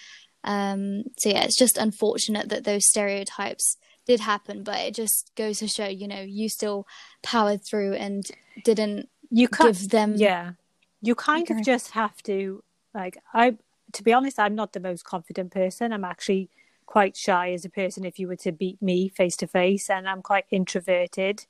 Um, 0.45 1.05
so 1.19 1.31
yeah, 1.31 1.45
it's 1.45 1.57
just 1.57 1.79
unfortunate 1.79 2.51
that 2.51 2.65
those 2.65 2.87
stereotypes 2.87 3.77
did 4.07 4.21
happen, 4.21 4.63
but 4.63 4.79
it 4.79 4.95
just 4.95 5.31
goes 5.35 5.59
to 5.59 5.69
show, 5.69 5.87
you 5.87 6.07
know, 6.07 6.21
you 6.21 6.49
still 6.49 6.87
powered 7.23 7.65
through 7.65 7.95
and 7.95 8.25
didn't 8.65 9.09
you 9.31 9.49
give 9.49 9.89
them. 9.89 10.15
Yeah, 10.17 10.53
you 11.01 11.15
kind 11.15 11.45
okay. 11.45 11.55
of 11.55 11.65
just 11.65 11.93
have 11.93 12.23
to 12.25 12.63
like. 12.95 13.19
I, 13.33 13.57
to 13.93 14.03
be 14.03 14.13
honest, 14.13 14.39
I'm 14.39 14.55
not 14.55 14.73
the 14.73 14.81
most 14.81 15.05
confident 15.05 15.51
person. 15.51 15.93
I'm 15.93 16.05
actually 16.05 16.51
quite 16.87 17.17
shy 17.17 17.53
as 17.53 17.65
a 17.65 17.71
person 17.71 18.05
if 18.05 18.19
you 18.19 18.29
were 18.29 18.37
to 18.37 18.53
beat 18.53 18.81
me 18.83 19.09
face 19.09 19.37
to 19.39 19.47
face, 19.47 19.89
and 19.89 20.09
I'm 20.09 20.23
quite 20.23 20.45
introverted. 20.51 21.47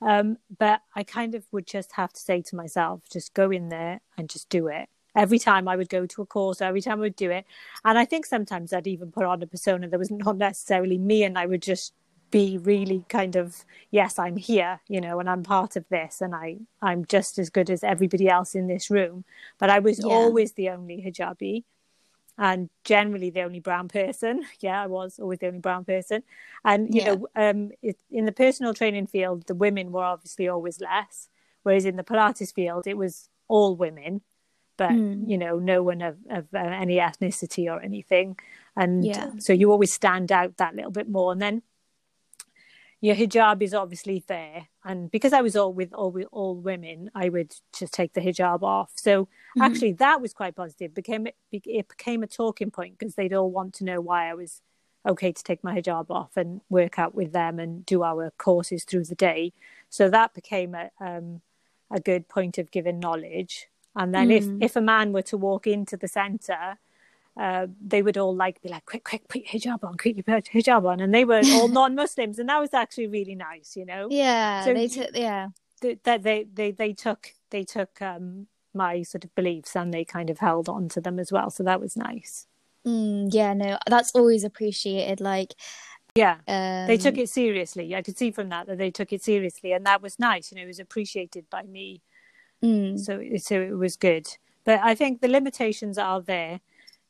Um, 0.00 0.38
but 0.58 0.82
I 0.94 1.02
kind 1.02 1.34
of 1.34 1.44
would 1.50 1.66
just 1.66 1.92
have 1.92 2.12
to 2.12 2.20
say 2.20 2.42
to 2.42 2.56
myself, 2.56 3.02
just 3.10 3.34
go 3.34 3.50
in 3.50 3.68
there 3.68 4.00
and 4.16 4.28
just 4.28 4.48
do 4.48 4.68
it. 4.68 4.88
Every 5.18 5.38
time 5.38 5.68
I 5.68 5.76
would 5.76 5.88
go 5.88 6.06
to 6.06 6.22
a 6.22 6.26
course, 6.26 6.60
every 6.60 6.80
time 6.80 6.98
I 6.98 7.02
would 7.02 7.16
do 7.16 7.30
it. 7.30 7.44
And 7.84 7.98
I 7.98 8.04
think 8.04 8.26
sometimes 8.26 8.72
I'd 8.72 8.86
even 8.86 9.10
put 9.10 9.24
on 9.24 9.42
a 9.42 9.46
persona 9.46 9.88
that 9.88 9.98
was 9.98 10.10
not 10.10 10.36
necessarily 10.36 10.98
me, 10.98 11.24
and 11.24 11.38
I 11.38 11.46
would 11.46 11.62
just 11.62 11.92
be 12.30 12.58
really 12.58 13.06
kind 13.08 13.36
of 13.36 13.64
yes 13.90 14.18
i'm 14.18 14.36
here 14.36 14.80
you 14.86 15.00
know 15.00 15.18
and 15.18 15.30
i'm 15.30 15.42
part 15.42 15.76
of 15.76 15.88
this 15.88 16.20
and 16.20 16.34
i 16.34 16.58
i'm 16.82 17.06
just 17.06 17.38
as 17.38 17.48
good 17.48 17.70
as 17.70 17.82
everybody 17.82 18.28
else 18.28 18.54
in 18.54 18.66
this 18.66 18.90
room 18.90 19.24
but 19.58 19.70
i 19.70 19.78
was 19.78 20.00
yeah. 20.00 20.12
always 20.12 20.52
the 20.52 20.68
only 20.68 21.00
hijabi 21.00 21.64
and 22.38 22.70
generally 22.84 23.30
the 23.30 23.42
only 23.42 23.60
brown 23.60 23.88
person. 23.88 24.44
Yeah, 24.60 24.82
I 24.82 24.86
was 24.86 25.18
always 25.18 25.40
the 25.40 25.48
only 25.48 25.58
brown 25.58 25.84
person. 25.84 26.22
And 26.64 26.94
you 26.94 27.02
yeah. 27.02 27.14
know, 27.14 27.26
um, 27.34 27.70
it, 27.82 27.98
in 28.10 28.24
the 28.24 28.32
personal 28.32 28.74
training 28.74 29.08
field, 29.08 29.46
the 29.46 29.54
women 29.54 29.90
were 29.90 30.04
obviously 30.04 30.48
always 30.48 30.80
less, 30.80 31.28
whereas 31.64 31.84
in 31.84 31.96
the 31.96 32.04
Pilates 32.04 32.54
field, 32.54 32.86
it 32.86 32.96
was 32.96 33.28
all 33.48 33.74
women, 33.74 34.22
but 34.78 34.92
mm. 34.92 35.28
you 35.28 35.36
know, 35.36 35.58
no 35.58 35.82
one 35.82 36.00
of, 36.00 36.16
of 36.30 36.46
uh, 36.54 36.58
any 36.58 36.96
ethnicity 36.96 37.70
or 37.70 37.82
anything. 37.82 38.38
And 38.74 39.04
yeah. 39.04 39.32
so 39.38 39.52
you 39.52 39.70
always 39.70 39.92
stand 39.92 40.32
out 40.32 40.56
that 40.56 40.74
little 40.74 40.92
bit 40.92 41.08
more. 41.08 41.32
And 41.32 41.42
then 41.42 41.62
your 43.00 43.14
hijab 43.14 43.62
is 43.62 43.74
obviously 43.74 44.24
there 44.26 44.68
and 44.84 45.10
because 45.10 45.32
i 45.32 45.40
was 45.40 45.54
all 45.54 45.72
with 45.72 45.92
all 45.92 46.10
with 46.10 46.26
all 46.32 46.56
women 46.56 47.10
i 47.14 47.28
would 47.28 47.54
just 47.78 47.92
take 47.92 48.12
the 48.12 48.20
hijab 48.20 48.62
off 48.62 48.90
so 48.96 49.24
mm-hmm. 49.24 49.62
actually 49.62 49.92
that 49.92 50.20
was 50.20 50.32
quite 50.32 50.56
positive 50.56 50.90
it 50.90 50.94
became 50.94 51.26
it 51.52 51.88
became 51.88 52.22
a 52.22 52.26
talking 52.26 52.70
point 52.70 52.98
because 52.98 53.14
they'd 53.14 53.32
all 53.32 53.50
want 53.50 53.72
to 53.72 53.84
know 53.84 54.00
why 54.00 54.28
i 54.28 54.34
was 54.34 54.62
okay 55.06 55.30
to 55.30 55.44
take 55.44 55.62
my 55.62 55.78
hijab 55.78 56.10
off 56.10 56.36
and 56.36 56.60
work 56.68 56.98
out 56.98 57.14
with 57.14 57.32
them 57.32 57.58
and 57.58 57.86
do 57.86 58.02
our 58.02 58.32
courses 58.36 58.82
through 58.82 59.04
the 59.04 59.14
day 59.14 59.52
so 59.88 60.10
that 60.10 60.34
became 60.34 60.74
a 60.74 60.90
um, 61.00 61.40
a 61.90 62.00
good 62.00 62.28
point 62.28 62.58
of 62.58 62.70
giving 62.70 62.98
knowledge 62.98 63.68
and 63.96 64.14
then 64.14 64.28
mm. 64.28 64.36
if 64.36 64.70
if 64.70 64.76
a 64.76 64.80
man 64.80 65.12
were 65.12 65.22
to 65.22 65.36
walk 65.36 65.66
into 65.66 65.96
the 65.96 66.08
center 66.08 66.78
uh, 67.38 67.68
they 67.80 68.02
would 68.02 68.18
all 68.18 68.34
like 68.34 68.60
be 68.62 68.68
like, 68.68 68.84
quick, 68.84 69.04
quick, 69.04 69.28
put 69.28 69.42
your 69.42 69.60
hijab 69.60 69.84
on, 69.84 69.96
quick, 69.96 70.16
you 70.16 70.22
put 70.24 70.52
your 70.52 70.62
hijab 70.62 70.84
on, 70.84 71.00
and 71.00 71.14
they 71.14 71.24
were 71.24 71.40
all 71.52 71.68
non-Muslims, 71.80 72.38
and 72.38 72.48
that 72.48 72.58
was 72.58 72.74
actually 72.74 73.06
really 73.06 73.36
nice, 73.36 73.76
you 73.76 73.86
know. 73.86 74.08
Yeah, 74.10 74.64
so 74.64 74.74
they 74.74 74.88
took, 74.88 75.10
yeah, 75.14 75.48
that 76.02 76.24
they, 76.24 76.46
they 76.52 76.72
they 76.72 76.92
took 76.92 77.32
they 77.50 77.62
took 77.62 78.02
um, 78.02 78.48
my 78.74 79.02
sort 79.02 79.24
of 79.24 79.32
beliefs 79.36 79.76
and 79.76 79.94
they 79.94 80.04
kind 80.04 80.30
of 80.30 80.40
held 80.40 80.68
on 80.68 80.88
to 80.90 81.00
them 81.00 81.20
as 81.20 81.30
well, 81.30 81.48
so 81.50 81.62
that 81.62 81.80
was 81.80 81.96
nice. 81.96 82.48
Mm, 82.84 83.28
yeah, 83.32 83.54
no, 83.54 83.78
that's 83.86 84.10
always 84.16 84.42
appreciated. 84.42 85.20
Like, 85.20 85.54
yeah, 86.16 86.38
um... 86.48 86.88
they 86.88 86.96
took 86.96 87.14
um, 87.14 87.20
it 87.20 87.28
seriously. 87.28 87.94
I 87.94 88.02
could 88.02 88.18
see 88.18 88.32
from 88.32 88.48
that 88.48 88.66
that 88.66 88.78
they 88.78 88.90
took 88.90 89.12
it 89.12 89.22
seriously, 89.22 89.72
and 89.72 89.86
that 89.86 90.02
was 90.02 90.18
nice. 90.18 90.50
You 90.50 90.56
know, 90.56 90.64
it 90.64 90.66
was 90.66 90.80
appreciated 90.80 91.48
by 91.48 91.62
me. 91.62 92.02
Mm. 92.62 92.98
So, 92.98 93.22
so 93.36 93.60
it 93.60 93.76
was 93.76 93.96
good. 93.96 94.26
But 94.64 94.80
I 94.82 94.94
think 94.94 95.20
the 95.20 95.28
limitations 95.28 95.98
are 95.98 96.20
there 96.20 96.60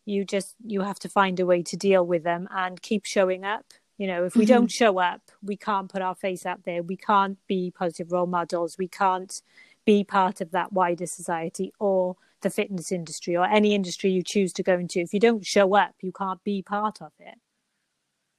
you 0.05 0.25
just 0.25 0.55
you 0.65 0.81
have 0.81 0.99
to 0.99 1.09
find 1.09 1.39
a 1.39 1.45
way 1.45 1.63
to 1.63 1.77
deal 1.77 2.07
with 2.07 2.25
them 2.25 2.49
and 2.51 2.81
keep 2.81 3.05
showing 3.05 3.45
up 3.45 3.75
you 3.99 4.07
know 4.07 4.25
if 4.25 4.35
we 4.35 4.47
mm-hmm. 4.47 4.55
don't 4.55 4.71
show 4.71 4.99
up 4.99 5.21
we 5.43 5.55
can't 5.55 5.91
put 5.93 6.01
our 6.01 6.15
face 6.15 6.47
out 6.47 6.65
there 6.65 6.83
we 6.83 6.97
can't 6.97 7.37
be 7.47 7.71
positive 7.71 8.11
role 8.11 8.27
models 8.27 8.79
we 8.79 8.89
can't 8.89 9.43
be 9.89 10.05
part 10.05 10.43
of 10.43 10.51
that 10.51 10.71
wider 10.71 11.07
society 11.07 11.73
or 11.79 12.15
the 12.43 12.51
fitness 12.51 12.93
industry 12.93 13.35
or 13.37 13.47
any 13.47 13.75
industry 13.75 14.11
you 14.11 14.23
choose 14.23 14.53
to 14.53 14.63
go 14.63 14.75
into. 14.75 15.01
If 15.01 15.15
you 15.15 15.21
don't 15.21 15.47
show 15.47 15.75
up, 15.75 15.95
you 16.03 16.13
can't 16.13 16.43
be 16.45 16.63
part 16.63 17.01
of 17.01 17.13
it. 17.19 17.39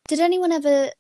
Did 0.08 0.19
anyone 0.19 0.52
ever, 0.52 0.91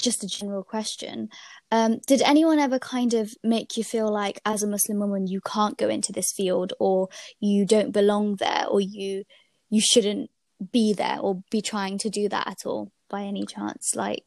just 0.00 0.24
a 0.24 0.28
general 0.28 0.62
question, 0.62 1.28
um, 1.70 2.00
did 2.06 2.22
anyone 2.22 2.58
ever 2.58 2.78
kind 2.78 3.14
of 3.14 3.32
make 3.42 3.76
you 3.76 3.84
feel 3.84 4.10
like 4.12 4.40
as 4.44 4.62
a 4.62 4.68
Muslim 4.68 4.98
woman 4.98 5.26
you 5.26 5.40
can't 5.40 5.78
go 5.78 5.88
into 5.88 6.12
this 6.12 6.32
field 6.36 6.72
or 6.78 7.08
you 7.38 7.64
don't 7.64 7.92
belong 7.92 8.36
there 8.36 8.66
or 8.66 8.80
you 8.80 9.24
you 9.68 9.80
shouldn't 9.80 10.30
be 10.72 10.92
there 10.92 11.18
or 11.20 11.42
be 11.50 11.62
trying 11.62 11.96
to 11.98 12.10
do 12.10 12.28
that 12.28 12.46
at 12.46 12.66
all 12.66 12.90
by 13.08 13.22
any 13.22 13.46
chance? 13.46 13.94
Like 13.94 14.24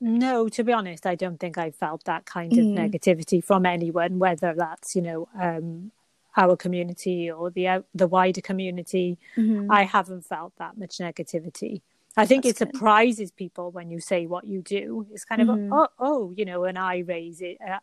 no, 0.00 0.48
to 0.48 0.64
be 0.64 0.72
honest, 0.72 1.06
I 1.06 1.14
don't 1.14 1.38
think 1.38 1.56
I 1.58 1.70
felt 1.70 2.04
that 2.06 2.24
kind 2.24 2.52
of 2.52 2.58
mm. 2.58 2.76
negativity 2.76 3.42
from 3.42 3.64
anyone, 3.64 4.18
whether 4.18 4.52
that's 4.56 4.96
you 4.96 5.02
know 5.02 5.28
um, 5.40 5.92
our 6.36 6.56
community 6.56 7.30
or 7.30 7.50
the 7.50 7.68
uh, 7.68 7.82
the 7.94 8.08
wider 8.08 8.40
community. 8.40 9.18
Mm-hmm. 9.36 9.70
I 9.70 9.84
haven't 9.84 10.22
felt 10.22 10.54
that 10.58 10.76
much 10.76 10.96
negativity. 11.00 11.82
I 12.16 12.26
think 12.26 12.44
That's 12.44 12.60
it 12.60 12.64
good. 12.66 12.74
surprises 12.74 13.30
people 13.30 13.70
when 13.70 13.90
you 13.90 14.00
say 14.00 14.26
what 14.26 14.44
you 14.44 14.62
do. 14.62 15.06
It's 15.12 15.24
kind 15.24 15.40
of 15.40 15.48
mm-hmm. 15.48 15.72
a, 15.72 15.76
oh 15.76 15.88
oh 15.98 16.34
you 16.36 16.44
know 16.44 16.64
an 16.64 16.76
eye 16.76 16.98
raise 17.06 17.40
it. 17.40 17.58
Uh, 17.66 17.78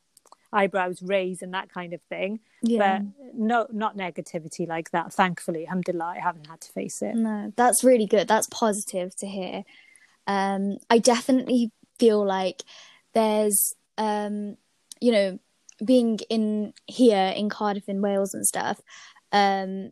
eyebrows 0.52 1.04
raise 1.04 1.44
and 1.44 1.54
that 1.54 1.72
kind 1.72 1.94
of 1.94 2.02
thing 2.10 2.40
yeah. 2.64 2.98
but 2.98 3.36
no 3.36 3.68
not 3.72 3.96
negativity 3.96 4.68
like 4.68 4.90
that 4.90 5.14
thankfully 5.14 5.68
alhamdulillah 5.68 6.14
i 6.18 6.20
haven't 6.20 6.48
had 6.48 6.60
to 6.60 6.72
face 6.72 7.04
it 7.04 7.14
no 7.14 7.54
that's 7.56 7.84
really 7.84 8.08
good 8.08 8.28
that's 8.28 8.48
positive 8.48 9.16
to 9.16 9.28
hear 9.28 9.64
um 10.26 10.80
i 10.90 10.98
definitely 10.98 11.72
feel 12.00 12.26
like 12.26 12.64
there's 13.14 13.76
um 14.00 14.58
you 15.00 15.12
know 15.12 15.38
being 15.84 16.20
in 16.30 16.74
here 16.88 17.34
in 17.36 17.50
Cardiff 17.50 17.88
in 17.88 18.02
Wales 18.02 18.34
and 18.34 18.46
stuff, 18.46 18.82
um, 19.32 19.92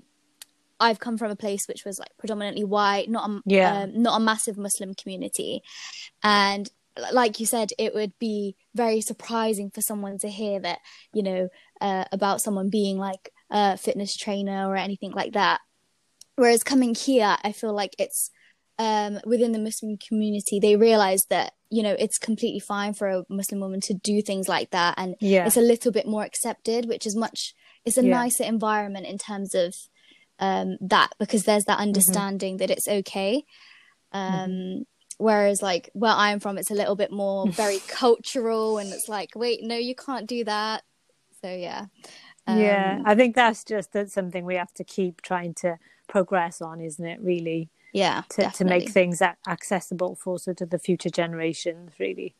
I've 0.79 0.99
come 0.99 1.17
from 1.17 1.31
a 1.31 1.35
place 1.35 1.67
which 1.67 1.85
was 1.85 1.99
like 1.99 2.11
predominantly 2.17 2.63
white, 2.63 3.09
not 3.09 3.29
a 3.29 3.41
yeah. 3.45 3.83
um, 3.83 4.01
not 4.01 4.19
a 4.19 4.23
massive 4.23 4.57
Muslim 4.57 4.93
community, 4.93 5.61
and 6.23 6.69
like 7.11 7.39
you 7.39 7.45
said, 7.45 7.69
it 7.77 7.93
would 7.93 8.17
be 8.19 8.55
very 8.73 9.01
surprising 9.01 9.69
for 9.69 9.81
someone 9.81 10.17
to 10.19 10.29
hear 10.29 10.59
that 10.59 10.79
you 11.13 11.23
know 11.23 11.49
uh, 11.81 12.05
about 12.11 12.41
someone 12.41 12.69
being 12.69 12.97
like 12.97 13.31
a 13.49 13.77
fitness 13.77 14.15
trainer 14.15 14.67
or 14.67 14.75
anything 14.75 15.11
like 15.11 15.33
that. 15.33 15.61
Whereas 16.35 16.63
coming 16.63 16.93
here, 16.93 17.37
I 17.43 17.51
feel 17.51 17.73
like 17.73 17.95
it's 17.97 18.29
um, 18.79 19.19
within 19.25 19.51
the 19.51 19.59
Muslim 19.59 19.97
community, 19.97 20.59
they 20.59 20.75
realize 20.75 21.25
that 21.25 21.53
you 21.69 21.83
know 21.83 21.95
it's 21.97 22.17
completely 22.17 22.59
fine 22.59 22.93
for 22.93 23.07
a 23.07 23.23
Muslim 23.29 23.59
woman 23.59 23.81
to 23.81 23.93
do 23.93 24.21
things 24.21 24.47
like 24.47 24.71
that, 24.71 24.95
and 24.97 25.15
yeah. 25.19 25.45
it's 25.45 25.57
a 25.57 25.61
little 25.61 25.91
bit 25.91 26.07
more 26.07 26.23
accepted, 26.23 26.87
which 26.87 27.05
is 27.05 27.15
much. 27.15 27.53
It's 27.85 27.97
a 27.97 28.03
yeah. 28.03 28.11
nicer 28.11 28.43
environment 28.43 29.05
in 29.05 29.17
terms 29.17 29.55
of 29.55 29.75
um, 30.39 30.77
that 30.81 31.09
because 31.19 31.43
there's 31.43 31.65
that 31.65 31.73
mm-hmm. 31.73 31.83
understanding 31.83 32.53
mm-hmm. 32.53 32.59
that 32.59 32.71
it's 32.71 32.87
okay. 32.87 33.43
Um, 34.11 34.31
mm-hmm. 34.31 34.81
Whereas, 35.19 35.61
like 35.61 35.89
where 35.93 36.13
I'm 36.13 36.39
from, 36.39 36.57
it's 36.57 36.71
a 36.71 36.75
little 36.75 36.95
bit 36.95 37.11
more 37.11 37.47
very 37.51 37.79
cultural, 37.87 38.77
and 38.77 38.91
it's 38.93 39.09
like, 39.09 39.31
wait, 39.35 39.63
no, 39.63 39.75
you 39.75 39.95
can't 39.95 40.27
do 40.27 40.43
that. 40.43 40.83
So 41.41 41.53
yeah, 41.53 41.85
um, 42.45 42.59
yeah, 42.59 43.01
I 43.05 43.15
think 43.15 43.35
that's 43.35 43.63
just 43.63 43.93
that's 43.93 44.13
something 44.13 44.45
we 44.45 44.55
have 44.55 44.73
to 44.75 44.83
keep 44.83 45.21
trying 45.21 45.53
to 45.55 45.77
progress 46.07 46.61
on, 46.61 46.81
isn't 46.81 47.05
it? 47.05 47.19
Really, 47.21 47.69
yeah 47.93 48.21
to, 48.29 48.49
to 48.51 48.65
make 48.65 48.89
things 48.89 49.21
accessible 49.47 50.15
for 50.15 50.37
sort 50.37 50.61
of 50.61 50.69
the 50.69 50.79
future 50.79 51.09
generations 51.09 51.93
really 51.99 52.35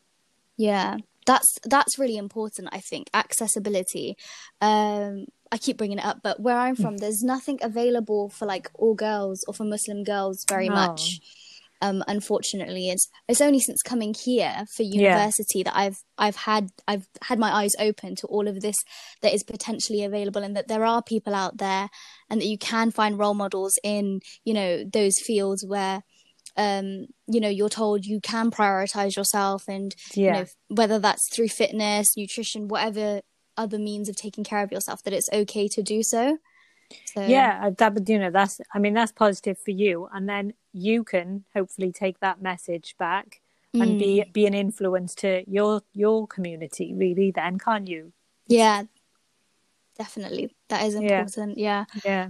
yeah 0.56 0.96
that's 1.26 1.58
that's 1.64 1.98
really 1.98 2.16
important 2.16 2.68
i 2.72 2.78
think 2.78 3.08
accessibility 3.14 4.16
um 4.60 5.26
i 5.52 5.58
keep 5.58 5.76
bringing 5.76 5.98
it 5.98 6.04
up 6.04 6.20
but 6.22 6.40
where 6.40 6.56
i'm 6.56 6.76
from 6.76 6.96
there's 6.98 7.22
nothing 7.22 7.58
available 7.62 8.28
for 8.28 8.46
like 8.46 8.70
all 8.74 8.94
girls 8.94 9.44
or 9.48 9.54
for 9.54 9.64
muslim 9.64 10.04
girls 10.04 10.44
very 10.48 10.68
no. 10.68 10.74
much 10.74 11.20
um, 11.80 12.02
unfortunately 12.08 12.90
it's 12.90 13.08
it's 13.28 13.40
only 13.40 13.60
since 13.60 13.82
coming 13.82 14.14
here 14.14 14.64
for 14.74 14.82
university 14.82 15.60
yeah. 15.60 15.64
that 15.64 15.76
I've 15.76 15.98
I've 16.16 16.36
had 16.36 16.70
I've 16.88 17.06
had 17.22 17.38
my 17.38 17.52
eyes 17.52 17.74
open 17.78 18.16
to 18.16 18.26
all 18.26 18.48
of 18.48 18.60
this 18.60 18.76
that 19.22 19.32
is 19.32 19.44
potentially 19.44 20.02
available 20.02 20.42
and 20.42 20.56
that 20.56 20.68
there 20.68 20.84
are 20.84 21.02
people 21.02 21.34
out 21.34 21.58
there 21.58 21.88
and 22.28 22.40
that 22.40 22.46
you 22.46 22.58
can 22.58 22.90
find 22.90 23.18
role 23.18 23.34
models 23.34 23.78
in 23.84 24.20
you 24.44 24.54
know 24.54 24.84
those 24.84 25.20
fields 25.20 25.64
where 25.64 26.02
um, 26.56 27.06
you 27.28 27.40
know 27.40 27.48
you're 27.48 27.68
told 27.68 28.04
you 28.04 28.20
can 28.20 28.50
prioritize 28.50 29.16
yourself 29.16 29.64
and 29.68 29.94
yeah. 30.14 30.26
you 30.26 30.32
know 30.32 30.46
whether 30.68 30.98
that's 30.98 31.28
through 31.32 31.48
fitness 31.48 32.16
nutrition 32.16 32.66
whatever 32.66 33.20
other 33.58 33.78
means 33.78 34.08
of 34.08 34.16
taking 34.16 34.44
care 34.44 34.62
of 34.62 34.72
yourself 34.72 35.02
that 35.02 35.12
it's 35.12 35.28
okay 35.32 35.68
to 35.68 35.82
do 35.82 36.02
so 36.02 36.38
so 37.04 37.26
yeah, 37.26 37.70
that 37.70 37.94
but 37.94 38.08
you 38.08 38.18
know 38.18 38.30
that's 38.30 38.60
I 38.72 38.78
mean 38.78 38.94
that's 38.94 39.12
positive 39.12 39.58
for 39.58 39.70
you, 39.70 40.08
and 40.12 40.28
then 40.28 40.54
you 40.72 41.04
can 41.04 41.44
hopefully 41.54 41.92
take 41.92 42.20
that 42.20 42.40
message 42.40 42.94
back 42.98 43.40
mm. 43.74 43.82
and 43.82 43.98
be 43.98 44.24
mm. 44.26 44.32
be 44.32 44.46
an 44.46 44.54
influence 44.54 45.14
to 45.16 45.44
your 45.46 45.82
your 45.92 46.26
community. 46.26 46.94
Really, 46.94 47.30
then 47.30 47.58
can't 47.58 47.86
you? 47.86 48.12
Yeah, 48.46 48.84
definitely. 49.98 50.54
That 50.68 50.86
is 50.86 50.94
important. 50.94 51.58
Yeah. 51.58 51.84
yeah. 51.94 52.00
Yeah. 52.04 52.28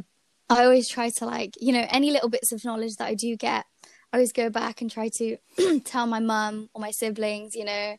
I 0.50 0.64
always 0.64 0.88
try 0.88 1.10
to 1.10 1.26
like 1.26 1.54
you 1.60 1.72
know 1.72 1.86
any 1.90 2.10
little 2.10 2.28
bits 2.28 2.52
of 2.52 2.64
knowledge 2.64 2.96
that 2.96 3.06
I 3.06 3.14
do 3.14 3.36
get. 3.36 3.64
I 4.12 4.16
always 4.16 4.32
go 4.32 4.48
back 4.48 4.80
and 4.80 4.90
try 4.90 5.10
to 5.10 5.36
tell 5.84 6.06
my 6.06 6.18
mum 6.18 6.70
or 6.72 6.80
my 6.80 6.90
siblings, 6.90 7.54
you 7.54 7.66
know, 7.66 7.96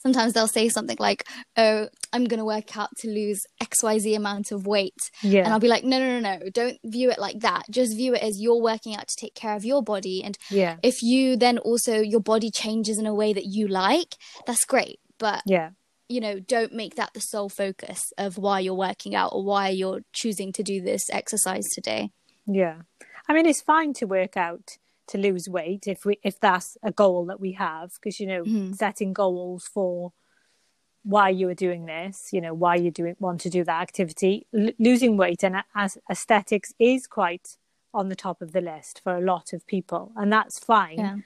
sometimes 0.00 0.32
they'll 0.32 0.48
say 0.48 0.68
something 0.68 0.96
like, 0.98 1.26
"Oh, 1.56 1.88
I'm 2.12 2.24
going 2.24 2.38
to 2.38 2.44
work 2.44 2.76
out 2.76 2.90
to 2.98 3.08
lose 3.08 3.40
XYZ 3.62 4.16
amount 4.16 4.52
of 4.52 4.66
weight." 4.66 4.98
Yeah. 5.22 5.44
And 5.44 5.52
I'll 5.52 5.60
be 5.60 5.68
like, 5.68 5.84
"No, 5.84 5.98
no, 5.98 6.20
no, 6.20 6.38
no. 6.38 6.50
Don't 6.50 6.78
view 6.84 7.10
it 7.10 7.18
like 7.18 7.40
that. 7.40 7.64
Just 7.70 7.96
view 7.96 8.14
it 8.14 8.22
as 8.22 8.40
you're 8.40 8.60
working 8.60 8.96
out 8.96 9.08
to 9.08 9.16
take 9.18 9.34
care 9.34 9.54
of 9.54 9.64
your 9.64 9.82
body 9.82 10.22
and 10.24 10.36
yeah. 10.50 10.76
if 10.82 11.02
you 11.02 11.36
then 11.36 11.58
also 11.58 12.00
your 12.00 12.20
body 12.20 12.50
changes 12.50 12.98
in 12.98 13.06
a 13.06 13.14
way 13.14 13.32
that 13.32 13.46
you 13.46 13.68
like, 13.68 14.16
that's 14.46 14.64
great. 14.64 15.00
But 15.18 15.42
Yeah. 15.46 15.70
You 16.08 16.20
know, 16.20 16.40
don't 16.40 16.72
make 16.72 16.96
that 16.96 17.14
the 17.14 17.20
sole 17.20 17.48
focus 17.48 18.00
of 18.18 18.36
why 18.36 18.58
you're 18.58 18.74
working 18.74 19.14
out 19.14 19.30
or 19.32 19.44
why 19.44 19.68
you're 19.68 20.00
choosing 20.12 20.52
to 20.54 20.62
do 20.64 20.80
this 20.82 21.02
exercise 21.12 21.68
today. 21.72 22.10
Yeah. 22.48 22.80
I 23.28 23.32
mean, 23.32 23.46
it's 23.46 23.62
fine 23.62 23.92
to 23.94 24.06
work 24.06 24.36
out 24.36 24.78
to 25.10 25.18
lose 25.18 25.48
weight 25.48 25.86
if 25.86 26.04
we 26.04 26.18
if 26.22 26.38
that's 26.38 26.78
a 26.82 26.92
goal 26.92 27.26
that 27.26 27.40
we 27.40 27.52
have 27.52 27.92
because 27.94 28.20
you 28.20 28.26
know 28.26 28.42
mm-hmm. 28.42 28.72
setting 28.72 29.12
goals 29.12 29.68
for 29.72 30.12
why 31.02 31.28
you 31.28 31.48
are 31.48 31.54
doing 31.54 31.86
this 31.86 32.28
you 32.32 32.40
know 32.40 32.54
why 32.54 32.76
you 32.76 32.90
doing 32.90 33.16
want 33.18 33.40
to 33.40 33.50
do 33.50 33.64
that 33.64 33.82
activity 33.82 34.46
L- 34.56 34.70
losing 34.78 35.16
weight 35.16 35.42
and 35.42 35.56
as 35.74 35.98
aesthetics 36.08 36.72
is 36.78 37.06
quite 37.06 37.56
on 37.92 38.08
the 38.08 38.14
top 38.14 38.40
of 38.40 38.52
the 38.52 38.60
list 38.60 39.00
for 39.02 39.16
a 39.16 39.20
lot 39.20 39.52
of 39.52 39.66
people 39.66 40.12
and 40.16 40.32
that's 40.32 40.58
fine 40.58 40.98
yeah. 40.98 41.16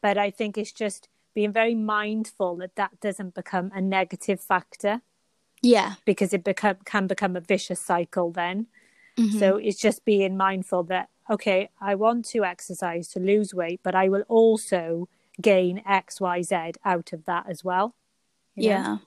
but 0.00 0.16
i 0.16 0.30
think 0.30 0.56
it's 0.56 0.72
just 0.72 1.08
being 1.34 1.52
very 1.52 1.74
mindful 1.74 2.56
that 2.56 2.76
that 2.76 3.00
doesn't 3.00 3.34
become 3.34 3.72
a 3.74 3.80
negative 3.80 4.40
factor 4.40 5.00
yeah 5.60 5.94
because 6.04 6.32
it 6.32 6.44
become 6.44 6.76
can 6.84 7.08
become 7.08 7.34
a 7.34 7.40
vicious 7.40 7.80
cycle 7.80 8.30
then 8.30 8.66
mm-hmm. 9.18 9.38
so 9.38 9.56
it's 9.56 9.80
just 9.80 10.04
being 10.04 10.36
mindful 10.36 10.84
that 10.84 11.08
okay, 11.30 11.70
I 11.80 11.94
want 11.94 12.26
to 12.26 12.44
exercise 12.44 13.08
to 13.08 13.20
lose 13.20 13.54
weight, 13.54 13.80
but 13.82 13.94
I 13.94 14.08
will 14.08 14.24
also 14.28 15.08
gain 15.40 15.82
X, 15.86 16.20
Y, 16.20 16.42
Z 16.42 16.72
out 16.84 17.12
of 17.12 17.24
that 17.24 17.46
as 17.48 17.64
well. 17.64 17.94
Yeah. 18.54 18.98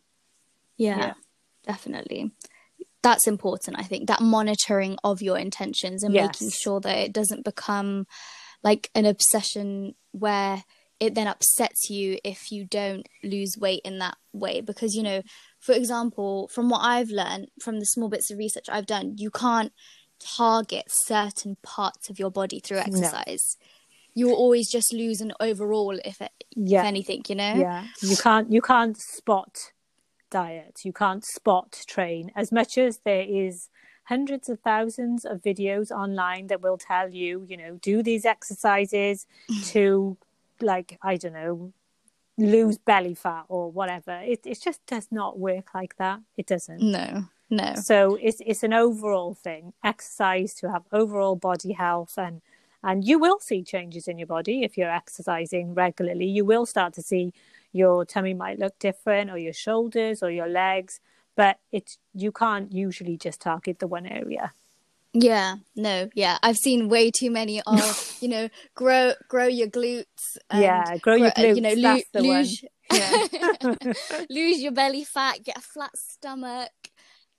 yeah. 0.78 0.98
yeah. 0.98 1.14
definitely. 1.66 2.32
That's 3.04 3.28
important, 3.28 3.80
I 3.80 3.84
think, 3.84 4.08
that 4.08 4.22
monitoring 4.22 4.98
of 5.04 5.22
your 5.22 5.38
intentions 5.38 6.04
and 6.04 6.14
yes. 6.14 6.42
making 6.42 6.52
sure 6.52 6.80
that 6.82 6.98
it 6.98 7.14
doesn't 7.14 7.46
become 7.46 8.08
like 8.64 8.90
an 8.96 9.06
obsession 9.06 9.96
where 10.12 10.64
it 11.00 11.14
then 11.14 11.28
upsets 11.28 11.90
you 11.90 12.18
if 12.24 12.52
you 12.52 12.66
don't 12.66 13.08
lose 13.24 13.56
weight 13.58 13.82
in 13.86 14.00
that 14.00 14.18
way. 14.34 14.62
Because, 14.62 14.96
you 14.96 15.04
know, 15.04 15.22
for 15.60 15.74
example, 15.74 16.50
from 16.50 16.70
what 16.70 16.80
I've 16.80 17.10
learned 17.10 17.50
from 17.62 17.80
the 17.80 17.86
small 17.86 18.10
bits 18.10 18.32
of 18.32 18.38
research 18.38 18.66
I've 18.70 18.88
done, 18.88 19.14
you 19.18 19.30
can't 19.30 19.72
target 20.20 20.86
certain 20.88 21.58
parts 21.62 22.10
of 22.10 22.20
your 22.20 22.32
body 22.32 22.60
through 22.60 22.80
exercise. 22.80 23.58
No. 23.60 23.68
You'll 24.16 24.36
always 24.36 24.70
just 24.72 24.92
lose 24.94 25.22
an 25.22 25.34
overall, 25.40 26.00
if, 26.04 26.22
it, 26.22 26.32
yeah. 26.56 26.80
if 26.80 26.86
anything, 26.86 27.24
you 27.30 27.36
know. 27.36 27.54
Yeah, 27.54 27.86
you 28.02 28.18
can't 28.18 28.52
you 28.52 28.62
can't 28.62 28.98
spot 28.98 29.72
diet. 30.30 30.80
You 30.84 30.94
can't 30.94 31.24
spot 31.24 31.84
train 31.88 32.32
as 32.36 32.52
much 32.52 32.78
as 32.78 33.00
there 33.06 33.22
is 33.22 33.70
hundreds 34.06 34.50
of 34.50 34.60
thousands 34.62 35.26
of 35.26 35.42
videos 35.42 35.92
online 35.92 36.48
that 36.48 36.62
will 36.62 36.78
tell 36.78 37.10
you, 37.10 37.46
you 37.48 37.58
know, 37.58 37.78
do 37.82 38.02
these 38.02 38.26
exercises 38.26 39.28
to, 39.66 40.18
like, 40.62 40.98
I 41.02 41.18
don't 41.18 41.34
know, 41.34 41.74
lose 42.38 42.78
belly 42.78 43.16
fat 43.16 43.46
or 43.50 43.72
whatever. 43.72 44.20
It 44.24 44.42
it 44.46 44.62
just 44.62 44.86
does 44.86 45.08
not 45.12 45.40
work 45.40 45.74
like 45.74 45.98
that. 45.98 46.22
It 46.38 46.48
doesn't. 46.48 46.82
No. 46.82 47.26
No. 47.50 47.76
So 47.76 48.18
it's 48.22 48.42
it's 48.46 48.64
an 48.64 48.74
overall 48.74 49.34
thing. 49.34 49.74
Exercise 49.84 50.54
to 50.56 50.72
have 50.72 50.84
overall 50.92 51.36
body 51.36 51.74
health 51.74 52.14
and 52.18 52.42
and 52.84 53.04
you 53.04 53.20
will 53.20 53.40
see 53.40 53.64
changes 53.64 54.08
in 54.08 54.18
your 54.18 54.28
body 54.28 54.64
if 54.64 54.78
you're 54.78 54.92
exercising 54.92 55.74
regularly. 55.74 56.26
You 56.26 56.46
will 56.46 56.66
start 56.66 56.94
to 56.94 57.02
see 57.02 57.34
your 57.72 58.06
tummy 58.06 58.34
might 58.34 58.60
look 58.60 58.78
different 58.80 59.30
or 59.30 59.38
your 59.38 59.54
shoulders 59.54 60.22
or 60.22 60.32
your 60.32 60.48
legs, 60.48 61.00
but 61.36 61.60
it's 61.72 61.98
you 62.14 62.32
can't 62.32 62.72
usually 62.72 63.18
just 63.18 63.42
target 63.42 63.80
the 63.80 63.88
one 63.88 64.06
area. 64.06 64.54
Yeah, 65.14 65.56
no, 65.76 66.10
yeah. 66.14 66.38
I've 66.44 66.58
seen 66.58 66.90
way 66.90 67.12
too 67.12 67.32
many 67.32 67.62
of, 67.68 68.18
you 68.22 68.28
know, 68.28 68.50
grow 68.76 69.14
grow 69.28 69.48
your 69.48 69.68
glutes. 69.68 70.38
yeah, 70.54 70.98
grow 70.98 71.16
your 71.16 71.32
glutes. 71.32 71.56
You 71.56 71.62
know, 71.62 71.74
lo- 72.14 72.22
lose, 72.22 72.64
yeah. 72.94 73.28
lose 74.30 74.62
your 74.62 74.72
belly 74.72 75.04
fat, 75.04 75.44
get 75.44 75.58
a 75.58 75.62
flat 75.62 75.96
stomach, 75.96 76.70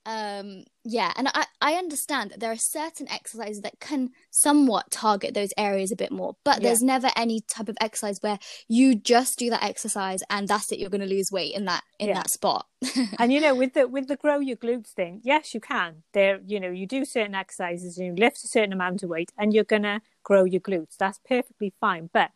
um 0.09 0.65
yeah 0.85 1.13
and 1.17 1.29
i 1.35 1.45
i 1.61 1.75
understand 1.75 2.31
that 2.31 2.41
there 2.41 2.51
are 2.51 2.57
certain 2.57 3.07
exercises 3.11 3.61
that 3.61 3.79
can 3.79 4.11
somewhat 4.31 4.91
target 4.91 5.35
those 5.35 5.53
areas 5.59 5.93
a 5.93 5.97
bit 5.97 6.11
more 6.11 6.35
but 6.45 6.63
there's 6.63 6.83
never 6.83 7.11
any 7.15 7.43
type 7.43 7.69
of 7.69 7.77
exercise 7.79 8.19
where 8.23 8.39
you 8.69 8.95
just 8.95 9.39
do 9.39 9.51
that 9.51 9.63
exercise 9.63 10.23
and 10.31 10.49
that's 10.49 10.73
it 10.73 10.79
you're 10.79 10.89
going 10.89 11.03
to 11.03 11.07
lose 11.07 11.31
weight 11.31 11.55
in 11.55 11.67
that 11.67 11.83
in 11.99 12.09
yeah. 12.09 12.15
that 12.15 12.31
spot. 12.31 12.67
And 13.19 13.33
you 13.33 13.41
know 13.41 13.55
with 13.55 13.75
the 13.75 13.87
with 13.87 14.09
the 14.09 14.17
grow 14.17 14.39
your 14.39 14.57
glutes 14.57 14.89
thing 14.89 15.21
yes 15.25 15.53
you 15.53 15.61
can. 15.61 16.03
There 16.13 16.41
you 16.47 16.59
know 16.59 16.71
you 16.71 16.87
do 16.87 17.05
certain 17.05 17.35
exercises 17.35 17.99
and 17.99 18.07
you 18.07 18.15
lift 18.15 18.43
a 18.45 18.49
certain 18.49 18.73
amount 18.73 19.03
of 19.03 19.11
weight 19.11 19.31
and 19.37 19.53
you're 19.53 19.65
going 19.65 19.83
to 19.83 20.01
grow 20.23 20.45
your 20.45 20.61
glutes. 20.61 20.97
That's 20.97 21.21
perfectly 21.29 21.75
fine 21.81 22.09
but 22.13 22.31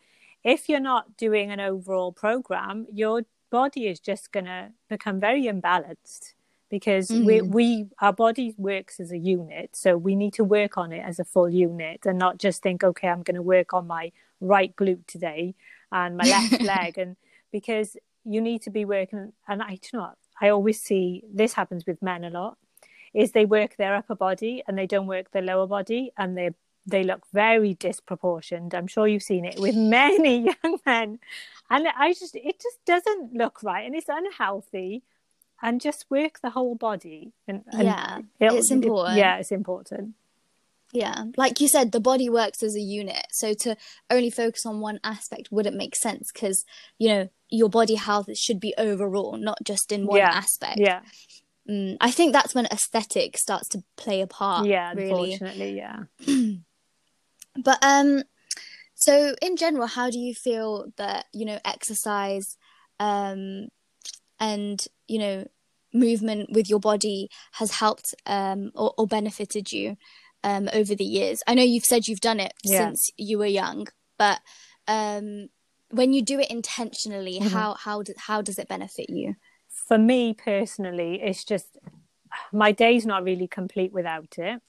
if 0.44 0.68
you're 0.68 0.80
not 0.80 1.16
doing 1.16 1.50
an 1.50 1.60
overall 1.60 2.12
program 2.12 2.86
your 2.92 3.22
body 3.50 3.86
is 3.86 4.00
just 4.00 4.32
going 4.32 4.46
to 4.46 4.72
become 4.88 5.20
very 5.20 5.44
imbalanced 5.44 6.34
because 6.72 7.08
mm-hmm. 7.08 7.26
we, 7.26 7.42
we 7.42 7.86
our 8.00 8.14
body 8.14 8.54
works 8.56 8.98
as 8.98 9.12
a 9.12 9.18
unit 9.18 9.68
so 9.74 9.96
we 9.96 10.16
need 10.16 10.32
to 10.32 10.42
work 10.42 10.78
on 10.78 10.90
it 10.90 11.04
as 11.06 11.20
a 11.20 11.24
full 11.24 11.48
unit 11.48 12.00
and 12.06 12.18
not 12.18 12.38
just 12.38 12.62
think 12.62 12.82
okay 12.82 13.08
i'm 13.08 13.22
going 13.22 13.36
to 13.36 13.42
work 13.42 13.74
on 13.74 13.86
my 13.86 14.10
right 14.40 14.74
glute 14.74 15.06
today 15.06 15.54
and 15.92 16.16
my 16.16 16.24
left 16.24 16.62
leg 16.72 16.96
and 16.96 17.16
because 17.52 17.96
you 18.24 18.40
need 18.40 18.62
to 18.62 18.70
be 18.70 18.86
working 18.86 19.32
and 19.46 19.62
i 19.62 19.78
do 19.82 19.90
not 19.92 20.16
i 20.40 20.48
always 20.48 20.80
see 20.80 21.22
this 21.32 21.52
happens 21.52 21.84
with 21.86 22.00
men 22.00 22.24
a 22.24 22.30
lot 22.30 22.56
is 23.12 23.32
they 23.32 23.44
work 23.44 23.76
their 23.76 23.94
upper 23.94 24.14
body 24.14 24.62
and 24.66 24.78
they 24.78 24.86
don't 24.86 25.06
work 25.06 25.30
their 25.30 25.42
lower 25.42 25.66
body 25.66 26.10
and 26.16 26.36
they 26.38 26.50
they 26.84 27.04
look 27.04 27.24
very 27.32 27.74
disproportioned. 27.74 28.74
I'm 28.74 28.88
sure 28.88 29.06
you've 29.06 29.22
seen 29.22 29.44
it 29.44 29.60
with 29.60 29.76
many 29.98 30.46
young 30.46 30.78
men. 30.84 31.20
And 31.70 31.86
i 31.96 32.12
just 32.12 32.34
it 32.34 32.60
just 32.60 32.84
doesn't 32.84 33.34
look 33.34 33.62
right 33.62 33.86
and 33.86 33.94
it's 33.94 34.08
unhealthy 34.08 35.04
and 35.62 35.80
just 35.80 36.06
work 36.10 36.40
the 36.42 36.50
whole 36.50 36.74
body. 36.74 37.32
And, 37.46 37.62
and 37.72 37.84
yeah, 37.84 38.18
it's 38.40 38.70
important. 38.70 39.16
It, 39.16 39.20
yeah, 39.20 39.36
it's 39.36 39.52
important. 39.52 40.14
Yeah, 40.92 41.24
like 41.38 41.60
you 41.60 41.68
said, 41.68 41.92
the 41.92 42.00
body 42.00 42.28
works 42.28 42.62
as 42.62 42.74
a 42.74 42.80
unit. 42.80 43.26
So 43.30 43.54
to 43.54 43.76
only 44.10 44.28
focus 44.28 44.66
on 44.66 44.80
one 44.80 45.00
aspect 45.02 45.50
wouldn't 45.50 45.76
make 45.76 45.96
sense 45.96 46.30
because 46.32 46.66
you 46.98 47.08
know 47.08 47.28
your 47.48 47.70
body 47.70 47.94
health 47.94 48.36
should 48.36 48.60
be 48.60 48.74
overall, 48.76 49.38
not 49.38 49.58
just 49.64 49.92
in 49.92 50.06
one 50.06 50.18
yeah. 50.18 50.30
aspect. 50.30 50.78
Yeah. 50.78 51.00
Mm, 51.70 51.96
I 52.00 52.10
think 52.10 52.32
that's 52.32 52.54
when 52.54 52.66
aesthetic 52.66 53.38
starts 53.38 53.68
to 53.68 53.84
play 53.96 54.20
a 54.20 54.26
part. 54.26 54.66
Yeah, 54.66 54.92
really. 54.94 55.32
unfortunately, 55.40 55.76
yeah. 55.76 56.00
but 57.56 57.78
um, 57.82 58.24
so 58.94 59.34
in 59.40 59.56
general, 59.56 59.86
how 59.86 60.10
do 60.10 60.18
you 60.18 60.34
feel 60.34 60.92
that 60.96 61.26
you 61.32 61.46
know 61.46 61.58
exercise 61.64 62.58
um 63.00 63.68
and 64.42 64.86
you 65.06 65.18
know 65.18 65.46
movement 65.94 66.50
with 66.50 66.68
your 66.68 66.80
body 66.80 67.28
has 67.52 67.70
helped 67.70 68.14
um, 68.26 68.72
or, 68.74 68.92
or, 68.96 69.06
benefited 69.06 69.70
you 69.72 69.96
um, 70.42 70.68
over 70.72 70.94
the 70.94 71.04
years 71.04 71.42
i 71.46 71.54
know 71.54 71.62
you've 71.62 71.84
said 71.84 72.08
you've 72.08 72.20
done 72.20 72.40
it 72.40 72.52
yeah. 72.64 72.78
since 72.78 73.10
you 73.16 73.38
were 73.38 73.46
young 73.46 73.86
but 74.18 74.40
um, 74.88 75.48
when 75.90 76.12
you 76.12 76.22
do 76.22 76.40
it 76.40 76.50
intentionally 76.50 77.38
mm-hmm. 77.38 77.48
how 77.48 77.74
how 77.74 78.02
do, 78.02 78.12
how 78.16 78.42
does 78.42 78.58
it 78.58 78.68
benefit 78.68 79.08
you 79.08 79.36
for 79.68 79.96
me 79.96 80.34
personally 80.34 81.20
it's 81.22 81.44
just 81.44 81.78
my 82.52 82.72
day's 82.72 83.06
not 83.06 83.22
really 83.22 83.46
complete 83.46 83.92
without 83.92 84.38
it 84.38 84.60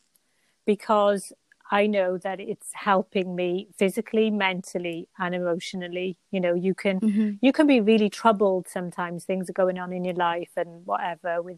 because 0.66 1.34
I 1.74 1.88
know 1.88 2.20
that 2.20 2.40
it's 2.40 2.70
helping 2.74 3.36
me 3.36 3.68
physically, 3.76 4.30
mentally, 4.30 5.08
and 5.18 5.34
emotionally. 5.34 6.20
You 6.30 6.40
know, 6.40 6.54
you 6.54 6.76
can 6.76 7.00
mm-hmm. 7.00 7.32
you 7.42 7.52
can 7.52 7.66
be 7.66 7.82
really 7.82 8.12
troubled 8.12 8.68
sometimes. 8.68 9.26
Things 9.26 9.50
are 9.50 9.54
going 9.54 9.80
on 9.80 9.92
in 9.92 10.06
your 10.06 10.14
life 10.14 10.52
and 10.56 10.86
whatever 10.86 11.42
with 11.42 11.58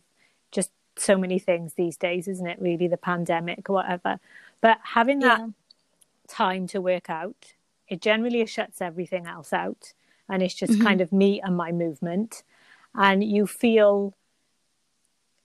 just 0.53 0.71
so 0.95 1.17
many 1.17 1.37
things 1.37 1.73
these 1.73 1.97
days, 1.97 2.29
isn't 2.29 2.47
it? 2.47 2.61
Really, 2.61 2.87
the 2.87 2.95
pandemic, 3.11 3.69
or 3.69 3.73
whatever. 3.73 4.21
But 4.61 4.77
having 4.83 5.19
that 5.19 5.41
yeah. 5.41 5.47
time 6.29 6.65
to 6.67 6.79
work 6.79 7.09
out, 7.09 7.51
it 7.89 7.99
generally 7.99 8.45
shuts 8.45 8.81
everything 8.81 9.27
else 9.27 9.51
out, 9.51 9.91
and 10.29 10.41
it's 10.41 10.53
just 10.53 10.73
mm-hmm. 10.73 10.87
kind 10.87 11.01
of 11.01 11.11
me 11.11 11.41
and 11.41 11.57
my 11.57 11.73
movement, 11.73 12.43
and 12.93 13.21
you 13.21 13.45
feel 13.45 14.13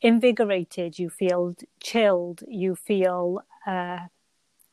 invigorated, 0.01 1.01
you 1.01 1.11
feel 1.11 1.57
chilled, 1.81 2.45
you 2.47 2.77
feel. 2.77 3.43
Uh, 3.67 4.07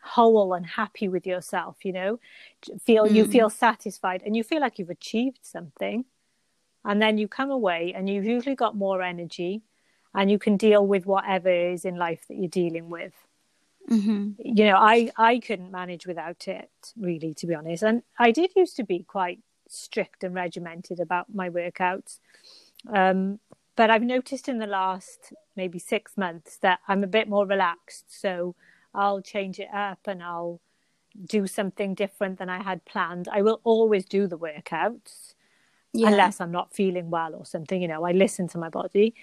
whole 0.07 0.53
and 0.53 0.65
happy 0.65 1.07
with 1.07 1.25
yourself 1.27 1.77
you 1.83 1.93
know? 1.93 2.19
Feel 2.83 3.05
mm. 3.05 3.13
you 3.13 3.25
feel 3.25 3.49
satisfied 3.49 4.23
and 4.25 4.35
you 4.35 4.43
feel 4.43 4.61
like 4.61 4.79
you've 4.79 4.89
achieved 4.89 5.39
something. 5.41 6.05
And 6.85 7.01
then 7.01 7.17
you 7.17 7.27
come 7.27 7.51
away 7.51 7.93
and 7.95 8.09
you've 8.09 8.25
usually 8.25 8.55
got 8.55 8.75
more 8.75 9.01
energy 9.01 9.61
and 10.15 10.31
you 10.31 10.39
can 10.39 10.55
deal 10.55 10.85
with 10.87 11.05
whatever 11.05 11.49
is 11.49 11.83
in 11.83 11.97
life 11.97 12.25
that 12.27 12.37
you're 12.37 12.49
dealing 12.49 12.89
with. 12.89 13.13
Mm-hmm. 13.89 14.31
you 14.43 14.65
know 14.65 14.75
i 14.75 15.09
i 15.15 15.39
couldn't 15.39 15.71
manage 15.71 16.05
without 16.05 16.49
it 16.49 16.69
really 16.97 17.33
to 17.35 17.47
be 17.47 17.55
honest. 17.55 17.83
And 17.83 18.03
i 18.19 18.31
did 18.31 18.51
used 18.53 18.75
to 18.77 18.83
be 18.83 18.99
quite 19.03 19.39
strict 19.69 20.25
and 20.25 20.35
regimented 20.35 20.99
about 20.99 21.33
my 21.33 21.49
workouts. 21.49 22.19
Um, 22.91 23.39
but 23.77 23.89
i've 23.89 24.03
noticed 24.03 24.49
in 24.49 24.57
the 24.57 24.67
last 24.67 25.31
maybe 25.55 25.79
six 25.79 26.17
months 26.17 26.57
that 26.57 26.79
i'm 26.89 27.01
a 27.01 27.07
bit 27.17 27.29
more 27.29 27.45
relaxed. 27.45 28.05
So 28.09 28.55
I'll 28.93 29.21
change 29.21 29.59
it 29.59 29.69
up 29.73 29.99
and 30.05 30.23
I'll 30.23 30.59
do 31.25 31.47
something 31.47 31.93
different 31.93 32.39
than 32.39 32.49
I 32.49 32.61
had 32.61 32.85
planned. 32.85 33.27
I 33.31 33.41
will 33.41 33.61
always 33.63 34.05
do 34.05 34.27
the 34.27 34.37
workouts 34.37 35.33
yeah. 35.93 36.07
unless 36.07 36.39
I'm 36.39 36.51
not 36.51 36.73
feeling 36.73 37.09
well 37.09 37.33
or 37.35 37.45
something. 37.45 37.81
You 37.81 37.87
know, 37.87 38.05
I 38.05 38.11
listen 38.11 38.47
to 38.49 38.57
my 38.57 38.69
body, 38.69 39.15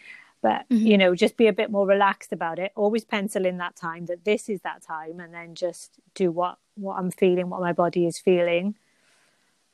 but 0.43 0.69
mm-hmm. 0.69 0.87
you 0.87 0.99
know, 0.99 1.15
just 1.15 1.37
be 1.37 1.47
a 1.47 1.53
bit 1.53 1.71
more 1.71 1.87
relaxed 1.87 2.33
about 2.33 2.59
it. 2.59 2.73
Always 2.75 3.05
pencil 3.05 3.47
in 3.47 3.59
that 3.59 3.77
time 3.77 4.07
that 4.07 4.25
this 4.25 4.49
is 4.49 4.61
that 4.63 4.83
time, 4.83 5.21
and 5.21 5.33
then 5.33 5.55
just 5.55 5.99
do 6.15 6.31
what 6.31 6.59
what 6.77 6.99
I'm 6.99 7.11
feeling, 7.11 7.51
what 7.51 7.61
my 7.61 7.73
body 7.73 8.07
is 8.07 8.19
feeling. 8.19 8.77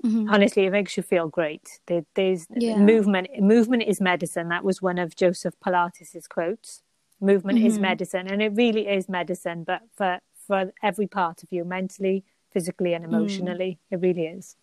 Mm-hmm. 0.04 0.30
Honestly, 0.30 0.64
it 0.64 0.70
makes 0.70 0.96
you 0.96 1.02
feel 1.02 1.28
great. 1.28 1.80
There, 1.86 2.04
there's 2.14 2.46
yeah. 2.54 2.76
movement. 2.76 3.28
Movement 3.38 3.82
is 3.82 4.00
medicine. 4.00 4.48
That 4.48 4.64
was 4.64 4.80
one 4.80 4.98
of 4.98 5.14
Joseph 5.14 5.54
Pilates's 5.60 6.26
quotes 6.26 6.82
movement 7.20 7.58
mm-hmm. 7.58 7.66
is 7.66 7.78
medicine 7.78 8.26
and 8.26 8.40
it 8.42 8.52
really 8.54 8.88
is 8.88 9.08
medicine 9.08 9.64
but 9.64 9.82
for 9.96 10.18
for 10.46 10.72
every 10.82 11.06
part 11.06 11.42
of 11.42 11.48
you 11.52 11.64
mentally 11.64 12.24
physically 12.52 12.94
and 12.94 13.04
mm. 13.04 13.08
emotionally 13.08 13.78
mm. 13.78 13.94
it 13.94 14.00
really 14.00 14.26
is 14.26 14.56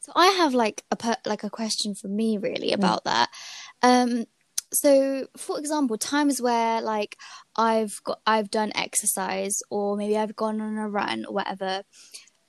so 0.00 0.12
i 0.14 0.26
have 0.26 0.54
like 0.54 0.82
a 0.90 0.96
per- 0.96 1.16
like 1.24 1.44
a 1.44 1.50
question 1.50 1.94
for 1.94 2.08
me 2.08 2.36
really 2.38 2.70
mm. 2.70 2.74
about 2.74 3.00
mm. 3.00 3.04
that 3.04 3.28
um 3.82 4.24
so 4.72 5.26
for 5.36 5.58
example 5.58 5.96
times 5.96 6.42
where 6.42 6.80
like 6.80 7.16
i've 7.56 8.00
got 8.04 8.20
i've 8.26 8.50
done 8.50 8.72
exercise 8.74 9.62
or 9.70 9.96
maybe 9.96 10.16
i've 10.16 10.36
gone 10.36 10.60
on 10.60 10.76
a 10.76 10.88
run 10.88 11.24
or 11.24 11.34
whatever 11.34 11.82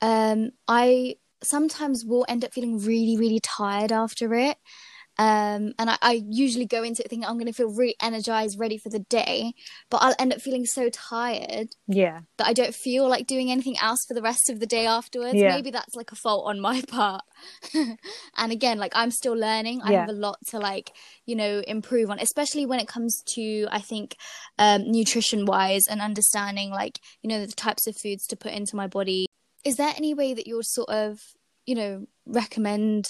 um 0.02 0.50
i 0.68 1.16
sometimes 1.44 2.04
will 2.04 2.26
end 2.28 2.44
up 2.44 2.54
feeling 2.54 2.80
really 2.80 3.16
really 3.18 3.40
tired 3.40 3.92
after 3.92 4.34
it 4.34 4.58
um, 5.18 5.74
and 5.80 5.90
I, 5.90 5.98
I, 6.02 6.24
usually 6.30 6.66
go 6.66 6.84
into 6.84 7.02
it 7.02 7.10
thinking 7.10 7.26
I'm 7.26 7.36
going 7.36 7.46
to 7.46 7.54
feel 7.54 7.74
really 7.74 7.96
energized, 8.02 8.60
ready 8.60 8.78
for 8.78 8.90
the 8.90 9.00
day, 9.00 9.54
but 9.90 9.98
I'll 10.02 10.16
end 10.20 10.34
up 10.34 10.42
feeling 10.42 10.66
so 10.66 10.90
tired. 10.90 11.70
Yeah. 11.88 12.22
That 12.38 12.48
I 12.48 12.54
don't 12.54 12.76
feel 12.76 13.08
like 13.08 13.26
doing 13.26 13.50
anything 13.50 13.78
else 13.80 14.04
for 14.06 14.14
the 14.14 14.22
rest 14.22 14.50
of 14.50 14.60
the 14.60 14.66
day 14.66 14.86
afterwards. 14.86 15.36
Yeah. 15.36 15.56
Maybe 15.56 15.72
that's 15.72 15.96
like 15.96 16.12
a 16.12 16.16
fault 16.16 16.48
on 16.48 16.60
my 16.60 16.82
part. 16.88 17.24
and 17.74 18.52
again, 18.52 18.78
like 18.78 18.92
I'm 18.94 19.10
still 19.10 19.36
learning. 19.36 19.82
I 19.84 19.94
yeah. 19.94 20.02
have 20.02 20.10
a 20.10 20.14
lot 20.14 20.38
to 20.48 20.60
like, 20.60 20.92
you 21.26 21.38
know, 21.38 21.64
improve 21.66 22.10
on, 22.10 22.20
especially 22.20 22.66
when 22.66 22.82
it 22.82 22.88
comes 22.88 23.24
to, 23.36 23.68
I 23.72 23.80
think, 23.80 24.18
um, 24.60 24.92
nutrition 24.92 25.46
wise 25.46 25.88
and 25.88 26.02
understanding 26.02 26.72
like, 26.72 27.00
you 27.22 27.30
know, 27.30 27.46
the 27.46 27.52
types 27.54 27.88
of 27.88 27.96
foods 27.96 28.28
to 28.28 28.36
put 28.36 28.52
into 28.52 28.76
my 28.76 28.88
body. 28.88 29.28
Is 29.64 29.78
there 29.78 29.94
any 29.96 30.14
way 30.14 30.34
that 30.34 30.46
you 30.46 30.58
would 30.58 30.66
sort 30.66 30.90
of, 30.90 31.20
you 31.66 31.76
know, 31.76 32.06
recommend 32.26 33.08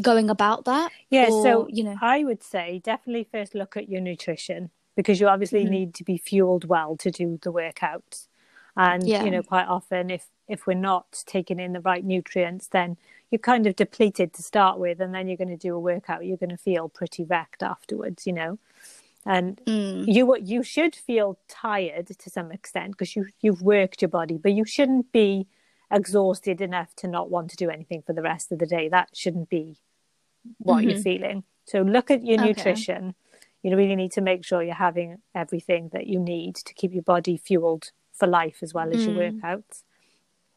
going 0.00 0.30
about 0.30 0.64
that? 0.64 0.92
Yeah, 1.08 1.28
or, 1.30 1.42
so 1.42 1.68
you 1.70 1.84
know, 1.84 1.96
I 2.00 2.24
would 2.24 2.42
say 2.42 2.80
definitely 2.82 3.26
first 3.30 3.54
look 3.54 3.76
at 3.76 3.88
your 3.88 4.00
nutrition 4.00 4.70
because 4.96 5.20
you 5.20 5.28
obviously 5.28 5.62
mm-hmm. 5.62 5.72
need 5.72 5.94
to 5.94 6.04
be 6.04 6.18
fueled 6.18 6.64
well 6.64 6.96
to 6.98 7.10
do 7.10 7.38
the 7.42 7.52
workouts. 7.52 8.28
And 8.76 9.06
yeah. 9.06 9.24
you 9.24 9.30
know, 9.30 9.42
quite 9.42 9.66
often 9.66 10.10
if 10.10 10.26
if 10.48 10.66
we're 10.66 10.74
not 10.74 11.22
taking 11.26 11.60
in 11.60 11.72
the 11.72 11.80
right 11.80 12.04
nutrients, 12.04 12.68
then 12.68 12.96
you're 13.30 13.38
kind 13.38 13.66
of 13.66 13.76
depleted 13.76 14.32
to 14.34 14.42
start 14.42 14.78
with, 14.78 15.00
and 15.00 15.14
then 15.14 15.28
you're 15.28 15.36
going 15.36 15.48
to 15.48 15.56
do 15.56 15.74
a 15.74 15.78
workout. 15.78 16.24
You're 16.24 16.36
going 16.36 16.50
to 16.50 16.56
feel 16.56 16.88
pretty 16.88 17.24
wrecked 17.24 17.62
afterwards, 17.62 18.26
you 18.26 18.32
know. 18.32 18.58
And 19.26 19.60
mm. 19.66 20.04
you 20.06 20.36
you 20.38 20.62
should 20.62 20.94
feel 20.94 21.38
tired 21.48 22.06
to 22.06 22.30
some 22.30 22.50
extent 22.50 22.92
because 22.92 23.14
you 23.14 23.26
you've 23.40 23.62
worked 23.62 24.02
your 24.02 24.08
body, 24.08 24.38
but 24.38 24.52
you 24.52 24.64
shouldn't 24.64 25.12
be 25.12 25.46
exhausted 25.90 26.60
enough 26.60 26.94
to 26.96 27.08
not 27.08 27.30
want 27.30 27.50
to 27.50 27.56
do 27.56 27.70
anything 27.70 28.02
for 28.02 28.12
the 28.12 28.22
rest 28.22 28.52
of 28.52 28.58
the 28.58 28.66
day. 28.66 28.88
That 28.88 29.10
shouldn't 29.14 29.48
be 29.48 29.78
what 30.58 30.78
mm-hmm. 30.78 30.90
you're 30.90 31.00
feeling. 31.00 31.44
So 31.66 31.82
look 31.82 32.10
at 32.10 32.24
your 32.24 32.40
okay. 32.40 32.48
nutrition. 32.48 33.14
you 33.62 33.76
really 33.76 33.96
need 33.96 34.12
to 34.12 34.20
make 34.20 34.44
sure 34.44 34.62
you're 34.62 34.74
having 34.74 35.18
everything 35.34 35.90
that 35.92 36.06
you 36.06 36.18
need 36.18 36.56
to 36.56 36.74
keep 36.74 36.92
your 36.92 37.02
body 37.02 37.36
fueled 37.36 37.92
for 38.12 38.26
life 38.26 38.58
as 38.62 38.74
well 38.74 38.90
as 38.90 38.96
mm. 38.96 39.06
your 39.06 39.32
workouts. 39.32 39.82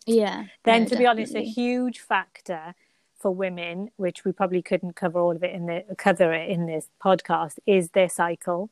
Yeah. 0.05 0.45
Then, 0.63 0.83
no, 0.83 0.89
to 0.89 0.95
definitely. 0.95 0.97
be 0.97 1.07
honest, 1.07 1.35
a 1.35 1.43
huge 1.43 1.99
factor 1.99 2.75
for 3.19 3.31
women, 3.31 3.89
which 3.95 4.25
we 4.25 4.31
probably 4.31 4.61
couldn't 4.61 4.95
cover 4.95 5.19
all 5.19 5.35
of 5.35 5.43
it 5.43 5.53
in 5.55 5.65
the 5.65 5.83
cover 5.97 6.33
it 6.33 6.49
in 6.49 6.65
this 6.65 6.89
podcast, 7.03 7.57
is 7.65 7.91
their 7.91 8.09
cycle. 8.09 8.69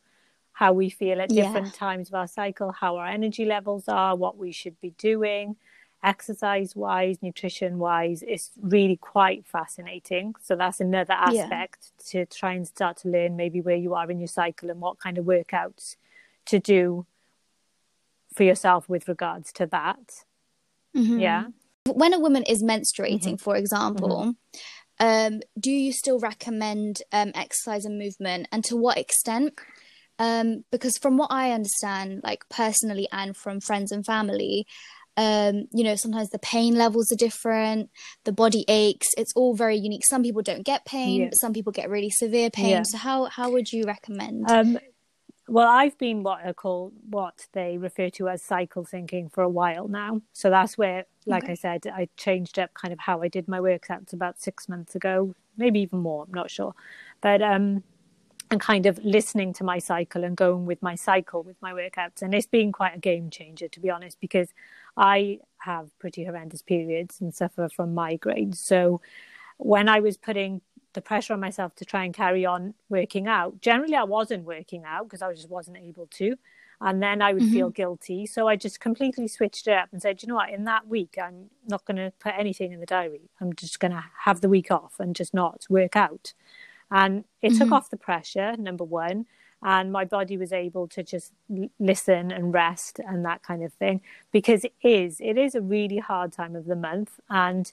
How 0.53 0.73
we 0.73 0.89
feel 0.89 1.21
at 1.21 1.29
different 1.29 1.67
yeah. 1.67 1.71
times 1.79 2.09
of 2.09 2.15
our 2.15 2.27
cycle, 2.27 2.73
how 2.73 2.97
our 2.97 3.07
energy 3.07 3.45
levels 3.45 3.87
are, 3.87 4.15
what 4.15 4.37
we 4.37 4.51
should 4.51 4.79
be 4.81 4.91
doing, 4.91 5.55
exercise 6.03 6.75
wise, 6.75 7.17
nutrition 7.21 7.77
wise, 7.77 8.23
it's 8.27 8.51
really 8.59 8.97
quite 8.97 9.45
fascinating. 9.45 10.35
So 10.41 10.55
that's 10.55 10.79
another 10.79 11.13
aspect 11.13 11.91
yeah. 12.13 12.25
to 12.25 12.25
try 12.25 12.53
and 12.53 12.67
start 12.67 12.97
to 12.97 13.09
learn 13.09 13.35
maybe 13.35 13.61
where 13.61 13.75
you 13.75 13.93
are 13.93 14.09
in 14.09 14.19
your 14.19 14.27
cycle 14.27 14.69
and 14.69 14.81
what 14.81 14.99
kind 14.99 15.17
of 15.17 15.25
workouts 15.25 15.95
to 16.47 16.59
do 16.59 17.05
for 18.35 18.43
yourself 18.43 18.89
with 18.89 19.07
regards 19.07 19.51
to 19.53 19.65
that. 19.67 20.23
Mm-hmm. 20.95 21.19
Yeah. 21.19 21.45
When 21.87 22.13
a 22.13 22.19
woman 22.19 22.43
is 22.43 22.63
menstruating, 22.63 23.21
mm-hmm. 23.21 23.35
for 23.35 23.55
example, 23.55 24.35
mm-hmm. 24.99 25.35
um, 25.35 25.41
do 25.59 25.71
you 25.71 25.91
still 25.91 26.19
recommend 26.19 27.01
um, 27.11 27.31
exercise 27.35 27.85
and 27.85 27.97
movement, 27.97 28.47
and 28.51 28.63
to 28.65 28.75
what 28.75 28.97
extent? 28.97 29.59
Um, 30.19 30.65
because 30.71 30.99
from 30.99 31.17
what 31.17 31.31
I 31.31 31.51
understand, 31.51 32.21
like 32.23 32.47
personally 32.49 33.07
and 33.11 33.35
from 33.35 33.59
friends 33.59 33.91
and 33.91 34.05
family, 34.05 34.67
um, 35.17 35.67
you 35.71 35.83
know, 35.83 35.95
sometimes 35.95 36.29
the 36.29 36.39
pain 36.39 36.75
levels 36.75 37.11
are 37.11 37.17
different, 37.17 37.89
the 38.23 38.31
body 38.31 38.65
aches. 38.67 39.09
It's 39.17 39.33
all 39.35 39.53
very 39.55 39.75
unique. 39.75 40.05
Some 40.05 40.23
people 40.23 40.41
don't 40.41 40.63
get 40.63 40.85
pain, 40.85 41.21
yeah. 41.21 41.27
but 41.29 41.35
some 41.35 41.53
people 41.53 41.71
get 41.71 41.89
really 41.89 42.09
severe 42.09 42.49
pain. 42.49 42.69
Yeah. 42.69 42.83
So 42.83 42.97
how 42.97 43.25
how 43.25 43.51
would 43.51 43.71
you 43.71 43.83
recommend? 43.83 44.49
Um, 44.49 44.79
well, 45.47 45.67
I've 45.67 45.97
been 45.97 46.23
what 46.23 46.45
I 46.45 46.53
call 46.53 46.93
what 47.09 47.47
they 47.51 47.77
refer 47.77 48.09
to 48.11 48.29
as 48.29 48.41
cycle 48.41 48.85
syncing 48.85 49.31
for 49.31 49.43
a 49.43 49.49
while 49.49 49.89
now. 49.89 50.21
So 50.31 50.49
that's 50.49 50.77
where, 50.77 51.05
like 51.25 51.43
okay. 51.43 51.53
I 51.53 51.55
said, 51.55 51.87
I 51.87 52.07
changed 52.15 52.57
up 52.57 52.73
kind 52.73 52.93
of 52.93 52.99
how 52.99 53.21
I 53.21 53.27
did 53.27 53.49
my 53.49 53.59
workouts 53.59 54.13
about 54.13 54.39
six 54.39 54.69
months 54.69 54.95
ago, 54.95 55.35
maybe 55.57 55.81
even 55.81 55.99
more. 55.99 56.23
I'm 56.23 56.33
not 56.33 56.49
sure, 56.49 56.73
but 57.19 57.41
um, 57.41 57.83
and 58.51 58.59
kind 58.59 58.85
of 58.85 58.99
listening 59.03 59.53
to 59.53 59.63
my 59.63 59.79
cycle 59.79 60.25
and 60.25 60.35
going 60.35 60.65
with 60.65 60.81
my 60.81 60.93
cycle 60.93 61.41
with 61.41 61.55
my 61.61 61.71
workouts. 61.71 62.21
And 62.21 62.35
it's 62.35 62.45
been 62.45 62.73
quite 62.73 62.95
a 62.95 62.99
game 62.99 63.29
changer, 63.29 63.69
to 63.69 63.79
be 63.79 63.89
honest, 63.89 64.19
because 64.19 64.49
I 64.97 65.39
have 65.59 65.97
pretty 65.99 66.25
horrendous 66.25 66.61
periods 66.61 67.21
and 67.21 67.33
suffer 67.33 67.69
from 67.69 67.95
migraines. 67.95 68.57
So 68.57 69.01
when 69.57 69.87
I 69.87 70.01
was 70.01 70.17
putting 70.17 70.61
the 70.93 71.01
pressure 71.01 71.33
on 71.33 71.39
myself 71.39 71.73
to 71.75 71.85
try 71.85 72.03
and 72.03 72.13
carry 72.13 72.45
on 72.45 72.73
working 72.89 73.25
out, 73.25 73.61
generally 73.61 73.95
I 73.95 74.03
wasn't 74.03 74.43
working 74.43 74.83
out 74.85 75.05
because 75.05 75.21
I 75.21 75.33
just 75.33 75.49
wasn't 75.49 75.77
able 75.77 76.07
to. 76.07 76.35
And 76.83 77.01
then 77.01 77.21
I 77.21 77.31
would 77.31 77.43
mm-hmm. 77.43 77.53
feel 77.53 77.69
guilty. 77.69 78.25
So 78.25 78.47
I 78.47 78.55
just 78.55 78.81
completely 78.81 79.27
switched 79.27 79.67
it 79.67 79.73
up 79.73 79.89
and 79.93 80.01
said, 80.01 80.21
you 80.21 80.27
know 80.27 80.35
what, 80.35 80.49
in 80.49 80.65
that 80.65 80.87
week, 80.87 81.15
I'm 81.23 81.51
not 81.67 81.85
going 81.85 81.97
to 81.97 82.11
put 82.19 82.33
anything 82.35 82.71
in 82.73 82.79
the 82.79 82.87
diary. 82.87 83.29
I'm 83.39 83.53
just 83.53 83.79
going 83.79 83.91
to 83.91 84.03
have 84.23 84.41
the 84.41 84.49
week 84.49 84.71
off 84.71 84.95
and 84.99 85.15
just 85.15 85.33
not 85.33 85.67
work 85.69 85.95
out. 85.95 86.33
And 86.91 87.23
it 87.41 87.53
mm-hmm. 87.53 87.57
took 87.57 87.71
off 87.71 87.89
the 87.89 87.97
pressure, 87.97 88.55
number 88.57 88.83
one. 88.83 89.25
And 89.63 89.91
my 89.91 90.05
body 90.05 90.37
was 90.37 90.51
able 90.51 90.87
to 90.89 91.03
just 91.03 91.33
listen 91.79 92.31
and 92.31 92.51
rest 92.51 92.99
and 92.99 93.23
that 93.25 93.43
kind 93.43 93.63
of 93.63 93.71
thing 93.73 94.01
because 94.31 94.63
it 94.63 94.73
is, 94.81 95.21
it 95.21 95.37
is 95.37 95.53
a 95.53 95.61
really 95.61 95.99
hard 95.99 96.31
time 96.31 96.55
of 96.55 96.65
the 96.65 96.75
month. 96.75 97.19
And 97.29 97.71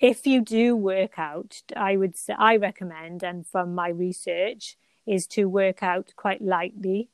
if 0.00 0.26
you 0.26 0.40
do 0.40 0.74
work 0.74 1.18
out, 1.18 1.62
I 1.76 1.96
would 1.96 2.16
say, 2.16 2.34
I 2.36 2.56
recommend, 2.56 3.22
and 3.22 3.46
from 3.46 3.74
my 3.74 3.88
research, 3.88 4.76
is 5.06 5.26
to 5.28 5.48
work 5.48 5.82
out 5.84 6.12
quite 6.16 6.42
lightly, 6.42 7.10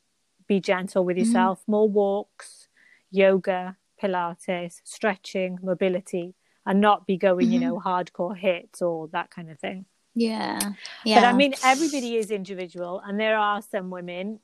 be 0.49 0.59
gentle 0.59 1.05
with 1.05 1.17
mm-hmm. 1.17 1.27
yourself, 1.27 1.61
mm-hmm. 1.61 1.73
more 1.73 1.89
walks, 1.89 2.69
yoga, 3.11 3.77
Pilates, 4.03 4.81
stretching, 4.83 5.59
mobility, 5.63 6.35
and 6.67 6.81
not 6.81 7.07
be 7.07 7.17
going, 7.17 7.47
mm-hmm. 7.47 7.53
you 7.53 7.61
know, 7.61 7.81
hardcore 7.85 8.37
hits 8.37 8.83
or 8.83 9.09
that 9.09 9.31
kind 9.31 9.51
of 9.51 9.59
thing. 9.61 9.85
Yeah. 10.15 10.73
Yeah. 11.05 11.21
But 11.21 11.25
I 11.25 11.33
mean, 11.33 11.55
everybody 11.65 12.17
is 12.17 12.31
individual, 12.31 13.03
and 13.05 13.19
there 13.19 13.39
are 13.39 13.63
some 13.63 13.91
women, 13.91 14.41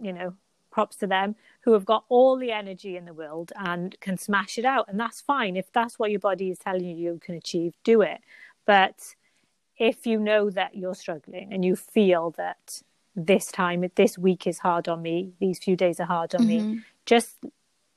you 0.00 0.12
know, 0.12 0.34
props 0.70 0.96
to 0.96 1.06
them, 1.06 1.36
who 1.62 1.72
have 1.72 1.84
got 1.84 2.04
all 2.08 2.36
the 2.36 2.50
energy 2.50 2.96
in 2.96 3.04
the 3.04 3.12
world 3.12 3.52
and 3.56 3.98
can 4.00 4.16
smash 4.16 4.58
it 4.58 4.64
out. 4.64 4.88
And 4.88 4.98
that's 4.98 5.20
fine. 5.20 5.56
If 5.56 5.70
that's 5.72 5.98
what 5.98 6.10
your 6.10 6.20
body 6.20 6.50
is 6.50 6.58
telling 6.58 6.84
you 6.84 6.96
you 6.96 7.20
can 7.22 7.34
achieve, 7.34 7.74
do 7.84 8.00
it. 8.02 8.20
But 8.64 9.14
if 9.78 10.06
you 10.06 10.18
know 10.18 10.50
that 10.50 10.76
you're 10.76 10.94
struggling 10.94 11.52
and 11.52 11.64
you 11.64 11.76
feel 11.76 12.30
that 12.32 12.82
this 13.14 13.46
time, 13.46 13.84
this 13.96 14.16
week 14.16 14.46
is 14.46 14.60
hard 14.60 14.88
on 14.88 15.02
me, 15.02 15.32
these 15.40 15.58
few 15.58 15.76
days 15.76 16.00
are 16.00 16.06
hard 16.06 16.34
on 16.34 16.42
mm-hmm. 16.42 16.72
me, 16.72 16.80
just 17.04 17.36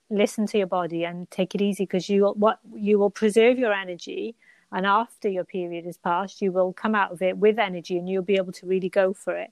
listen 0.10 0.46
to 0.48 0.58
your 0.58 0.68
body 0.68 1.04
and 1.04 1.30
take 1.32 1.56
it 1.56 1.62
easy 1.62 1.84
because 1.84 2.10
you 2.10 2.28
what 2.38 2.60
you 2.76 3.00
will 3.00 3.10
preserve 3.10 3.58
your 3.58 3.74
energy 3.74 4.36
and 4.76 4.86
after 4.86 5.30
your 5.30 5.46
period 5.46 5.88
is 5.88 5.98
passed 5.98 6.42
you 6.42 6.52
will 6.52 6.74
come 6.74 6.94
out 6.94 7.12
of 7.12 7.22
it 7.22 7.38
with 7.38 7.58
energy 7.58 7.98
and 7.98 8.08
you'll 8.08 8.22
be 8.22 8.36
able 8.36 8.52
to 8.52 8.68
really 8.68 8.90
go 8.90 9.14
for 9.14 9.36
it 9.36 9.52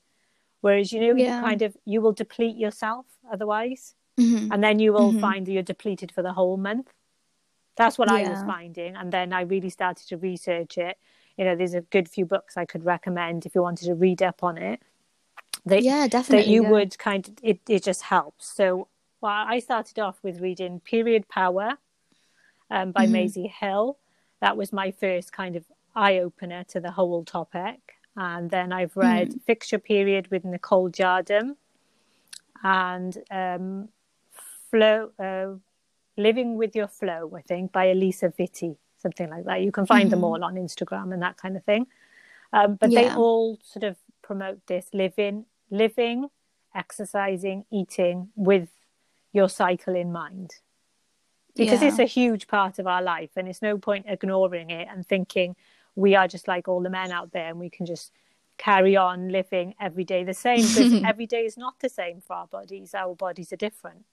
whereas 0.62 0.92
you 0.92 1.00
know 1.00 1.16
yeah. 1.16 1.38
you 1.38 1.42
kind 1.42 1.62
of 1.64 1.76
you 1.86 2.02
will 2.02 2.12
deplete 2.12 2.58
yourself 2.58 3.06
otherwise 3.32 3.96
mm-hmm. 4.20 4.52
and 4.52 4.64
then 4.64 4.78
you 4.78 4.94
will 4.94 5.12
mm-hmm. 5.12 5.22
find 5.22 5.48
that 5.48 5.52
you're 5.54 5.64
depleted 5.64 6.12
for 6.12 6.22
the 6.22 6.34
whole 6.34 6.58
month 6.58 6.92
that's 7.78 7.98
what 7.98 8.12
yeah. 8.12 8.18
i 8.18 8.30
was 8.30 8.44
finding 8.44 8.96
and 8.96 9.12
then 9.12 9.34
i 9.34 9.42
really 9.42 9.70
started 9.70 10.06
to 10.08 10.18
research 10.18 10.78
it 10.78 10.98
you 11.38 11.46
know 11.46 11.56
there's 11.56 11.74
a 11.74 11.82
good 11.82 12.08
few 12.08 12.26
books 12.26 12.58
i 12.58 12.66
could 12.66 12.86
recommend 12.86 13.46
if 13.46 13.56
you 13.56 13.62
wanted 13.62 13.86
to 13.86 13.96
read 13.96 14.22
up 14.22 14.44
on 14.44 14.58
it 14.58 14.82
that, 15.66 15.82
yeah 15.82 16.08
definitely 16.08 16.46
that 16.46 16.52
you 16.52 16.64
yeah. 16.64 16.70
would 16.70 16.98
kind 17.00 17.30
of 17.30 17.34
it, 17.42 17.60
it 17.68 17.82
just 17.82 18.02
helps 18.04 18.54
so 18.54 18.88
well 19.22 19.46
i 19.48 19.58
started 19.58 19.98
off 19.98 20.20
with 20.22 20.42
reading 20.42 20.82
period 20.82 21.28
power 21.30 21.78
um, 22.70 22.92
by 22.92 23.04
mm-hmm. 23.04 23.14
Maisie 23.14 23.54
Hill 23.60 23.98
that 24.44 24.58
was 24.58 24.74
my 24.74 24.92
first 24.92 25.32
kind 25.32 25.56
of 25.56 25.64
eye 25.96 26.20
opener 26.20 26.66
to 26.66 26.82
the 26.82 26.92
whole 26.92 27.24
topic. 27.24 27.80
And 28.18 28.52
then 28.52 28.74
I've 28.74 28.98
read 28.98 29.30
mm. 29.30 29.42
Fix 29.48 29.72
Your 29.72 29.80
Period 29.80 30.30
with 30.32 30.44
Nicole 30.44 30.90
Jardim 30.90 31.56
and 32.62 33.18
um, 33.32 33.88
Flow, 34.70 35.12
uh, 35.18 35.58
Living 36.22 36.58
with 36.58 36.76
Your 36.76 36.90
Flow, 36.90 37.32
I 37.34 37.42
think, 37.42 37.72
by 37.72 37.86
Alisa 37.86 38.36
Vitti, 38.36 38.76
something 38.98 39.30
like 39.30 39.46
that. 39.46 39.62
You 39.62 39.72
can 39.72 39.86
find 39.86 40.08
mm-hmm. 40.08 40.10
them 40.10 40.24
all 40.26 40.44
on 40.44 40.56
Instagram 40.56 41.14
and 41.14 41.22
that 41.22 41.38
kind 41.38 41.56
of 41.56 41.64
thing. 41.64 41.88
Um, 42.52 42.76
but 42.76 42.92
yeah. 42.92 43.04
they 43.04 43.16
all 43.16 43.60
sort 43.64 43.86
of 43.86 43.96
promote 44.22 44.68
this 44.68 44.88
living, 44.92 45.46
living, 45.72 46.28
exercising, 46.76 47.64
eating 47.72 48.28
with 48.36 48.68
your 49.32 49.48
cycle 49.48 49.96
in 49.96 50.12
mind 50.12 50.56
because 51.56 51.82
yeah. 51.82 51.88
it's 51.88 52.00
a 52.00 52.06
huge 52.06 52.48
part 52.48 52.80
of 52.80 52.88
our 52.88 53.02
life 53.02 53.32
and 53.36 53.48
it's 53.48 53.62
no 53.62 53.78
point 53.78 54.06
ignoring 54.08 54.70
it 54.70 54.88
and 54.90 55.06
thinking 55.06 55.56
we 55.96 56.16
are 56.16 56.28
just 56.28 56.48
like 56.48 56.68
all 56.68 56.82
the 56.82 56.90
men 56.90 57.12
out 57.12 57.32
there 57.32 57.50
and 57.50 57.60
we 57.60 57.70
can 57.70 57.86
just 57.86 58.12
carry 58.58 58.96
on 58.96 59.30
living 59.30 59.74
every 59.80 60.04
day 60.04 60.24
the 60.24 60.34
same 60.34 60.62
because 60.62 61.04
every 61.06 61.26
day 61.26 61.46
is 61.46 61.58
not 61.58 61.80
the 61.80 61.90
same 61.90 62.22
for 62.22 62.36
our 62.36 62.48
bodies 62.48 62.94
our 62.94 63.16
bodies 63.16 63.52
are 63.52 63.58
different 63.58 64.06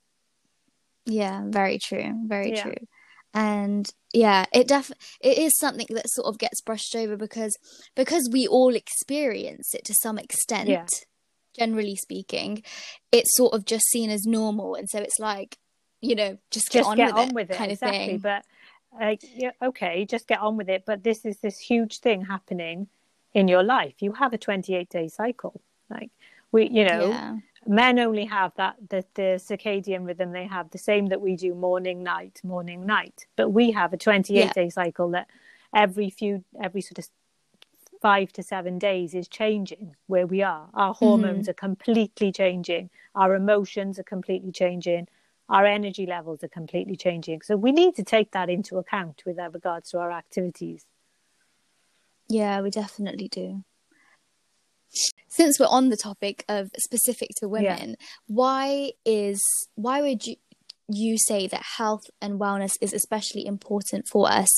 yeah 1.05 1.43
very 1.47 1.77
true 1.79 2.13
very 2.27 2.51
yeah. 2.53 2.63
true 2.63 2.87
and 3.33 3.93
yeah 4.13 4.45
it 4.53 4.67
def 4.67 4.91
it 5.21 5.37
is 5.37 5.57
something 5.57 5.87
that 5.89 6.09
sort 6.09 6.27
of 6.27 6.37
gets 6.37 6.61
brushed 6.61 6.95
over 6.95 7.15
because 7.15 7.55
because 7.95 8.29
we 8.31 8.47
all 8.47 8.75
experience 8.75 9.73
it 9.73 9.85
to 9.85 9.93
some 9.93 10.17
extent 10.17 10.67
yeah. 10.67 10.85
generally 11.57 11.95
speaking 11.95 12.61
it's 13.11 13.35
sort 13.35 13.53
of 13.53 13.65
just 13.65 13.85
seen 13.85 14.09
as 14.09 14.25
normal 14.25 14.75
and 14.75 14.89
so 14.89 14.99
it's 14.99 15.19
like 15.19 15.57
you 16.01 16.15
know, 16.15 16.37
just 16.49 16.69
get, 16.71 16.79
just 16.79 16.89
on, 16.89 16.97
get 16.97 17.13
with, 17.13 17.15
on 17.15 17.29
it, 17.29 17.33
with 17.35 17.51
it, 17.51 17.57
kind 17.57 17.71
exactly. 17.71 17.99
of 17.99 18.05
thing. 18.05 18.17
But 18.19 18.45
uh, 18.99 19.15
yeah, 19.33 19.51
okay, 19.61 20.05
just 20.05 20.27
get 20.27 20.39
on 20.39 20.57
with 20.57 20.69
it. 20.69 20.83
But 20.85 21.03
this 21.03 21.25
is 21.25 21.37
this 21.37 21.59
huge 21.59 21.99
thing 21.99 22.25
happening 22.25 22.87
in 23.33 23.47
your 23.47 23.63
life. 23.63 23.95
You 23.99 24.13
have 24.13 24.33
a 24.33 24.37
28 24.37 24.89
day 24.89 25.07
cycle. 25.07 25.61
Like 25.89 26.09
we, 26.51 26.67
you 26.69 26.85
know, 26.85 27.09
yeah. 27.09 27.37
men 27.67 27.99
only 27.99 28.25
have 28.25 28.53
that 28.55 28.75
the, 28.89 29.05
the 29.13 29.39
circadian 29.39 30.05
rhythm. 30.05 30.31
They 30.31 30.47
have 30.47 30.71
the 30.71 30.77
same 30.77 31.07
that 31.07 31.21
we 31.21 31.35
do 31.35 31.53
morning, 31.53 32.03
night, 32.03 32.41
morning, 32.43 32.85
night. 32.85 33.25
But 33.35 33.49
we 33.49 33.71
have 33.71 33.93
a 33.93 33.97
28 33.97 34.37
yeah. 34.37 34.51
day 34.53 34.69
cycle 34.69 35.09
that 35.11 35.27
every 35.73 36.09
few, 36.09 36.43
every 36.61 36.81
sort 36.81 36.99
of 36.99 37.07
five 38.01 38.33
to 38.33 38.41
seven 38.41 38.79
days 38.79 39.13
is 39.13 39.27
changing 39.27 39.95
where 40.07 40.25
we 40.25 40.41
are. 40.41 40.67
Our 40.73 40.93
hormones 40.93 41.43
mm-hmm. 41.43 41.51
are 41.51 41.53
completely 41.53 42.31
changing. 42.31 42.89
Our 43.13 43.35
emotions 43.35 43.99
are 43.99 44.03
completely 44.03 44.51
changing 44.51 45.07
our 45.51 45.65
energy 45.65 46.05
levels 46.05 46.43
are 46.43 46.47
completely 46.47 46.95
changing. 46.95 47.41
So 47.41 47.57
we 47.57 47.73
need 47.73 47.95
to 47.95 48.03
take 48.03 48.31
that 48.31 48.49
into 48.49 48.77
account 48.77 49.21
with 49.25 49.37
regards 49.37 49.89
to 49.89 49.99
our 49.99 50.11
activities. 50.11 50.85
Yeah, 52.29 52.61
we 52.61 52.69
definitely 52.69 53.27
do. 53.27 53.63
Since 55.27 55.59
we're 55.59 55.67
on 55.67 55.89
the 55.89 55.97
topic 55.97 56.45
of 56.47 56.71
specific 56.77 57.29
to 57.37 57.49
women, 57.49 57.89
yeah. 57.91 58.05
why 58.27 58.91
is 59.05 59.41
why 59.75 60.01
would 60.01 60.25
you 60.25 60.35
you 60.87 61.17
say 61.17 61.47
that 61.47 61.63
health 61.77 62.03
and 62.21 62.39
wellness 62.39 62.77
is 62.81 62.93
especially 62.93 63.45
important 63.45 64.07
for 64.07 64.29
us 64.29 64.49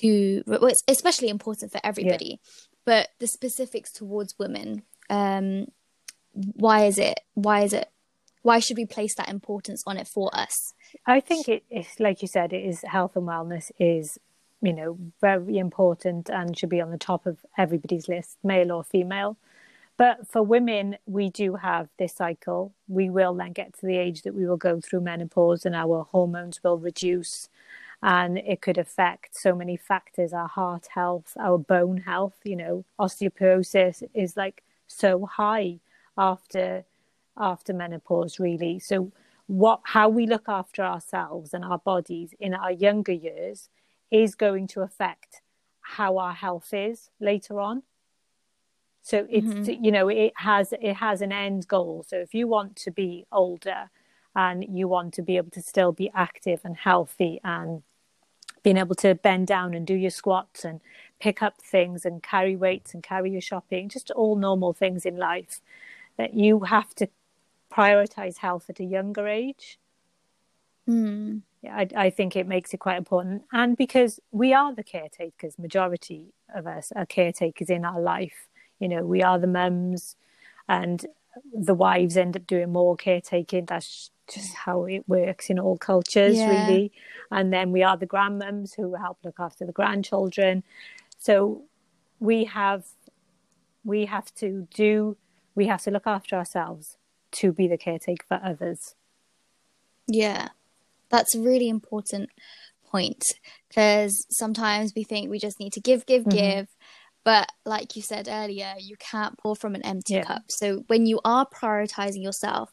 to 0.00 0.42
well, 0.46 0.66
it's 0.66 0.82
especially 0.88 1.28
important 1.28 1.72
for 1.72 1.80
everybody, 1.82 2.30
yeah. 2.40 2.50
but 2.84 3.08
the 3.18 3.26
specifics 3.26 3.92
towards 3.92 4.34
women 4.38 4.82
um 5.10 5.66
why 6.32 6.84
is 6.84 6.98
it 6.98 7.20
why 7.34 7.62
is 7.62 7.72
it 7.72 7.88
why 8.48 8.60
should 8.60 8.78
we 8.78 8.86
place 8.86 9.14
that 9.16 9.28
importance 9.28 9.82
on 9.86 9.98
it 9.98 10.08
for 10.08 10.30
us? 10.32 10.72
I 11.04 11.20
think 11.20 11.50
it 11.50 11.64
is 11.70 12.00
like 12.00 12.22
you 12.22 12.28
said 12.28 12.54
it 12.54 12.64
is 12.64 12.80
health 12.80 13.14
and 13.14 13.28
wellness 13.28 13.70
is 13.78 14.18
you 14.62 14.72
know 14.72 14.96
very 15.20 15.58
important 15.58 16.30
and 16.30 16.56
should 16.56 16.70
be 16.70 16.80
on 16.80 16.90
the 16.90 16.96
top 17.10 17.26
of 17.26 17.44
everybody's 17.58 18.08
list 18.08 18.38
male 18.42 18.72
or 18.72 18.82
female. 18.82 19.36
But 19.98 20.26
for 20.26 20.42
women 20.42 20.96
we 21.04 21.28
do 21.28 21.56
have 21.56 21.90
this 21.98 22.14
cycle. 22.14 22.72
We 22.88 23.10
will 23.10 23.34
then 23.34 23.52
get 23.52 23.74
to 23.78 23.86
the 23.86 23.98
age 23.98 24.22
that 24.22 24.34
we 24.34 24.46
will 24.46 24.56
go 24.56 24.80
through 24.80 25.02
menopause 25.02 25.66
and 25.66 25.74
our 25.74 26.04
hormones 26.10 26.64
will 26.64 26.78
reduce 26.78 27.50
and 28.02 28.38
it 28.38 28.62
could 28.62 28.78
affect 28.78 29.36
so 29.36 29.54
many 29.54 29.76
factors 29.76 30.32
our 30.32 30.48
heart 30.48 30.86
health 30.94 31.36
our 31.38 31.58
bone 31.58 31.98
health. 31.98 32.38
You 32.44 32.56
know 32.56 32.84
osteoporosis 32.98 34.02
is 34.14 34.38
like 34.38 34.62
so 34.86 35.26
high 35.26 35.80
after 36.16 36.86
after 37.38 37.72
menopause 37.72 38.38
really. 38.38 38.78
So 38.78 39.12
what 39.46 39.80
how 39.84 40.08
we 40.08 40.26
look 40.26 40.48
after 40.48 40.82
ourselves 40.82 41.54
and 41.54 41.64
our 41.64 41.78
bodies 41.78 42.34
in 42.38 42.54
our 42.54 42.72
younger 42.72 43.12
years 43.12 43.70
is 44.10 44.34
going 44.34 44.66
to 44.68 44.82
affect 44.82 45.42
how 45.80 46.18
our 46.18 46.34
health 46.34 46.72
is 46.72 47.10
later 47.20 47.60
on. 47.60 47.82
So 49.02 49.26
it's 49.30 49.46
mm-hmm. 49.46 49.84
you 49.84 49.90
know 49.90 50.08
it 50.08 50.32
has 50.36 50.72
it 50.72 50.94
has 50.94 51.22
an 51.22 51.32
end 51.32 51.66
goal. 51.66 52.04
So 52.06 52.18
if 52.18 52.34
you 52.34 52.46
want 52.46 52.76
to 52.76 52.90
be 52.90 53.26
older 53.32 53.90
and 54.36 54.64
you 54.68 54.86
want 54.86 55.14
to 55.14 55.22
be 55.22 55.36
able 55.36 55.50
to 55.50 55.62
still 55.62 55.92
be 55.92 56.10
active 56.14 56.60
and 56.64 56.76
healthy 56.76 57.40
and 57.42 57.82
being 58.62 58.76
able 58.76 58.94
to 58.96 59.14
bend 59.14 59.46
down 59.46 59.72
and 59.72 59.86
do 59.86 59.94
your 59.94 60.10
squats 60.10 60.64
and 60.64 60.80
pick 61.20 61.42
up 61.42 61.60
things 61.60 62.04
and 62.04 62.22
carry 62.22 62.54
weights 62.54 62.92
and 62.92 63.02
carry 63.02 63.30
your 63.30 63.40
shopping, 63.40 63.88
just 63.88 64.10
all 64.10 64.36
normal 64.36 64.72
things 64.72 65.06
in 65.06 65.16
life, 65.16 65.60
that 66.16 66.34
you 66.34 66.60
have 66.60 66.94
to 66.96 67.08
prioritize 67.72 68.38
health 68.38 68.66
at 68.68 68.80
a 68.80 68.84
younger 68.84 69.26
age. 69.28 69.78
Mm. 70.88 71.42
Yeah, 71.62 71.76
I, 71.76 71.88
I 71.96 72.10
think 72.10 72.36
it 72.36 72.46
makes 72.46 72.72
it 72.72 72.78
quite 72.78 72.98
important. 72.98 73.42
And 73.52 73.76
because 73.76 74.20
we 74.30 74.52
are 74.54 74.74
the 74.74 74.84
caretakers, 74.84 75.58
majority 75.58 76.32
of 76.54 76.66
us 76.66 76.92
are 76.94 77.06
caretakers 77.06 77.68
in 77.68 77.84
our 77.84 78.00
life. 78.00 78.48
You 78.78 78.88
know, 78.88 79.04
we 79.04 79.22
are 79.22 79.38
the 79.38 79.48
mums 79.48 80.16
and 80.68 81.04
the 81.52 81.74
wives 81.74 82.16
end 82.16 82.36
up 82.36 82.46
doing 82.46 82.72
more 82.72 82.96
caretaking. 82.96 83.66
That's 83.66 84.10
just 84.32 84.54
how 84.54 84.84
it 84.84 85.08
works 85.08 85.50
in 85.50 85.58
all 85.58 85.78
cultures, 85.78 86.36
yeah. 86.36 86.66
really. 86.66 86.92
And 87.30 87.52
then 87.52 87.72
we 87.72 87.82
are 87.82 87.96
the 87.96 88.06
grandmoms 88.06 88.76
who 88.76 88.94
help 88.94 89.18
look 89.24 89.40
after 89.40 89.66
the 89.66 89.72
grandchildren. 89.72 90.62
So 91.18 91.62
we 92.20 92.44
have 92.44 92.84
we 93.84 94.06
have 94.06 94.34
to 94.34 94.68
do 94.74 95.16
we 95.54 95.66
have 95.66 95.82
to 95.82 95.90
look 95.90 96.06
after 96.06 96.36
ourselves 96.36 96.97
to 97.32 97.52
be 97.52 97.68
the 97.68 97.78
caretaker 97.78 98.24
for 98.26 98.40
others. 98.42 98.94
Yeah, 100.06 100.48
that's 101.10 101.34
a 101.34 101.40
really 101.40 101.68
important 101.68 102.30
point 102.90 103.22
because 103.68 104.26
sometimes 104.30 104.92
we 104.96 105.04
think 105.04 105.30
we 105.30 105.38
just 105.38 105.60
need 105.60 105.72
to 105.74 105.80
give, 105.80 106.06
give, 106.06 106.22
mm-hmm. 106.22 106.38
give. 106.38 106.68
But 107.24 107.52
like 107.66 107.94
you 107.94 108.02
said 108.02 108.28
earlier, 108.30 108.74
you 108.78 108.96
can't 108.98 109.38
pour 109.38 109.54
from 109.54 109.74
an 109.74 109.84
empty 109.84 110.14
yeah. 110.14 110.24
cup. 110.24 110.44
So 110.48 110.84
when 110.86 111.04
you 111.04 111.20
are 111.24 111.46
prioritizing 111.46 112.22
yourself, 112.22 112.72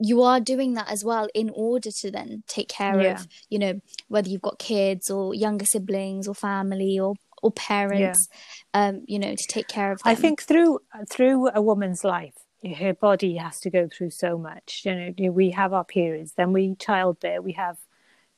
you 0.00 0.22
are 0.22 0.40
doing 0.40 0.74
that 0.74 0.90
as 0.90 1.04
well 1.04 1.28
in 1.34 1.50
order 1.50 1.90
to 1.90 2.10
then 2.10 2.42
take 2.46 2.68
care 2.68 3.00
yeah. 3.00 3.14
of 3.14 3.26
you 3.48 3.58
know 3.58 3.80
whether 4.08 4.28
you've 4.28 4.42
got 4.42 4.58
kids 4.58 5.10
or 5.10 5.34
younger 5.34 5.64
siblings 5.64 6.28
or 6.28 6.34
family 6.34 6.98
or 6.98 7.14
or 7.42 7.50
parents 7.50 8.28
yeah. 8.74 8.88
um 8.88 9.02
you 9.06 9.18
know 9.18 9.34
to 9.34 9.46
take 9.48 9.68
care 9.68 9.92
of 9.92 9.98
them. 10.02 10.10
i 10.10 10.14
think 10.14 10.42
through 10.42 10.78
through 11.10 11.48
a 11.48 11.60
woman's 11.60 12.04
life 12.04 12.34
her 12.76 12.94
body 12.94 13.36
has 13.36 13.60
to 13.60 13.70
go 13.70 13.88
through 13.88 14.10
so 14.10 14.36
much 14.36 14.82
you 14.84 14.94
know 14.94 15.30
we 15.30 15.50
have 15.50 15.72
our 15.72 15.84
periods 15.84 16.32
then 16.32 16.52
we 16.52 16.74
childbear 16.74 17.42
we 17.42 17.52
have 17.52 17.78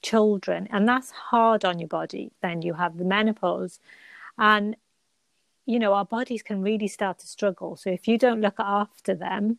children 0.02 0.68
and 0.70 0.88
that's 0.88 1.10
hard 1.10 1.64
on 1.64 1.78
your 1.78 1.88
body. 1.88 2.32
Then 2.42 2.62
you 2.62 2.74
have 2.74 2.96
the 2.96 3.04
menopause 3.04 3.78
and 4.38 4.76
you 5.66 5.78
know 5.78 5.92
our 5.94 6.04
bodies 6.04 6.42
can 6.42 6.62
really 6.62 6.88
start 6.88 7.18
to 7.20 7.26
struggle. 7.26 7.76
So 7.76 7.90
if 7.90 8.08
you 8.08 8.18
don't 8.18 8.40
look 8.40 8.58
after 8.58 9.14
them 9.14 9.58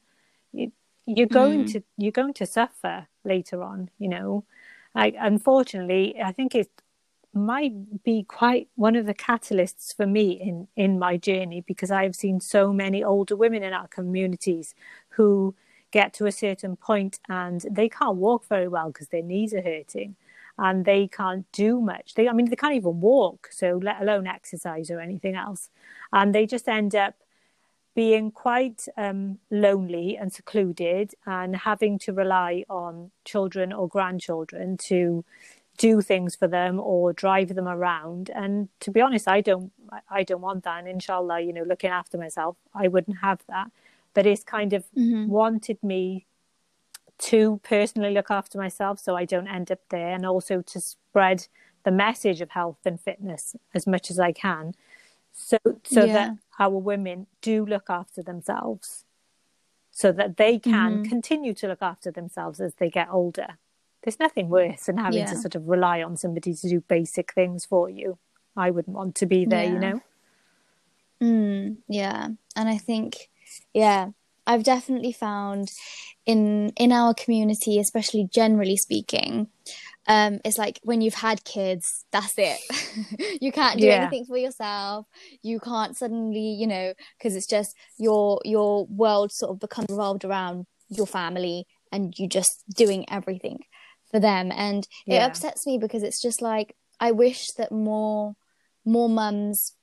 you're 1.05 1.27
going 1.27 1.65
mm. 1.65 1.71
to 1.73 1.83
you're 1.97 2.11
going 2.11 2.33
to 2.35 2.45
suffer 2.45 3.07
later 3.23 3.63
on 3.63 3.89
you 3.97 4.09
know. 4.09 4.43
Like 4.93 5.15
unfortunately 5.17 6.17
i 6.21 6.33
think 6.33 6.53
it 6.53 6.69
might 7.33 8.03
be 8.03 8.23
quite 8.23 8.67
one 8.75 8.95
of 8.95 9.05
the 9.05 9.13
catalysts 9.13 9.95
for 9.95 10.05
me 10.05 10.31
in 10.31 10.67
in 10.75 10.99
my 10.99 11.15
journey 11.15 11.61
because 11.65 11.89
i've 11.89 12.15
seen 12.15 12.41
so 12.41 12.73
many 12.73 13.01
older 13.01 13.37
women 13.37 13.63
in 13.63 13.71
our 13.71 13.87
communities 13.87 14.75
who 15.09 15.55
get 15.91 16.13
to 16.13 16.25
a 16.25 16.31
certain 16.31 16.75
point 16.75 17.19
and 17.29 17.65
they 17.69 17.87
can't 17.87 18.15
walk 18.15 18.45
very 18.47 18.67
well 18.67 18.87
because 18.87 19.09
their 19.09 19.21
knees 19.21 19.53
are 19.53 19.61
hurting 19.61 20.15
and 20.57 20.85
they 20.85 21.07
can't 21.07 21.49
do 21.51 21.81
much. 21.81 22.13
They 22.15 22.27
i 22.27 22.33
mean 22.33 22.49
they 22.49 22.55
can't 22.55 22.75
even 22.75 23.01
walk 23.01 23.49
so 23.51 23.79
let 23.81 24.01
alone 24.01 24.27
exercise 24.27 24.89
or 24.89 24.99
anything 24.99 25.35
else. 25.35 25.69
And 26.11 26.33
they 26.33 26.45
just 26.45 26.67
end 26.67 26.95
up 26.95 27.15
being 27.93 28.31
quite 28.31 28.87
um, 28.95 29.37
lonely 29.49 30.17
and 30.17 30.31
secluded 30.31 31.13
and 31.25 31.57
having 31.57 31.99
to 31.99 32.13
rely 32.13 32.63
on 32.69 33.11
children 33.25 33.73
or 33.73 33.89
grandchildren 33.89 34.77
to 34.77 35.25
do 35.77 36.01
things 36.01 36.35
for 36.35 36.47
them 36.47 36.79
or 36.79 37.13
drive 37.13 37.55
them 37.55 37.67
around 37.67 38.29
and 38.29 38.69
to 38.79 38.91
be 38.91 39.01
honest 39.01 39.27
i 39.27 39.41
don't 39.41 39.71
i 40.09 40.23
don't 40.23 40.41
want 40.41 40.63
that 40.63 40.79
and 40.79 40.87
inshallah 40.87 41.39
you 41.39 41.53
know 41.53 41.63
looking 41.63 41.89
after 41.89 42.17
myself 42.17 42.55
i 42.73 42.87
wouldn't 42.87 43.17
have 43.21 43.39
that 43.47 43.71
but 44.13 44.25
it's 44.25 44.43
kind 44.43 44.73
of 44.73 44.83
mm-hmm. 44.97 45.27
wanted 45.27 45.81
me 45.81 46.25
to 47.17 47.59
personally 47.63 48.13
look 48.13 48.29
after 48.29 48.57
myself 48.57 48.99
so 48.99 49.15
i 49.15 49.25
don't 49.25 49.47
end 49.47 49.71
up 49.71 49.79
there 49.89 50.13
and 50.13 50.25
also 50.25 50.61
to 50.61 50.79
spread 50.79 51.47
the 51.83 51.91
message 51.91 52.41
of 52.41 52.51
health 52.51 52.79
and 52.85 52.99
fitness 52.99 53.55
as 53.73 53.87
much 53.87 54.11
as 54.11 54.19
i 54.19 54.31
can 54.31 54.73
so 55.31 55.57
so 55.83 56.03
yeah. 56.03 56.13
that 56.13 56.37
our 56.59 56.77
women 56.77 57.27
do 57.41 57.65
look 57.65 57.89
after 57.89 58.21
themselves 58.21 59.05
so 59.91 60.11
that 60.11 60.37
they 60.37 60.59
can 60.59 60.97
mm-hmm. 60.97 61.03
continue 61.03 61.53
to 61.53 61.67
look 61.67 61.81
after 61.81 62.11
themselves 62.11 62.59
as 62.59 62.75
they 62.75 62.89
get 62.89 63.07
older 63.11 63.57
there's 64.03 64.19
nothing 64.19 64.49
worse 64.49 64.85
than 64.85 64.97
having 64.97 65.19
yeah. 65.19 65.25
to 65.25 65.37
sort 65.37 65.55
of 65.55 65.67
rely 65.67 66.01
on 66.01 66.17
somebody 66.17 66.53
to 66.53 66.69
do 66.69 66.81
basic 66.81 67.33
things 67.33 67.65
for 67.65 67.89
you 67.89 68.17
i 68.55 68.69
wouldn't 68.69 68.95
want 68.95 69.15
to 69.15 69.25
be 69.25 69.45
there 69.45 69.63
yeah. 69.63 69.71
you 69.71 69.79
know 69.79 70.01
mm, 71.21 71.77
yeah 71.87 72.27
and 72.55 72.69
i 72.69 72.77
think 72.77 73.29
yeah 73.73 74.09
i've 74.47 74.63
definitely 74.63 75.11
found 75.11 75.71
in 76.25 76.69
in 76.77 76.91
our 76.91 77.13
community 77.13 77.79
especially 77.79 78.27
generally 78.31 78.77
speaking 78.77 79.47
um 80.07 80.39
it's 80.43 80.57
like 80.57 80.79
when 80.83 81.01
you've 81.01 81.13
had 81.13 81.43
kids 81.43 82.05
that's 82.11 82.33
it 82.37 82.59
you 83.41 83.51
can't 83.51 83.79
do 83.79 83.85
yeah. 83.85 83.93
anything 83.93 84.25
for 84.25 84.37
yourself 84.37 85.05
you 85.41 85.59
can't 85.59 85.95
suddenly 85.95 86.39
you 86.39 86.65
know 86.65 86.93
because 87.17 87.35
it's 87.35 87.47
just 87.47 87.75
your 87.97 88.39
your 88.43 88.85
world 88.87 89.31
sort 89.31 89.51
of 89.51 89.59
becomes 89.59 89.87
revolved 89.89 90.25
around 90.25 90.65
your 90.89 91.07
family 91.07 91.65
and 91.91 92.17
you 92.17 92.27
just 92.27 92.63
doing 92.75 93.05
everything 93.09 93.59
for 94.11 94.19
them 94.19 94.51
and 94.51 94.87
yeah. 95.05 95.23
it 95.23 95.27
upsets 95.27 95.65
me 95.65 95.77
because 95.77 96.03
it's 96.03 96.21
just 96.21 96.41
like 96.41 96.75
i 96.99 97.11
wish 97.11 97.47
that 97.57 97.71
more 97.71 98.35
more 98.85 99.09
mums 99.09 99.73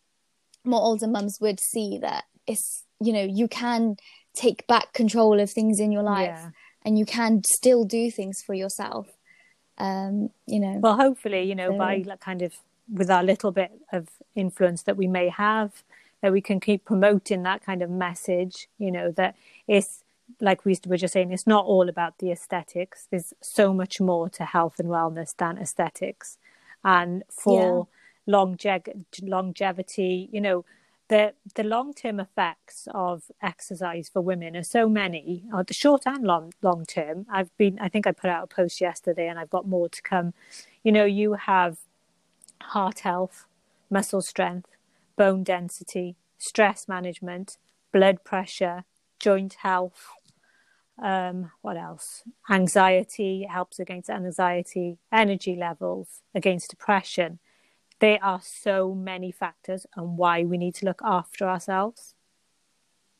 more 0.64 0.80
older 0.80 1.06
mums 1.06 1.38
would 1.40 1.58
see 1.58 1.98
that 1.98 2.24
it's 2.46 2.84
you 3.00 3.12
know 3.12 3.22
you 3.22 3.48
can 3.48 3.96
take 4.34 4.66
back 4.66 4.92
control 4.92 5.40
of 5.40 5.50
things 5.50 5.80
in 5.80 5.90
your 5.90 6.02
life 6.02 6.28
yeah. 6.28 6.50
and 6.84 6.98
you 6.98 7.04
can 7.04 7.42
still 7.44 7.84
do 7.84 8.10
things 8.10 8.42
for 8.46 8.54
yourself 8.54 9.08
um, 9.78 10.30
you 10.46 10.60
know. 10.60 10.78
Well, 10.80 10.96
hopefully, 10.96 11.42
you 11.42 11.54
know, 11.54 11.70
so, 11.70 11.78
by 11.78 12.02
like 12.04 12.20
kind 12.20 12.42
of 12.42 12.54
with 12.92 13.10
our 13.10 13.22
little 13.22 13.52
bit 13.52 13.70
of 13.92 14.08
influence 14.34 14.82
that 14.82 14.96
we 14.96 15.06
may 15.06 15.28
have, 15.28 15.82
that 16.20 16.32
we 16.32 16.40
can 16.40 16.60
keep 16.60 16.84
promoting 16.84 17.42
that 17.44 17.64
kind 17.64 17.82
of 17.82 17.90
message. 17.90 18.68
You 18.78 18.90
know, 18.90 19.12
that 19.12 19.36
it's 19.66 20.02
like 20.40 20.64
we 20.64 20.78
were 20.86 20.96
just 20.96 21.12
saying, 21.12 21.32
it's 21.32 21.46
not 21.46 21.64
all 21.64 21.88
about 21.88 22.18
the 22.18 22.30
aesthetics. 22.30 23.06
There's 23.10 23.32
so 23.40 23.72
much 23.72 24.00
more 24.00 24.28
to 24.30 24.44
health 24.44 24.78
and 24.78 24.88
wellness 24.88 25.34
than 25.36 25.58
aesthetics, 25.58 26.38
and 26.84 27.22
for 27.30 27.88
yeah. 28.26 28.32
longe- 28.32 28.66
longevity, 29.22 30.28
you 30.32 30.40
know 30.40 30.64
the 31.08 31.32
the 31.54 31.64
long 31.64 31.92
term 31.94 32.20
effects 32.20 32.86
of 32.92 33.24
exercise 33.42 34.08
for 34.08 34.20
women 34.20 34.56
are 34.56 34.62
so 34.62 34.88
many, 34.88 35.44
uh, 35.52 35.62
the 35.62 35.74
short 35.74 36.02
and 36.06 36.24
long 36.24 36.52
long 36.62 36.84
term. 36.84 37.26
I've 37.30 37.54
been, 37.56 37.78
I 37.80 37.88
think 37.88 38.06
I 38.06 38.12
put 38.12 38.30
out 38.30 38.44
a 38.44 38.46
post 38.46 38.80
yesterday, 38.80 39.28
and 39.28 39.38
I've 39.38 39.50
got 39.50 39.66
more 39.66 39.88
to 39.88 40.02
come. 40.02 40.34
You 40.84 40.92
know, 40.92 41.04
you 41.04 41.34
have 41.34 41.78
heart 42.62 43.00
health, 43.00 43.46
muscle 43.90 44.22
strength, 44.22 44.70
bone 45.16 45.42
density, 45.42 46.16
stress 46.36 46.86
management, 46.86 47.56
blood 47.92 48.22
pressure, 48.24 48.84
joint 49.18 49.54
health. 49.62 50.08
Um, 51.02 51.52
what 51.62 51.76
else? 51.76 52.24
Anxiety 52.50 53.46
helps 53.48 53.78
against 53.78 54.10
anxiety, 54.10 54.98
energy 55.12 55.56
levels, 55.56 56.22
against 56.34 56.70
depression 56.70 57.38
there 58.00 58.18
are 58.22 58.40
so 58.42 58.94
many 58.94 59.32
factors 59.32 59.86
and 59.96 60.16
why 60.16 60.44
we 60.44 60.58
need 60.58 60.74
to 60.76 60.84
look 60.86 61.00
after 61.04 61.48
ourselves. 61.48 62.14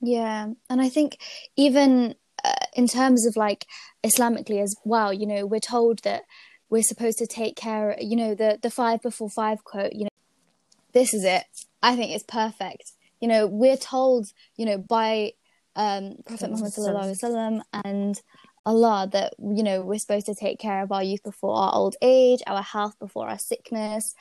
Yeah, 0.00 0.48
and 0.70 0.80
I 0.80 0.88
think 0.88 1.18
even 1.56 2.14
uh, 2.44 2.66
in 2.74 2.86
terms 2.86 3.26
of 3.26 3.36
like 3.36 3.66
Islamically 4.04 4.62
as 4.62 4.76
well, 4.84 5.12
you 5.12 5.26
know, 5.26 5.46
we're 5.46 5.58
told 5.60 6.00
that 6.04 6.22
we're 6.70 6.82
supposed 6.82 7.18
to 7.18 7.26
take 7.26 7.56
care. 7.56 7.96
You 8.00 8.16
know, 8.16 8.34
the 8.34 8.58
the 8.62 8.70
five 8.70 9.02
before 9.02 9.30
five 9.30 9.64
quote. 9.64 9.92
You 9.92 10.04
know, 10.04 10.10
this 10.92 11.12
is 11.12 11.24
it. 11.24 11.44
I 11.82 11.96
think 11.96 12.12
it's 12.12 12.24
perfect. 12.24 12.92
You 13.20 13.26
know, 13.26 13.48
we're 13.48 13.76
told, 13.76 14.28
you 14.56 14.64
know, 14.64 14.78
by 14.78 15.32
um, 15.78 16.16
Prophet 16.26 16.50
Muhammad 16.50 16.72
sallallahu 16.72 17.04
alaihi 17.04 17.22
wasallam 17.22 17.60
and 17.84 18.20
Allah 18.66 19.08
that 19.12 19.34
you 19.38 19.62
know 19.62 19.80
we're 19.80 19.98
supposed 19.98 20.26
to 20.26 20.34
take 20.34 20.58
care 20.58 20.82
of 20.82 20.90
our 20.90 21.04
youth 21.04 21.22
before 21.22 21.56
our 21.56 21.72
old 21.72 21.94
age, 22.02 22.40
our 22.46 22.62
health 22.62 22.98
before 22.98 23.28
our 23.28 23.38
sickness, 23.38 24.12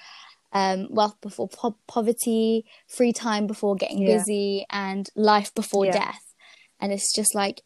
um, 0.54 0.88
wealth 0.92 1.20
before 1.20 1.50
po- 1.50 1.80
poverty, 1.88 2.66
free 2.88 3.12
time 3.12 3.48
before 3.48 3.76
getting 3.76 4.04
yeah. 4.04 4.18
busy, 4.18 4.66
and 4.70 5.10
life 5.16 5.54
before 5.56 5.88
yeah. 5.88 5.94
death. 5.94 6.36
And 6.80 6.94
it's 6.94 7.14
just 7.14 7.34
like 7.34 7.64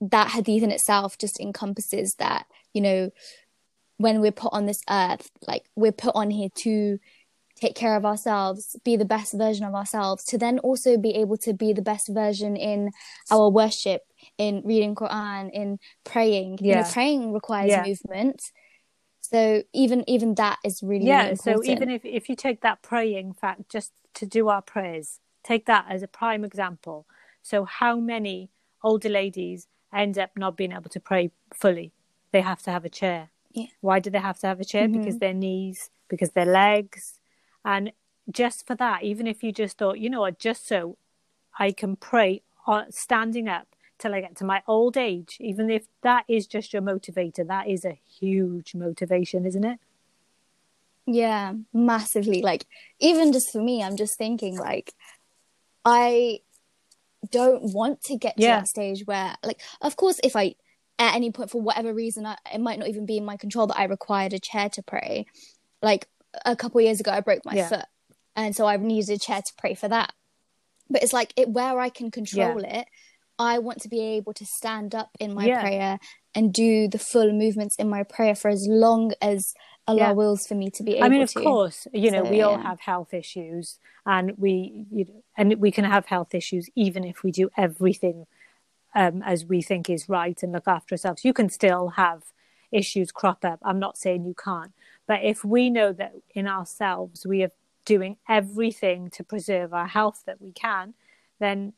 that 0.00 0.28
hadith 0.28 0.62
in 0.62 0.70
itself 0.70 1.18
just 1.18 1.40
encompasses 1.40 2.14
that 2.20 2.46
you 2.72 2.80
know 2.80 3.10
when 3.96 4.20
we're 4.20 4.30
put 4.30 4.52
on 4.52 4.66
this 4.66 4.80
earth, 4.88 5.30
like 5.48 5.64
we're 5.74 5.90
put 5.90 6.14
on 6.14 6.30
here 6.30 6.50
to 6.62 6.98
take 7.56 7.74
care 7.74 7.96
of 7.96 8.04
ourselves, 8.04 8.76
be 8.84 8.96
the 8.96 9.04
best 9.04 9.32
version 9.32 9.64
of 9.64 9.74
ourselves, 9.74 10.24
to 10.24 10.38
then 10.38 10.58
also 10.60 10.96
be 10.96 11.14
able 11.14 11.36
to 11.38 11.52
be 11.52 11.72
the 11.72 11.82
best 11.82 12.08
version 12.08 12.56
in 12.56 12.90
our 13.30 13.48
worship, 13.48 14.02
in 14.38 14.62
reading 14.64 14.94
Quran, 14.94 15.50
in 15.52 15.78
praying. 16.04 16.58
Yeah. 16.60 16.68
You 16.68 16.82
know, 16.82 16.90
praying 16.90 17.32
requires 17.32 17.70
yeah. 17.70 17.84
movement. 17.84 18.52
So 19.20 19.62
even 19.72 20.08
even 20.08 20.34
that 20.36 20.58
is 20.64 20.82
really 20.82 21.06
yeah. 21.06 21.24
Really 21.24 21.36
so 21.36 21.64
even 21.64 21.90
if 21.90 22.04
if 22.04 22.28
you 22.28 22.36
take 22.36 22.60
that 22.60 22.82
praying 22.82 23.32
fact 23.32 23.68
just 23.68 23.92
to 24.14 24.26
do 24.26 24.48
our 24.48 24.62
prayers, 24.62 25.18
take 25.42 25.66
that 25.66 25.86
as 25.88 26.02
a 26.02 26.08
prime 26.08 26.44
example. 26.44 27.06
So 27.42 27.64
how 27.64 27.96
many 27.96 28.50
older 28.82 29.08
ladies 29.08 29.66
end 29.92 30.18
up 30.18 30.30
not 30.36 30.56
being 30.56 30.72
able 30.72 30.90
to 30.90 31.00
pray 31.00 31.30
fully? 31.54 31.92
They 32.32 32.42
have 32.42 32.62
to 32.62 32.70
have 32.70 32.84
a 32.84 32.88
chair. 32.88 33.30
Yeah. 33.52 33.66
Why 33.80 33.98
do 34.00 34.10
they 34.10 34.18
have 34.18 34.38
to 34.40 34.46
have 34.46 34.60
a 34.60 34.64
chair? 34.64 34.86
Mm-hmm. 34.86 35.00
Because 35.00 35.18
their 35.18 35.32
knees, 35.32 35.90
because 36.08 36.30
their 36.32 36.44
legs, 36.44 37.18
and 37.66 37.92
just 38.30 38.66
for 38.66 38.76
that, 38.76 39.02
even 39.02 39.26
if 39.26 39.42
you 39.42 39.50
just 39.52 39.76
thought, 39.76 39.98
you 39.98 40.08
know 40.08 40.20
what, 40.20 40.38
just 40.38 40.66
so 40.68 40.96
I 41.58 41.72
can 41.72 41.96
pray 41.96 42.42
uh, 42.66 42.84
standing 42.90 43.48
up 43.48 43.66
till 43.98 44.14
I 44.14 44.20
get 44.20 44.36
to 44.36 44.44
my 44.44 44.62
old 44.68 44.96
age, 44.96 45.36
even 45.40 45.68
if 45.68 45.86
that 46.02 46.24
is 46.28 46.46
just 46.46 46.72
your 46.72 46.82
motivator, 46.82 47.46
that 47.48 47.68
is 47.68 47.84
a 47.84 47.98
huge 48.20 48.74
motivation, 48.74 49.44
isn't 49.46 49.64
it? 49.64 49.80
Yeah, 51.06 51.54
massively. 51.72 52.40
Like, 52.40 52.66
even 53.00 53.32
just 53.32 53.50
for 53.52 53.60
me, 53.60 53.82
I'm 53.82 53.96
just 53.96 54.16
thinking, 54.16 54.56
like, 54.56 54.92
I 55.84 56.40
don't 57.30 57.72
want 57.74 58.02
to 58.02 58.16
get 58.16 58.36
to 58.36 58.42
that 58.42 58.68
stage 58.68 59.06
where, 59.06 59.34
like, 59.42 59.60
of 59.80 59.96
course, 59.96 60.20
if 60.22 60.36
I, 60.36 60.54
at 60.98 61.14
any 61.14 61.32
point, 61.32 61.50
for 61.50 61.60
whatever 61.60 61.92
reason, 61.92 62.26
I, 62.26 62.36
it 62.52 62.60
might 62.60 62.78
not 62.78 62.88
even 62.88 63.06
be 63.06 63.16
in 63.16 63.24
my 63.24 63.36
control 63.36 63.66
that 63.68 63.78
I 63.78 63.84
required 63.84 64.34
a 64.34 64.38
chair 64.38 64.68
to 64.70 64.82
pray. 64.82 65.26
Like, 65.80 66.08
a 66.44 66.56
couple 66.56 66.80
years 66.80 67.00
ago, 67.00 67.10
I 67.10 67.20
broke 67.20 67.44
my 67.44 67.54
yeah. 67.54 67.68
foot. 67.68 67.84
And 68.34 68.54
so 68.54 68.66
I 68.66 68.76
needed 68.76 69.10
a 69.10 69.18
chair 69.18 69.40
to 69.40 69.52
pray 69.56 69.74
for 69.74 69.88
that. 69.88 70.12
But 70.90 71.02
it's 71.02 71.12
like, 71.12 71.32
it 71.36 71.48
where 71.48 71.80
I 71.80 71.88
can 71.88 72.10
control 72.10 72.60
yeah. 72.62 72.80
it, 72.80 72.86
I 73.38 73.58
want 73.58 73.80
to 73.82 73.88
be 73.88 74.00
able 74.00 74.32
to 74.34 74.46
stand 74.46 74.94
up 74.94 75.10
in 75.18 75.34
my 75.34 75.46
yeah. 75.46 75.60
prayer 75.60 75.98
and 76.34 76.52
do 76.52 76.88
the 76.88 76.98
full 76.98 77.32
movements 77.32 77.76
in 77.76 77.88
my 77.88 78.02
prayer 78.02 78.34
for 78.34 78.48
as 78.48 78.66
long 78.68 79.12
as 79.20 79.54
Allah 79.86 80.14
wills 80.14 80.46
for 80.46 80.54
me 80.54 80.70
to 80.70 80.82
be 80.82 80.92
able 80.92 81.00
to. 81.00 81.06
I 81.06 81.08
mean, 81.08 81.22
of 81.22 81.32
to. 81.32 81.40
course, 81.40 81.86
you 81.92 82.10
know, 82.10 82.24
so, 82.24 82.30
we 82.30 82.42
all 82.42 82.58
have 82.58 82.80
health 82.80 83.14
issues, 83.14 83.78
and 84.04 84.32
we, 84.36 84.86
you 84.90 85.04
know, 85.04 85.22
and 85.36 85.54
we 85.60 85.70
can 85.70 85.84
have 85.84 86.06
health 86.06 86.34
issues 86.34 86.68
even 86.74 87.04
if 87.04 87.22
we 87.22 87.30
do 87.30 87.50
everything 87.56 88.26
um, 88.94 89.22
as 89.22 89.44
we 89.44 89.62
think 89.62 89.88
is 89.88 90.08
right 90.08 90.42
and 90.42 90.52
look 90.52 90.66
after 90.66 90.94
ourselves. 90.94 91.24
You 91.24 91.32
can 91.32 91.48
still 91.48 91.90
have 91.90 92.24
issues 92.72 93.12
crop 93.12 93.44
up. 93.44 93.60
I'm 93.62 93.78
not 93.78 93.96
saying 93.96 94.24
you 94.24 94.34
can't, 94.34 94.72
but 95.06 95.20
if 95.22 95.44
we 95.44 95.70
know 95.70 95.92
that 95.92 96.14
in 96.34 96.46
ourselves 96.46 97.26
we 97.26 97.42
are 97.42 97.52
doing 97.84 98.16
everything 98.28 99.10
to 99.10 99.22
preserve 99.22 99.72
our 99.72 99.86
health 99.86 100.22
that 100.26 100.40
we 100.40 100.52
can, 100.52 100.94
then 101.38 101.72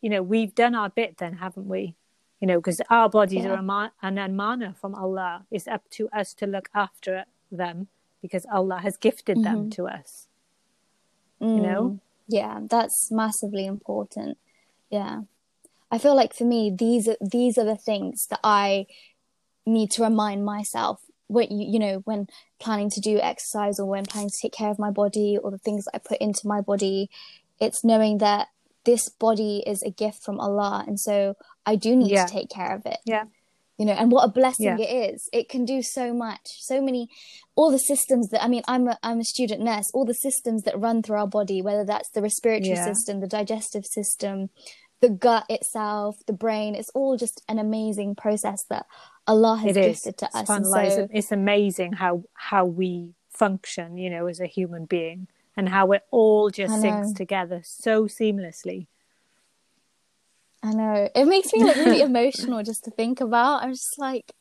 you 0.00 0.08
know, 0.08 0.22
we've 0.22 0.54
done 0.54 0.74
our 0.74 0.88
bit 0.88 1.18
then, 1.18 1.34
haven't 1.34 1.66
we? 1.68 1.94
You 2.40 2.46
know, 2.46 2.58
because 2.58 2.80
our 2.88 3.08
bodies 3.08 3.44
yeah. 3.44 3.50
are 3.50 3.90
an 4.02 4.18
amana 4.18 4.74
from 4.80 4.94
Allah. 4.94 5.44
It's 5.50 5.68
up 5.68 5.88
to 5.90 6.08
us 6.08 6.32
to 6.34 6.46
look 6.46 6.70
after 6.74 7.26
them 7.52 7.88
because 8.22 8.46
Allah 8.52 8.78
has 8.78 8.96
gifted 8.96 9.36
mm-hmm. 9.36 9.44
them 9.44 9.70
to 9.70 9.86
us. 9.86 10.26
Mm. 11.40 11.56
You 11.56 11.62
know? 11.62 12.00
Yeah, 12.28 12.60
that's 12.62 13.10
massively 13.10 13.66
important. 13.66 14.38
Yeah. 14.88 15.22
I 15.90 15.98
feel 15.98 16.14
like 16.14 16.32
for 16.32 16.44
me, 16.44 16.74
these 16.74 17.08
are 17.08 17.16
these 17.20 17.58
are 17.58 17.64
the 17.64 17.76
things 17.76 18.26
that 18.28 18.40
I 18.44 18.86
need 19.66 19.90
to 19.92 20.04
remind 20.04 20.44
myself 20.44 21.00
when 21.30 21.48
you, 21.50 21.66
you 21.72 21.78
know 21.78 22.02
when 22.04 22.26
planning 22.58 22.90
to 22.90 23.00
do 23.00 23.18
exercise 23.20 23.78
or 23.78 23.86
when 23.86 24.04
planning 24.04 24.30
to 24.30 24.36
take 24.42 24.52
care 24.52 24.70
of 24.70 24.78
my 24.78 24.90
body 24.90 25.38
or 25.42 25.50
the 25.50 25.58
things 25.58 25.84
that 25.84 25.92
I 25.94 25.98
put 25.98 26.18
into 26.18 26.42
my 26.44 26.60
body. 26.60 27.10
It's 27.60 27.84
knowing 27.84 28.18
that 28.18 28.48
this 28.84 29.08
body 29.08 29.62
is 29.66 29.82
a 29.82 29.90
gift 29.90 30.22
from 30.24 30.40
Allah, 30.40 30.84
and 30.86 30.98
so 30.98 31.36
I 31.66 31.76
do 31.76 31.94
need 31.94 32.10
yeah. 32.10 32.26
to 32.26 32.32
take 32.32 32.50
care 32.50 32.74
of 32.74 32.86
it. 32.86 32.98
Yeah. 33.04 33.24
You 33.78 33.86
know, 33.86 33.92
and 33.92 34.12
what 34.12 34.24
a 34.24 34.28
blessing 34.28 34.66
yeah. 34.66 34.76
it 34.78 35.14
is. 35.14 35.28
It 35.32 35.48
can 35.48 35.64
do 35.64 35.80
so 35.82 36.12
much, 36.12 36.40
so 36.44 36.82
many, 36.82 37.08
all 37.56 37.70
the 37.70 37.78
systems 37.78 38.28
that 38.28 38.44
I 38.44 38.48
mean, 38.48 38.62
I'm 38.68 38.88
a 38.88 38.98
I'm 39.02 39.20
a 39.20 39.24
student 39.24 39.62
nurse. 39.62 39.90
All 39.94 40.04
the 40.04 40.12
systems 40.12 40.64
that 40.64 40.78
run 40.78 41.02
through 41.02 41.16
our 41.16 41.26
body, 41.26 41.62
whether 41.62 41.84
that's 41.84 42.10
the 42.10 42.20
respiratory 42.20 42.74
yeah. 42.74 42.84
system, 42.84 43.20
the 43.20 43.26
digestive 43.26 43.86
system, 43.86 44.50
the 45.00 45.08
gut 45.08 45.46
itself, 45.48 46.16
the 46.26 46.34
brain. 46.34 46.74
It's 46.74 46.90
all 46.94 47.16
just 47.16 47.42
an 47.48 47.58
amazing 47.58 48.16
process 48.16 48.62
that 48.68 48.84
Allah 49.30 49.56
has 49.58 49.76
it 49.76 49.82
gifted 49.82 50.18
to 50.18 50.36
us. 50.36 50.50
And 50.50 50.66
So, 50.66 51.08
it's 51.12 51.30
amazing 51.30 51.92
how 51.92 52.24
how 52.34 52.64
we 52.64 53.14
function, 53.28 53.96
you 53.96 54.10
know, 54.10 54.26
as 54.26 54.40
a 54.40 54.46
human 54.46 54.86
being 54.86 55.28
and 55.56 55.68
how 55.68 55.92
it 55.92 56.02
all 56.10 56.50
just 56.50 56.74
syncs 56.82 57.14
together 57.14 57.60
so 57.64 58.04
seamlessly. 58.06 58.86
I 60.62 60.72
know. 60.72 61.08
It 61.14 61.24
makes 61.26 61.52
me 61.52 61.64
like 61.64 61.76
really 61.76 62.02
emotional 62.10 62.62
just 62.62 62.84
to 62.84 62.90
think 62.90 63.20
about. 63.20 63.62
I'm 63.62 63.70
just 63.72 63.98
like 63.98 64.32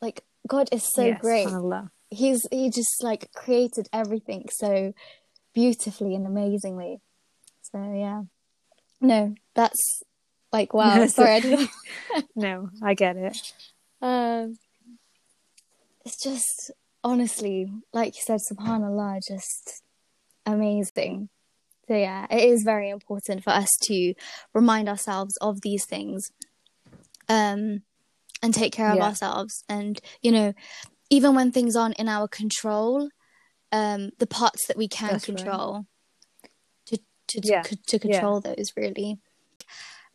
like 0.00 0.24
God 0.46 0.68
is 0.72 0.90
so 0.92 1.04
yes, 1.04 1.20
great. 1.20 1.46
Allah. 1.46 1.90
He's 2.10 2.46
he 2.50 2.70
just 2.70 3.02
like 3.02 3.30
created 3.34 3.88
everything 3.92 4.48
so 4.50 4.94
beautifully 5.52 6.14
and 6.14 6.26
amazingly. 6.26 7.00
So 7.60 7.78
yeah. 7.92 8.22
No, 9.00 9.34
that's 9.54 10.02
like 10.50 10.72
wow. 10.72 11.06
Sorry, 11.18 11.42
I 11.42 11.68
No, 12.34 12.70
I 12.82 12.94
get 12.94 13.16
it. 13.16 13.36
Um 14.00 14.56
it's 16.04 16.22
just 16.22 16.72
honestly, 17.04 17.70
like 17.92 18.14
you 18.16 18.22
said, 18.24 18.40
subhanAllah, 18.50 19.20
just 19.26 19.82
amazing. 20.46 21.28
So 21.86 21.96
yeah, 21.96 22.26
it 22.30 22.48
is 22.48 22.62
very 22.64 22.90
important 22.90 23.44
for 23.44 23.50
us 23.50 23.70
to 23.82 24.14
remind 24.54 24.88
ourselves 24.88 25.36
of 25.40 25.62
these 25.62 25.86
things, 25.86 26.30
um, 27.28 27.82
and 28.42 28.52
take 28.52 28.72
care 28.72 28.90
of 28.90 28.96
yeah. 28.96 29.04
ourselves. 29.04 29.64
And 29.68 30.00
you 30.20 30.32
know, 30.32 30.52
even 31.10 31.34
when 31.34 31.50
things 31.50 31.76
aren't 31.76 31.98
in 31.98 32.08
our 32.08 32.28
control, 32.28 33.08
um, 33.72 34.10
the 34.18 34.26
parts 34.26 34.66
that 34.66 34.76
we 34.76 34.88
can 34.88 35.12
That's 35.12 35.24
control, 35.24 35.86
right. 36.42 36.50
to 36.86 36.98
to 37.28 37.40
yeah. 37.42 37.62
to, 37.62 37.76
to 37.86 37.98
control 37.98 38.42
yeah. 38.44 38.54
those 38.54 38.72
really. 38.76 39.18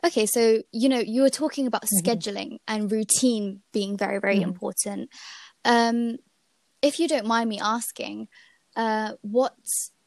Okay, 0.04 0.26
so 0.26 0.62
you 0.70 0.88
know 0.88 0.98
you 0.98 1.22
were 1.22 1.30
talking 1.30 1.66
about 1.66 1.82
mm-hmm. 1.82 2.08
scheduling 2.08 2.58
and 2.68 2.92
routine 2.92 3.62
being 3.72 3.96
very 3.96 4.20
very 4.20 4.36
mm-hmm. 4.36 4.50
important. 4.50 5.10
Um, 5.64 6.18
if 6.82 7.00
you 7.00 7.08
don't 7.08 7.26
mind 7.26 7.48
me 7.48 7.58
asking, 7.58 8.28
uh, 8.76 9.12
what 9.22 9.54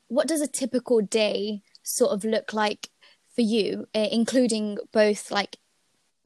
what 0.07 0.27
does 0.27 0.41
a 0.41 0.47
typical 0.47 1.01
day 1.01 1.63
sort 1.83 2.11
of 2.11 2.23
look 2.23 2.53
like 2.53 2.89
for 3.35 3.41
you, 3.41 3.87
uh, 3.95 4.07
including 4.11 4.77
both 4.91 5.31
like, 5.31 5.57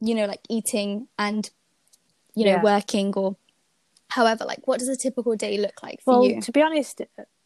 you 0.00 0.14
know, 0.14 0.26
like 0.26 0.40
eating 0.48 1.08
and, 1.18 1.50
you 2.34 2.44
know, 2.44 2.52
yeah. 2.52 2.62
working 2.62 3.12
or 3.14 3.36
however, 4.08 4.44
like 4.44 4.66
what 4.66 4.78
does 4.78 4.88
a 4.88 4.96
typical 4.96 5.36
day 5.36 5.58
look 5.58 5.82
like 5.82 6.00
for 6.02 6.20
well, 6.20 6.28
you? 6.28 6.40
To 6.40 6.52
be 6.52 6.62
honest, 6.62 7.02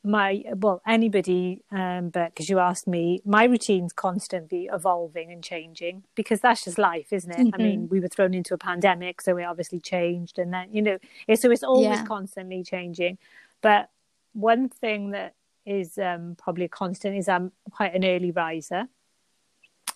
my 0.07 0.43
well 0.55 0.81
anybody 0.87 1.63
um 1.73 2.11
but 2.11 2.33
because 2.33 2.49
you 2.49 2.59
asked 2.61 2.87
me 2.87 3.21
my 3.25 3.45
routine's 3.45 3.93
constantly 3.93 4.69
evolving 4.73 5.33
and 5.33 5.43
changing 5.43 6.05
because 6.15 6.41
that's 6.41 6.65
just 6.65 6.79
life 6.79 7.13
isn't 7.13 7.33
it 7.33 7.39
mm-hmm. 7.39 7.55
i 7.55 7.59
mean 7.59 7.89
we 7.89 7.99
were 7.99 8.09
thrown 8.09 8.33
into 8.33 8.55
a 8.55 8.59
pandemic 8.59 9.21
so 9.21 9.37
it 9.37 9.43
obviously 9.43 9.81
changed 9.81 10.39
and 10.39 10.55
then 10.55 10.69
you 10.73 10.81
know 10.81 10.97
so 11.35 11.51
it's 11.51 11.65
always 11.65 11.99
yeah. 11.99 12.05
constantly 12.07 12.63
changing 12.63 13.19
but 13.63 13.91
one 14.33 14.69
thing 14.69 15.11
that 15.11 15.35
is 15.65 15.99
um, 15.99 16.37
probably 16.39 16.67
a 16.67 16.69
constant 16.69 17.17
is 17.17 17.29
I'm 17.29 17.53
quite 17.71 17.95
an 17.95 18.05
early 18.05 18.31
riser. 18.31 18.87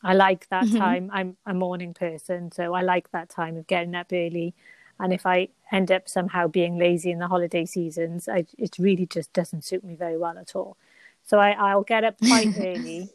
I 0.02 0.14
like 0.14 0.48
that 0.48 0.64
mm-hmm. 0.64 0.78
time. 0.78 1.10
I'm 1.12 1.36
a 1.46 1.54
morning 1.54 1.94
person, 1.94 2.50
so 2.50 2.74
I 2.74 2.82
like 2.82 3.10
that 3.12 3.28
time 3.28 3.56
of 3.56 3.66
getting 3.66 3.94
up 3.94 4.08
early. 4.12 4.54
And 4.98 5.12
if 5.12 5.24
I 5.24 5.48
end 5.72 5.90
up 5.90 6.08
somehow 6.08 6.48
being 6.48 6.78
lazy 6.78 7.10
in 7.10 7.18
the 7.18 7.28
holiday 7.28 7.64
seasons, 7.64 8.28
I, 8.28 8.46
it 8.58 8.76
really 8.78 9.06
just 9.06 9.32
doesn't 9.32 9.64
suit 9.64 9.84
me 9.84 9.94
very 9.94 10.16
well 10.18 10.36
at 10.38 10.56
all. 10.56 10.76
So 11.26 11.38
I, 11.38 11.50
I'll 11.52 11.82
get 11.84 12.04
up 12.04 12.16
quite 12.18 12.52
early. 12.56 13.08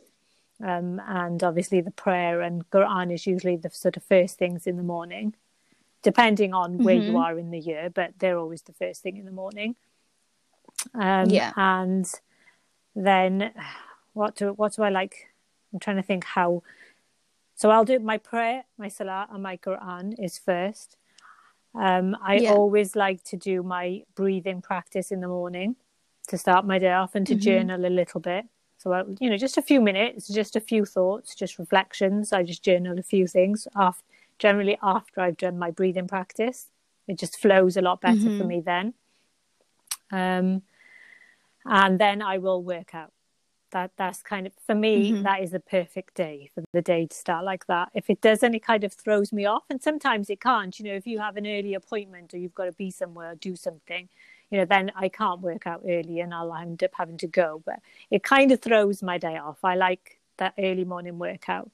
Um, 0.64 1.02
and 1.06 1.44
obviously 1.44 1.82
the 1.82 1.92
prayer 1.92 2.42
and 2.42 2.70
Quran 2.70 3.14
is 3.14 3.28
usually 3.28 3.58
the 3.58 3.70
sort 3.70 3.98
of 3.98 4.04
first 4.04 4.38
things 4.38 4.66
in 4.66 4.78
the 4.78 4.84
morning, 4.84 5.36
depending 6.02 6.54
on 6.54 6.82
where 6.84 6.96
Mm-hmm. 6.96 7.12
you 7.12 7.18
are 7.18 7.38
in 7.38 7.52
the 7.52 7.60
year, 7.60 7.90
but 7.90 8.14
they're 8.20 8.38
always 8.40 8.62
the 8.62 8.74
first 8.74 9.02
thing 9.04 9.18
in 9.18 9.26
the 9.26 9.32
morning. 9.32 9.76
Um, 10.94 11.30
Yeah. 11.30 11.52
And 11.58 12.10
then 12.96 13.52
what 14.14 14.36
do 14.36 14.54
what 14.54 14.74
do 14.76 14.84
I 14.84 14.90
like? 14.90 15.28
I'm 15.74 15.80
trying 15.80 15.98
to 15.98 16.04
think 16.04 16.24
how. 16.24 16.64
So 17.56 17.70
I'll 17.70 17.86
do 17.86 18.00
my 18.00 18.18
prayer, 18.18 18.64
my 18.78 18.88
salah, 18.88 19.28
and 19.32 19.44
my 19.44 19.58
Quran 19.58 20.16
is 20.18 20.38
first. 20.38 20.98
Um, 21.78 22.16
I 22.22 22.40
Yeah. 22.40 22.52
always 22.54 22.96
like 22.96 23.24
to 23.26 23.38
do 23.38 23.62
my 23.64 24.04
breathing 24.16 24.62
practice 24.62 25.12
in 25.12 25.20
the 25.20 25.28
morning 25.28 25.76
to 26.28 26.38
start 26.38 26.66
my 26.66 26.80
day 26.80 26.94
off 26.94 27.16
and 27.16 27.28
to 27.28 27.36
Mhm. 27.36 27.40
journal 27.42 27.86
a 27.86 27.90
little 27.90 28.20
bit. 28.22 28.46
So, 28.78 28.94
I, 28.94 29.04
you 29.20 29.30
know, 29.30 29.38
just 29.38 29.58
a 29.58 29.62
few 29.62 29.82
minutes, 29.82 30.28
just 30.28 30.56
a 30.56 30.60
few 30.62 30.86
thoughts, 30.86 31.36
just 31.36 31.60
reflections. 31.60 32.32
I 32.34 32.44
just 32.44 32.64
journal 32.64 32.98
a 33.00 33.04
few 33.04 33.28
things. 33.28 33.68
After, 33.76 34.04
generally, 34.40 34.78
after 34.82 35.22
I've 35.22 35.38
done 35.38 35.58
my 35.60 35.72
breathing 35.72 36.08
practice, 36.08 36.68
it 37.08 37.18
just 37.20 37.40
flows 37.40 37.78
a 37.78 37.82
lot 37.82 38.02
better 38.02 38.30
for 38.32 38.44
Mhm. 38.44 38.48
me 38.48 38.62
then. 38.62 38.94
Um, 40.12 40.62
and 41.66 42.00
then 42.00 42.22
I 42.22 42.38
will 42.38 42.62
work 42.64 42.94
out. 42.94 43.12
That 43.76 43.92
that's 43.98 44.22
kind 44.24 44.48
of 44.48 44.54
for 44.66 44.74
me. 44.74 45.12
Mhm. 45.12 45.24
that 45.24 45.42
is 45.44 45.52
the 45.52 45.60
perfect 45.60 46.16
day 46.16 46.50
for 46.56 46.64
the 46.72 46.82
day 46.82 47.08
to 47.08 47.14
start 47.16 47.44
like 47.44 47.68
that. 47.68 47.90
If 47.94 48.10
it 48.10 48.22
does, 48.22 48.42
any 48.42 48.58
kind 48.58 48.86
of 48.86 48.94
throws 48.94 49.34
me 49.34 49.46
off, 49.46 49.66
and 49.70 49.82
sometimes 49.82 50.30
it 50.30 50.40
can't. 50.40 50.80
You 50.80 50.86
know, 50.86 50.94
if 50.94 51.06
you 51.06 51.20
have 51.20 51.36
an 51.36 51.46
early 51.46 51.74
appointment 51.74 52.34
or 52.34 52.38
you've 52.38 52.56
got 52.56 52.66
to 52.66 52.72
be 52.72 52.90
somewhere 52.90 53.32
or 53.32 53.36
do 53.36 53.54
something, 53.58 54.08
you 54.50 54.58
know, 54.60 54.64
then 54.64 54.94
I 54.96 55.10
can't 55.10 55.42
work 55.42 55.68
out 55.68 55.82
early 55.86 56.22
and 56.22 56.34
I'll 56.34 56.56
end 56.56 56.86
up 56.86 56.92
having 56.94 57.18
to 57.18 57.28
go. 57.28 57.62
But 57.66 57.80
it 58.10 58.24
kind 58.24 58.54
of 58.54 58.62
throws 58.62 59.04
my 59.04 59.18
day 59.18 59.36
off. 59.38 59.58
I 59.62 59.76
like 59.76 60.20
that 60.38 60.54
early 60.58 60.86
morning 60.86 61.20
workout. 61.20 61.70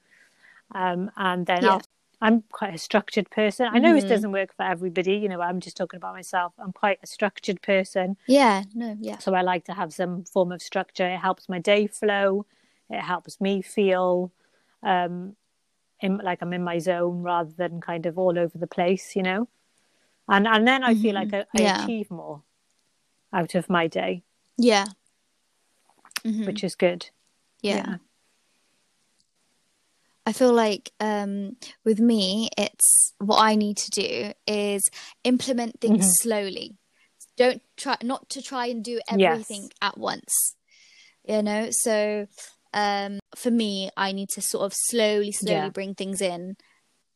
Um, 0.74 1.12
and 1.18 1.46
then 1.46 1.64
Yeah. 1.64 1.70
I'll, 1.74 1.82
I'm 2.22 2.44
quite 2.52 2.76
a 2.76 2.78
structured 2.78 3.30
person. 3.32 3.68
I 3.72 3.80
know 3.80 3.92
Mhm. 3.92 3.96
this 3.96 4.06
doesn't 4.10 4.32
work 4.32 4.54
for 4.56 4.64
everybody. 4.64 5.16
You 5.16 5.30
know, 5.30 5.42
I'm 5.42 5.60
just 5.60 5.76
talking 5.78 5.98
about 5.98 6.14
myself. 6.14 6.54
I'm 6.60 6.72
quite 6.72 7.00
a 7.02 7.08
structured 7.08 7.62
person. 7.62 8.18
Yeah, 8.28 8.64
no, 8.76 8.96
yeah. 9.00 9.18
So 9.18 9.34
I 9.34 9.42
like 9.42 9.66
to 9.66 9.74
have 9.74 9.92
some 9.94 10.24
form 10.26 10.52
of 10.52 10.62
structure. 10.62 11.08
It 11.08 11.18
helps 11.20 11.50
my 11.50 11.60
day 11.60 11.88
flow. 11.88 12.46
It 12.90 13.02
helps 13.02 13.42
me 13.42 13.62
feel 13.62 14.32
um, 14.84 15.36
in, 16.00 16.18
like 16.18 16.42
I'm 16.42 16.54
in 16.54 16.64
my 16.64 16.78
zone 16.80 17.24
rather 17.24 17.52
than 17.52 17.82
kind 17.82 18.06
of 18.06 18.18
all 18.20 18.38
over 18.38 18.58
the 18.58 18.68
place, 18.68 19.16
you 19.16 19.24
know. 19.24 19.48
And 20.28 20.48
and 20.48 20.68
then 20.68 20.84
I 20.84 20.94
feel 20.94 21.16
like 21.16 21.34
I, 21.34 21.46
I 21.54 21.62
Yeah. 21.62 21.84
achieve 21.84 22.12
more 22.12 22.44
out 23.34 23.56
of 23.56 23.70
my 23.70 23.88
day, 23.88 24.24
Yeah. 24.58 24.86
Mhm. 26.24 26.46
which 26.46 26.64
is 26.64 26.76
good. 26.76 27.10
yeah. 27.62 27.98
I 30.32 30.34
feel 30.34 30.54
like 30.54 30.94
um, 31.02 31.58
with 31.84 32.00
me, 32.00 32.48
it's 32.58 33.14
what 33.18 33.42
I 33.42 33.56
need 33.56 33.76
to 33.76 33.92
do 33.92 34.32
is 34.48 34.82
implement 35.26 35.82
things 35.82 36.06
Mhm. 36.06 36.14
slowly. 36.22 36.78
Don't 37.36 37.62
try 37.76 37.98
not 38.02 38.30
to 38.30 38.42
try 38.42 38.68
and 38.68 38.82
do 38.82 39.02
Yes. 39.10 39.42
everything 39.42 39.70
at 39.82 39.98
once. 39.98 40.56
You 41.26 41.44
know, 41.44 41.68
so 41.72 42.28
um, 42.74 43.20
for 43.36 43.52
me, 43.52 43.90
I 43.98 44.14
need 44.14 44.30
to 44.30 44.42
sort 44.42 44.64
of 44.64 44.74
slowly, 44.74 45.34
slowly 45.34 45.64
Yeah. 45.64 45.70
bring 45.70 45.96
things 45.96 46.22
in 46.22 46.56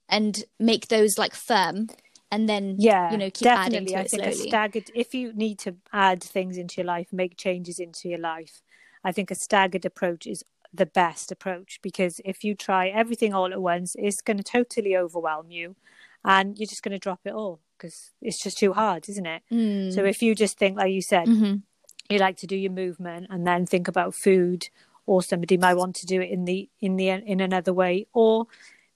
and 0.10 0.44
make 0.60 0.90
those 0.90 1.18
like 1.18 1.36
firm, 1.36 1.88
and 2.30 2.50
then 2.50 2.76
Yeah, 2.80 3.12
you 3.12 3.18
know 3.18 3.30
keep 3.30 3.48
adding 3.48 3.86
definitely. 3.86 3.94
to 3.94 4.00
I 4.00 4.04
it 4.04 4.10
think 4.10 4.24
a 4.24 4.32
slowly. 4.34 4.48
staggered. 4.50 4.92
If 4.94 5.14
you 5.14 5.32
need 5.32 5.58
to 5.60 5.78
add 5.94 6.22
things 6.22 6.58
into 6.58 6.74
your 6.80 6.88
life, 6.88 7.14
make 7.14 7.38
changes 7.38 7.80
into 7.80 8.10
your 8.10 8.20
life, 8.20 8.62
I 9.06 9.14
think 9.14 9.32
a 9.32 9.36
staggered 9.36 9.86
approach 9.86 10.28
is 10.28 10.44
the 10.76 10.86
best 10.86 11.32
approach 11.32 11.80
because 11.82 12.20
if 12.26 12.44
you 12.44 12.56
try 12.56 12.88
everything 12.88 13.34
all 13.34 13.52
at 13.52 13.62
once, 13.62 13.96
it's 13.98 14.22
going 14.22 14.38
to 14.38 14.44
totally 14.44 14.96
overwhelm 14.96 15.50
you, 15.52 15.76
and 16.24 16.58
you're 16.58 16.68
just 16.68 16.84
going 16.84 16.92
to 16.94 17.00
drop 17.00 17.22
it 17.26 17.34
all 17.34 17.60
because 17.78 18.12
it's 18.22 18.42
just 18.42 18.58
too 18.58 18.74
hard, 18.74 19.08
isn't 19.10 19.26
it? 19.26 19.42
Mm. 19.52 19.94
So 19.94 20.04
if 20.06 20.22
you 20.22 20.34
just 20.36 20.58
think, 20.58 20.78
like 20.78 20.92
you 20.92 21.02
said, 21.02 21.28
Mhm. 21.28 21.64
you 22.10 22.18
like 22.20 22.38
to 22.38 22.48
do 22.48 22.56
your 22.56 22.72
movement 22.72 23.28
and 23.30 23.46
then 23.46 23.66
think 23.66 23.88
about 23.88 24.16
food, 24.16 24.70
or 25.06 25.22
somebody 25.22 25.58
might 25.58 25.76
want 25.76 25.96
to 25.98 26.06
do 26.06 26.20
it 26.22 26.30
in 26.32 26.46
the 26.46 26.70
in 26.80 26.96
the 26.96 27.10
in 27.10 27.40
another 27.40 27.74
way, 27.74 28.08
or 28.14 28.48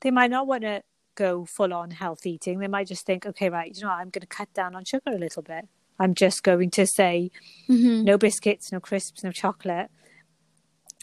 they 0.01 0.11
might 0.11 0.31
not 0.31 0.47
want 0.47 0.63
to 0.63 0.83
go 1.15 1.45
full 1.45 1.73
on 1.73 1.91
health 1.91 2.25
eating. 2.25 2.59
They 2.59 2.67
might 2.67 2.87
just 2.87 3.05
think, 3.05 3.25
okay, 3.25 3.49
right, 3.49 3.75
you 3.75 3.81
know, 3.81 3.89
what, 3.89 3.95
I'm 3.99 4.09
going 4.09 4.21
to 4.21 4.27
cut 4.27 4.53
down 4.53 4.73
on 4.75 4.85
sugar 4.85 5.11
a 5.11 5.17
little 5.17 5.43
bit. 5.43 5.67
I'm 5.99 6.13
just 6.13 6.43
going 6.43 6.69
to 6.71 6.85
say 6.87 7.29
Mhm. 7.67 8.05
no 8.05 8.17
biscuits, 8.17 8.71
no 8.71 8.79
crisps, 8.79 9.21
no 9.23 9.31
chocolate, 9.33 9.91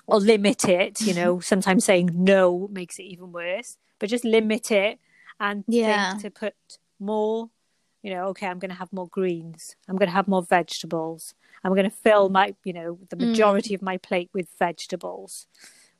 or 0.07 0.21
limit 0.21 0.65
it. 0.65 1.01
You 1.01 1.15
know, 1.15 1.41
sometimes 1.41 1.85
saying 1.85 2.11
no 2.13 2.69
makes 2.71 2.99
it 2.99 3.05
even 3.05 3.33
worse, 3.33 3.77
but 3.99 4.09
just 4.09 4.25
limit 4.25 4.71
it 4.71 4.99
and 5.41 5.65
Yeah. 5.67 6.13
think 6.13 6.23
to 6.23 6.31
put 6.31 6.55
more. 6.99 7.51
You 8.03 8.15
know, 8.15 8.27
okay, 8.29 8.47
I'm 8.47 8.61
going 8.61 8.71
to 8.71 8.77
have 8.77 8.93
more 8.93 9.09
greens. 9.09 9.75
I'm 9.89 9.97
going 9.97 10.09
to 10.09 10.13
have 10.15 10.29
more 10.29 10.43
vegetables. 10.43 11.35
I'm 11.65 11.73
going 11.73 11.91
to 11.91 11.97
fill 11.97 12.29
my, 12.29 12.55
you 12.63 12.73
know, 12.73 12.99
the 13.11 13.17
Mm. 13.17 13.21
majority 13.27 13.75
of 13.75 13.83
my 13.83 13.97
plate 13.97 14.31
with 14.33 14.49
vegetables. 14.59 15.49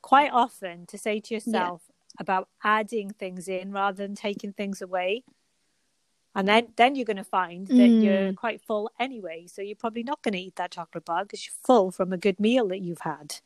Quite 0.01 0.31
often 0.31 0.85
to 0.85 0.97
say 0.97 1.19
to 1.19 1.33
yourself 1.33 1.81
about 2.17 2.47
adding 2.63 3.09
things 3.09 3.49
in 3.49 3.73
rather 3.73 3.97
than 4.07 4.15
taking 4.15 4.53
things 4.53 4.81
away. 4.81 5.25
And 6.33 6.47
then, 6.47 6.67
then 6.77 6.95
you're 6.95 7.03
going 7.03 7.17
to 7.17 7.23
find 7.25 7.67
that 7.67 7.75
Mm. 7.75 8.03
you're 8.03 8.33
quite 8.33 8.61
full 8.61 8.89
anyway. 8.99 9.47
So 9.47 9.61
you're 9.61 9.75
probably 9.75 10.03
not 10.03 10.21
going 10.21 10.33
to 10.33 10.39
eat 10.39 10.55
that 10.55 10.71
chocolate 10.71 11.03
bar 11.03 11.25
because 11.25 11.45
you're 11.45 11.55
full 11.65 11.91
from 11.91 12.13
a 12.13 12.17
good 12.17 12.39
meal 12.39 12.67
that 12.69 12.79
you've 12.79 13.01
had. 13.01 13.41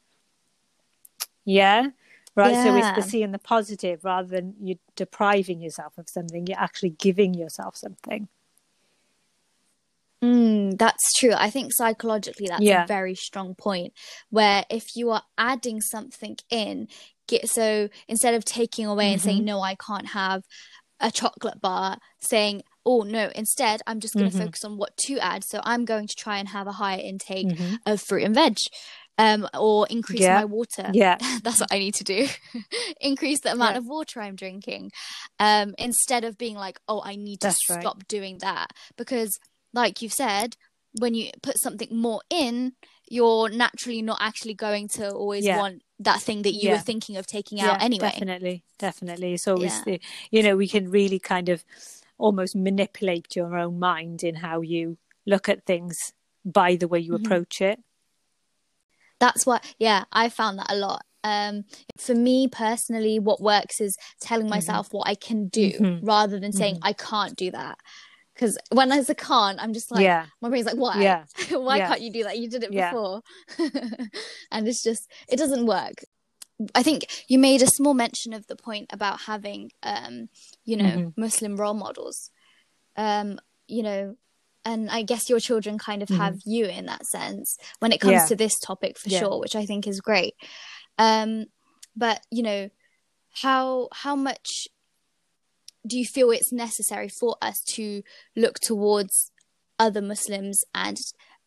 Yeah. 1.46 1.90
Right. 2.36 2.56
So 2.56 2.76
it's 2.76 2.86
Yeah. 2.88 2.96
the 2.96 3.02
seeing 3.02 3.32
the 3.32 3.40
positive 3.40 4.06
rather 4.06 4.28
than 4.28 4.56
you 4.62 4.78
depriving 4.96 5.60
yourself 5.62 5.98
of 5.98 6.10
something. 6.10 6.48
You're 6.48 6.60
actually 6.60 6.92
giving 6.92 7.34
yourself 7.34 7.76
something. 7.76 8.30
Mm, 10.24 10.78
that's 10.78 11.14
true. 11.18 11.34
I 11.36 11.50
think 11.50 11.74
psychologically 11.74 12.48
that's 12.48 12.62
Yeah. 12.62 12.84
a 12.84 12.88
very 12.88 13.16
strong 13.16 13.56
point 13.56 13.94
where 14.30 14.66
if 14.70 14.96
you 14.96 15.10
are 15.10 15.24
adding 15.38 15.82
something 15.82 16.38
in, 16.50 16.88
get 17.28 17.50
so 17.50 17.90
instead 18.08 18.36
of 18.36 18.46
taking 18.46 18.86
away 18.86 19.12
and 19.12 19.20
Mm-hmm. 19.20 19.26
saying 19.30 19.46
no, 19.46 19.62
I 19.62 19.76
can't 19.76 20.08
have 20.10 20.44
a 21.00 21.12
chocolate 21.12 21.60
bar, 21.60 21.98
saying 22.20 22.64
oh 22.86 23.02
no, 23.02 23.32
instead 23.36 23.82
I'm 23.86 24.00
just 24.00 24.16
going 24.16 24.30
to 24.32 24.36
Mhm. 24.36 24.46
focus 24.46 24.64
on 24.66 24.78
what 24.78 24.98
to 25.06 25.20
add. 25.20 25.44
So 25.44 25.62
I'm 25.64 25.86
going 25.86 26.08
to 26.08 26.16
try 26.16 26.38
and 26.40 26.48
have 26.50 26.66
a 26.68 26.72
higher 26.74 27.00
intake 27.00 27.48
Mhm. 27.48 27.80
of 27.86 28.02
fruit 28.02 28.24
and 28.24 28.34
veg. 28.36 28.58
Um, 29.18 29.48
or 29.58 29.86
increase 29.90 30.22
Yeah. 30.22 30.36
my 30.36 30.46
water. 30.46 30.90
Yeah. 30.94 31.18
That's 31.44 31.60
what 31.60 31.72
I 31.72 31.80
need 31.80 31.94
to 31.96 32.04
do. 32.04 32.28
increase 33.02 33.42
the 33.42 33.52
amount 33.52 33.74
Yeah. 33.74 33.80
of 33.80 33.86
water 33.86 34.22
I'm 34.22 34.36
drinking. 34.36 34.92
Um, 35.40 35.76
instead 35.78 36.24
of 36.24 36.38
being 36.38 36.56
like, 36.56 36.80
oh, 36.88 37.02
I 37.04 37.16
need 37.16 37.42
to 37.42 37.48
That's 37.48 37.70
right. 37.70 37.82
stop 37.82 38.08
doing 38.08 38.40
that. 38.40 38.72
Because, 38.98 39.38
like 39.74 40.02
you've 40.02 40.14
said, 40.14 40.56
when 41.00 41.14
you 41.14 41.30
put 41.44 41.60
something 41.60 41.90
more 41.96 42.22
in, 42.30 42.74
you're 43.10 43.50
naturally 43.50 44.02
not 44.02 44.18
actually 44.22 44.54
going 44.54 44.88
to 44.90 45.12
always 45.12 45.46
Yeah. 45.46 45.58
want 45.58 45.84
that 46.00 46.22
thing 46.22 46.42
that 46.44 46.54
you 46.54 46.70
Yeah. 46.70 46.74
were 46.78 46.80
thinking 46.80 47.18
of 47.18 47.28
taking 47.28 47.60
out 47.60 47.82
anyway. 47.82 48.10
Definitely, 48.12 48.64
definitely. 48.80 49.34
It's 49.34 49.48
always, 49.48 49.74
Yeah. 49.74 49.84
the, 49.86 50.02
you 50.32 50.42
know, 50.42 50.56
we 50.56 50.68
can 50.68 50.90
really 50.90 51.20
kind 51.20 51.50
of 51.50 51.64
almost 52.18 52.56
manipulate 52.56 53.36
your 53.36 53.58
own 53.58 53.78
mind 53.80 54.24
in 54.24 54.36
how 54.36 54.62
you 54.62 54.98
look 55.26 55.48
at 55.50 55.66
things 55.66 56.14
by 56.46 56.76
the 56.76 56.88
way 56.88 57.00
you 57.00 57.14
Mhm. 57.14 57.26
approach 57.26 57.62
it. 57.62 57.80
That's 59.22 59.46
what, 59.46 59.64
yeah, 59.80 60.04
I 60.12 60.28
found 60.30 60.58
that 60.60 60.70
a 60.72 60.76
lot. 60.76 61.04
Um, 61.24 61.66
for 61.98 62.16
me 62.16 62.48
personally, 62.48 63.20
what 63.20 63.40
works 63.40 63.80
is 63.80 63.96
telling 64.20 64.50
myself 64.50 64.92
what 64.92 65.08
I 65.08 65.14
can 65.14 65.48
do 65.48 65.70
Mhm. 65.80 66.00
rather 66.02 66.40
than 66.40 66.52
saying 66.52 66.80
I 66.82 66.94
can't 66.94 67.36
do 67.38 67.52
that. 67.52 67.78
Because 68.34 68.58
when 68.72 68.90
there's 68.90 69.10
a 69.12 69.16
can't, 69.16 69.62
I'm 69.62 69.74
just 69.74 69.92
like, 69.92 70.04
yeah, 70.04 70.26
my 70.42 70.50
brain's 70.50 70.66
like, 70.66 70.78
why? 70.78 71.00
Yeah. 71.04 71.26
why 71.62 71.78
Yeah. 71.78 71.88
can't 71.90 72.02
you 72.02 72.12
do 72.12 72.24
that? 72.24 72.40
You 72.40 72.50
did 72.50 72.64
it 72.64 72.72
before. 72.92 73.22
and 74.52 74.68
it's 74.68 74.82
just, 74.82 75.10
it 75.30 75.38
doesn't 75.38 75.68
work. 75.68 76.04
I 76.74 76.82
think 76.82 77.06
you 77.28 77.38
made 77.38 77.62
a 77.62 77.68
small 77.68 77.94
mention 77.94 78.34
of 78.34 78.48
the 78.48 78.56
point 78.56 78.88
about 78.92 79.22
having, 79.22 79.72
um, 79.84 80.30
you 80.64 80.78
know, 80.78 80.86
Mhm. 80.98 81.14
Muslim 81.16 81.58
role 81.58 81.76
models. 81.76 82.32
Um, 82.96 83.40
you 83.68 83.84
know, 83.84 84.16
and 84.66 84.90
I 84.90 85.02
guess 85.04 85.30
your 85.30 85.40
children 85.40 85.78
kind 85.78 86.02
of 86.04 86.10
have 86.10 86.36
you 86.46 86.66
in 86.66 86.86
that 86.86 87.06
sense 87.06 87.58
when 87.80 87.92
it 87.92 88.00
comes 88.00 88.14
Mm-hmm. 88.14 88.22
Yeah. 88.24 88.28
to 88.28 88.36
this 88.36 88.60
topic 88.60 88.98
for 88.98 89.10
Yeah. 89.10 89.20
sure, 89.20 89.40
which 89.40 89.56
I 89.56 89.66
think 89.66 89.88
is 89.88 90.02
great. 90.02 90.36
Um, 90.98 91.46
but 91.96 92.22
you 92.32 92.44
know, 92.44 92.70
how 93.42 93.90
how 93.92 94.16
much 94.16 94.68
do 95.88 95.98
you 95.98 96.06
feel 96.06 96.30
it's 96.32 96.52
necessary 96.52 97.10
for 97.10 97.38
us 97.42 97.60
to 97.76 98.04
look 98.36 98.60
towards 98.60 99.32
other 99.80 100.02
Muslims 100.02 100.62
and 100.76 100.98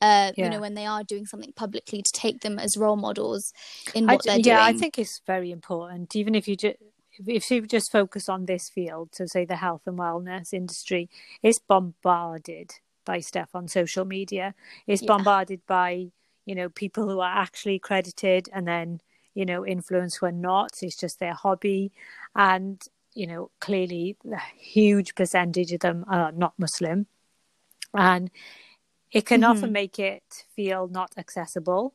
uh, 0.01 0.33
you 0.37 0.49
know 0.49 0.61
when 0.61 0.75
they 0.75 0.87
are 0.87 1.05
doing 1.05 1.25
something 1.25 1.53
publicly 1.53 2.03
to 2.03 2.11
take 2.13 2.41
them 2.41 2.59
as 2.59 2.77
role 2.77 2.97
models 2.97 3.53
in 3.95 4.09
I 4.09 4.15
what 4.15 4.25
d- 4.25 4.31
they're 4.31 4.39
yeah, 4.41 4.65
doing? 4.65 4.77
I 4.77 4.79
think 4.79 4.99
it's 4.99 5.21
very 5.27 5.51
important. 5.53 6.17
Even 6.17 6.35
if 6.35 6.49
you 6.49 6.57
just 6.57 6.77
if 7.27 7.49
you 7.51 7.65
just 7.67 7.93
focus 7.93 8.29
on 8.29 8.47
this 8.47 8.69
field, 8.69 9.11
so 9.13 9.25
say 9.27 9.45
the 9.45 9.57
health 9.57 9.83
and 9.87 9.97
wellness 9.97 10.53
industry, 10.53 11.09
it's 11.45 11.61
bombarded 11.61 12.73
by 13.05 13.21
stuff 13.21 13.51
on 13.55 13.69
social 13.69 14.05
media. 14.05 14.55
It's 14.87 15.03
Yeah. 15.03 15.09
bombarded 15.09 15.67
by 15.67 16.11
you 16.47 16.55
know 16.55 16.69
people 16.69 17.09
who 17.09 17.21
are 17.21 17.37
actually 17.37 17.77
accredited, 17.77 18.49
and 18.53 18.67
then 18.69 19.01
you 19.35 19.45
know, 19.45 19.67
influence 19.67 20.15
who 20.15 20.27
are 20.27 20.33
not. 20.33 20.83
It's 20.83 20.97
just 20.97 21.19
their 21.19 21.35
hobby. 21.35 21.93
And, 22.35 22.83
you 23.15 23.27
know, 23.27 23.51
clearly 23.61 24.17
a 24.33 24.41
huge 24.57 25.15
percentage 25.15 25.73
of 25.73 25.81
them 25.81 26.05
are 26.09 26.33
not 26.33 26.55
Muslim. 26.57 27.07
And 27.93 28.31
it 29.13 29.27
can 29.27 29.43
mm-hmm. 29.43 29.51
often 29.51 29.73
make 29.73 29.99
it 29.99 30.45
feel 30.55 30.89
not 30.89 31.13
accessible 31.17 31.95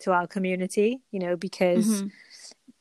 to 0.00 0.12
our 0.12 0.26
community, 0.26 1.00
you 1.10 1.20
know, 1.20 1.36
because 1.36 1.86
mm-hmm 1.86 2.06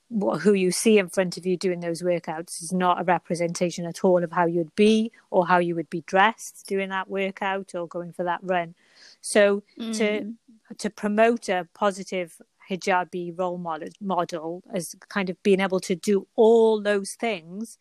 what, 0.10 0.42
who 0.42 0.54
you 0.54 0.72
see 0.72 0.98
in 0.98 1.10
front 1.10 1.38
of 1.38 1.46
you 1.46 1.58
doing 1.58 1.82
those 1.82 2.02
workouts 2.02 2.62
is 2.62 2.72
not 2.72 3.02
a 3.02 3.04
representation 3.04 3.86
at 3.86 4.04
all 4.04 4.24
of 4.24 4.32
how 4.32 4.46
you'd 4.46 4.76
be 4.76 5.12
or 5.32 5.48
how 5.48 5.58
you 5.58 5.76
would 5.76 5.90
be 5.90 6.02
dressed 6.02 6.66
doing 6.68 6.90
that 6.90 7.10
workout 7.10 7.76
or 7.76 7.88
going 7.88 8.14
for 8.14 8.24
that 8.24 8.40
run. 8.42 8.76
So 9.22 9.64
mm. 9.80 9.98
to 9.98 10.34
to 10.78 10.90
promote 10.90 11.48
a 11.50 11.68
positive 11.74 12.42
hijabi 12.70 13.38
role 13.38 13.58
model, 13.58 13.90
model 14.02 14.64
as 14.74 14.96
kind 15.10 15.30
of 15.30 15.42
being 15.44 15.60
able 15.60 15.80
to 15.80 15.96
do 15.96 16.28
all 16.36 16.82
those 16.82 17.14
things 17.14 17.78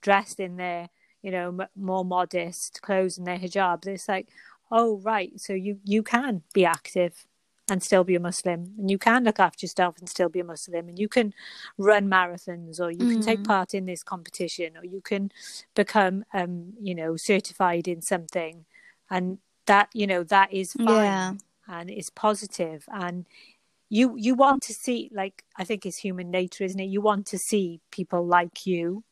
dressed 0.00 0.40
in 0.40 0.56
their 0.56 0.88
you 1.22 1.30
know 1.30 1.48
m- 1.48 1.68
more 1.76 2.04
modest 2.04 2.80
clothes 2.82 3.18
and 3.18 3.26
their 3.26 3.38
hijabs 3.38 3.86
it's 3.86 4.08
like 4.08 4.28
oh 4.70 4.98
right 4.98 5.38
so 5.38 5.52
you 5.52 5.78
you 5.84 6.02
can 6.02 6.42
be 6.54 6.64
active 6.64 7.26
and 7.70 7.82
still 7.82 8.04
be 8.04 8.14
a 8.14 8.20
Muslim. 8.20 8.74
And 8.78 8.90
you 8.90 8.98
can 8.98 9.24
look 9.24 9.38
after 9.38 9.64
yourself 9.64 9.98
and 9.98 10.08
still 10.08 10.28
be 10.28 10.40
a 10.40 10.44
Muslim. 10.44 10.88
And 10.88 10.98
you 10.98 11.08
can 11.08 11.32
run 11.78 12.08
marathons 12.08 12.80
or 12.80 12.90
you 12.90 12.98
can 12.98 13.22
take 13.22 13.40
mm. 13.40 13.46
part 13.46 13.74
in 13.74 13.86
this 13.86 14.02
competition 14.02 14.76
or 14.76 14.84
you 14.84 15.00
can 15.00 15.30
become, 15.74 16.24
um, 16.34 16.74
you 16.80 16.94
know, 16.94 17.16
certified 17.16 17.88
in 17.88 18.02
something. 18.02 18.64
And 19.08 19.38
that, 19.66 19.88
you 19.94 20.06
know, 20.06 20.24
that 20.24 20.52
is 20.52 20.72
fine 20.72 20.86
yeah. 20.88 21.32
and 21.68 21.90
it's 21.90 22.10
positive. 22.10 22.84
And 22.92 23.26
you, 23.88 24.14
you 24.16 24.34
want 24.34 24.62
to 24.64 24.72
see, 24.72 25.10
like, 25.12 25.44
I 25.56 25.64
think 25.64 25.86
it's 25.86 25.98
human 25.98 26.30
nature, 26.30 26.64
isn't 26.64 26.80
it? 26.80 26.84
You 26.84 27.00
want 27.00 27.26
to 27.26 27.38
see 27.38 27.80
people 27.90 28.26
like 28.26 28.66
you. 28.66 29.04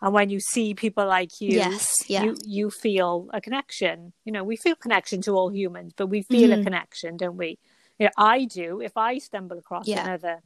And 0.00 0.12
when 0.12 0.28
you 0.28 0.38
see 0.38 0.74
people 0.74 1.06
like 1.06 1.40
you, 1.40 1.56
yes, 1.56 1.90
yeah. 2.08 2.24
you, 2.24 2.36
you 2.44 2.70
feel 2.70 3.30
a 3.32 3.40
connection. 3.40 4.12
You 4.24 4.32
know, 4.32 4.44
we 4.44 4.56
feel 4.56 4.74
connection 4.74 5.22
to 5.22 5.32
all 5.32 5.50
humans, 5.52 5.94
but 5.96 6.08
we 6.08 6.22
feel 6.22 6.50
mm-hmm. 6.50 6.60
a 6.60 6.64
connection, 6.64 7.16
don't 7.16 7.36
we? 7.36 7.58
You 7.98 8.06
know, 8.06 8.12
I 8.16 8.44
do 8.44 8.80
if 8.80 8.96
I 8.96 9.18
stumble 9.18 9.58
across 9.58 9.86
yeah. 9.86 10.04
another 10.04 10.42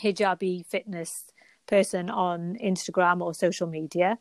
hijabi 0.00 0.64
fitness 0.66 1.24
person 1.66 2.10
on 2.10 2.56
Instagram 2.62 3.20
or 3.20 3.34
social 3.34 3.66
media. 3.66 4.18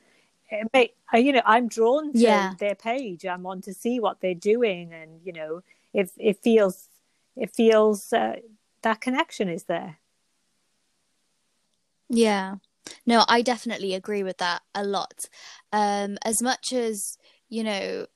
May, 0.73 0.93
you 1.13 1.33
know, 1.33 1.41
I'm 1.45 1.67
drawn 1.67 2.13
to 2.13 2.19
yeah. 2.19 2.53
their 2.57 2.75
page. 2.75 3.25
I'm 3.25 3.45
on 3.45 3.61
to 3.61 3.73
see 3.73 3.99
what 3.99 4.21
they're 4.21 4.33
doing, 4.33 4.93
and 4.93 5.19
you 5.23 5.33
know, 5.33 5.61
if 5.93 6.11
it 6.17 6.41
feels, 6.41 6.87
it 7.35 7.53
feels 7.53 8.13
uh, 8.13 8.37
that 8.81 9.01
connection 9.01 9.49
is 9.49 9.65
there. 9.65 9.97
Yeah, 12.09 12.55
no, 13.05 13.25
I 13.27 13.41
definitely 13.41 13.93
agree 13.93 14.23
with 14.23 14.37
that 14.37 14.61
a 14.73 14.85
lot. 14.85 15.25
Um, 15.73 16.17
as 16.23 16.41
much 16.41 16.71
as 16.71 17.17
you 17.49 17.63
know, 17.65 18.07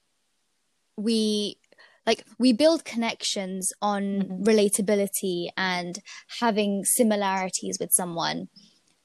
we 0.96 1.58
like 2.06 2.26
we 2.39 2.54
build 2.54 2.86
connections 2.86 3.72
on 3.82 4.02
mm-hmm. 4.04 4.43
relatability 4.43 5.49
and 5.56 5.99
having 6.39 6.84
similarities 6.84 7.78
with 7.80 7.91
someone 7.91 8.47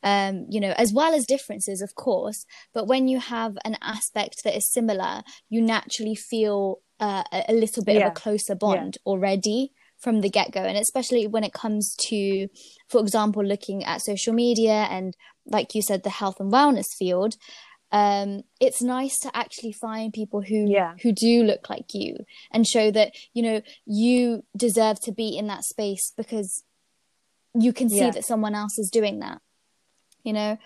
um, 0.07 0.47
you 0.49 0.61
know, 0.61 0.72
as 0.76 0.92
well 0.92 1.14
as 1.14 1.26
differences, 1.26 1.80
of 1.80 1.97
course. 1.97 2.44
But 2.72 2.86
when 2.86 3.09
you 3.09 3.18
have 3.18 3.59
an 3.64 3.76
aspect 3.82 4.44
that 4.44 4.57
is 4.57 4.70
similar, 4.70 5.22
you 5.49 5.61
naturally 5.61 6.14
feel 6.14 6.78
uh, 7.01 7.24
a, 7.32 7.53
little 7.53 7.82
bit 7.82 7.97
yeah. 7.97 8.07
of 8.07 8.12
a 8.12 8.14
closer 8.14 8.55
bond 8.55 8.99
yeah. 8.99 9.11
already 9.11 9.72
from 9.99 10.20
the 10.20 10.30
get 10.30 10.53
go. 10.53 10.61
And 10.61 10.78
especially 10.78 11.26
when 11.26 11.42
it 11.42 11.53
comes 11.53 11.97
to, 12.09 12.47
for 12.88 13.01
example, 13.01 13.44
looking 13.44 13.84
at 13.84 14.01
social 14.01 14.32
media 14.32 14.86
and, 14.90 15.14
like 15.44 15.74
you 15.74 15.82
said, 15.82 16.05
the 16.05 16.11
health 16.11 16.36
and 16.38 16.53
wellness 16.53 16.94
field, 16.97 17.34
um, 17.93 18.43
it's 18.61 18.82
nice 18.82 19.16
to 19.20 19.34
actually 19.34 19.72
find 19.72 20.12
people 20.12 20.43
who 20.43 20.70
yeah. 20.70 20.95
who 21.03 21.12
do 21.12 21.43
look 21.43 21.70
like 21.70 21.95
you 21.95 22.16
and 22.51 22.66
show 22.66 22.91
that 22.91 23.12
you 23.32 23.43
know 23.43 23.61
you 23.87 24.45
deserve 24.57 24.99
to 25.01 25.12
be 25.12 25.37
in 25.37 25.47
that 25.47 25.64
space 25.64 26.12
because 26.16 26.64
you 27.55 27.72
can 27.72 27.89
see 27.89 27.99
yeah. 27.99 28.11
that 28.11 28.24
someone 28.24 28.55
else 28.55 28.78
is 28.78 28.91
doing 28.91 29.20
that 29.20 29.41
you 30.24 30.32
know 30.32 30.59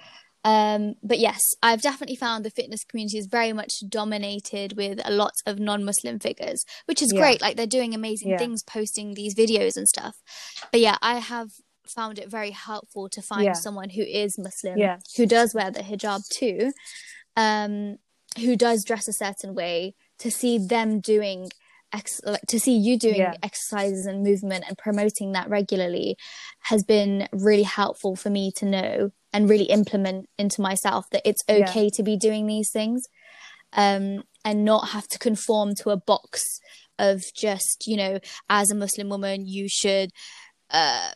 um, 0.43 0.95
but 1.03 1.19
yes 1.19 1.39
i've 1.63 1.83
definitely 1.83 2.17
found 2.17 2.45
the 2.45 2.51
fitness 2.51 2.85
community 2.85 3.19
is 3.19 3.27
very 3.27 3.53
much 3.53 3.73
dominated 3.87 4.75
with 4.75 4.99
a 5.05 5.13
lot 5.13 5.35
of 5.45 5.59
non-muslim 5.59 6.19
figures 6.19 6.65
which 6.87 7.03
is 7.03 7.13
yeah. 7.15 7.21
great 7.21 7.43
like 7.43 7.57
they're 7.57 7.67
doing 7.67 7.95
amazing 7.95 8.39
things 8.39 8.63
posting 8.63 9.13
these 9.13 9.35
videos 9.35 9.77
and 9.77 9.87
stuff 9.87 10.17
but 10.73 10.81
yeah 10.81 10.97
i 11.03 11.19
have 11.19 11.51
found 11.87 12.19
it 12.19 12.31
very 12.31 12.51
helpful 12.51 13.09
to 13.09 13.23
find 13.23 13.45
yeah. 13.45 13.53
someone 13.53 13.91
who 13.91 14.03
is 14.03 14.39
Muslim, 14.39 14.79
yeah. 14.79 14.99
who 15.17 15.27
does 15.27 15.55
wear 15.55 15.71
the 15.71 15.81
hijab 15.81 16.23
too, 16.33 16.73
um, 17.37 17.97
who 18.39 18.57
does 18.57 18.85
dress 18.85 19.09
a 19.09 19.13
certain 19.13 19.55
way, 19.55 19.95
to 20.19 20.31
see 20.31 20.59
them 20.59 21.01
doing 21.01 21.51
ex- 21.93 22.21
like, 22.25 22.43
to 22.49 22.61
see 22.61 22.77
you 22.77 22.99
doing 22.99 23.17
yeah. 23.17 23.35
exercises 23.43 24.07
and 24.07 24.23
movement 24.23 24.65
and 24.69 24.79
promoting 24.79 25.33
that 25.33 25.49
regularly 25.49 26.17
has 26.65 26.85
been 26.85 27.29
really 27.33 27.63
helpful 27.63 28.17
for 28.17 28.31
me 28.31 28.53
to 28.57 28.67
know 28.67 29.11
and 29.33 29.49
really 29.49 29.65
implement 29.65 30.29
into 30.39 30.61
myself 30.61 31.07
that 31.11 31.23
it's 31.25 31.43
okay 31.49 31.85
yeah. 31.85 31.91
to 31.95 32.03
be 32.03 32.17
doing 32.17 32.47
these 32.47 32.71
things 32.71 33.05
um, 33.73 34.23
and 34.45 34.65
not 34.65 34.89
have 34.89 35.07
to 35.09 35.19
conform 35.19 35.75
to 35.75 35.91
a 35.91 35.97
box 35.97 36.61
of 36.99 37.23
just 37.35 37.87
you 37.87 37.97
know 37.97 38.19
as 38.49 38.71
a 38.71 38.75
muslim 38.75 39.09
woman 39.09 39.47
you 39.47 39.69
should 39.69 40.11
uh, 40.71 41.11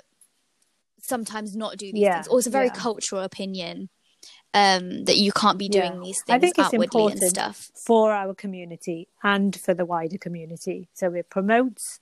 sometimes 1.06 1.54
not 1.56 1.76
do 1.76 1.92
these 1.92 2.02
yeah, 2.02 2.14
things 2.14 2.28
or 2.28 2.38
it's 2.38 2.46
a 2.46 2.50
very 2.50 2.66
yeah. 2.66 2.74
cultural 2.74 3.22
opinion 3.22 3.88
um, 4.54 5.04
that 5.04 5.16
you 5.16 5.32
can't 5.32 5.58
be 5.58 5.68
doing 5.68 5.94
yeah. 5.94 6.00
these 6.04 6.22
things 6.22 6.36
I 6.36 6.38
think 6.38 6.58
it's 6.58 6.72
important 6.72 7.20
and 7.20 7.30
stuff 7.30 7.70
for 7.74 8.12
our 8.12 8.34
community 8.34 9.08
and 9.22 9.58
for 9.58 9.74
the 9.74 9.84
wider 9.84 10.16
community. 10.16 10.88
So 10.94 11.12
it 11.12 11.28
promotes 11.28 12.00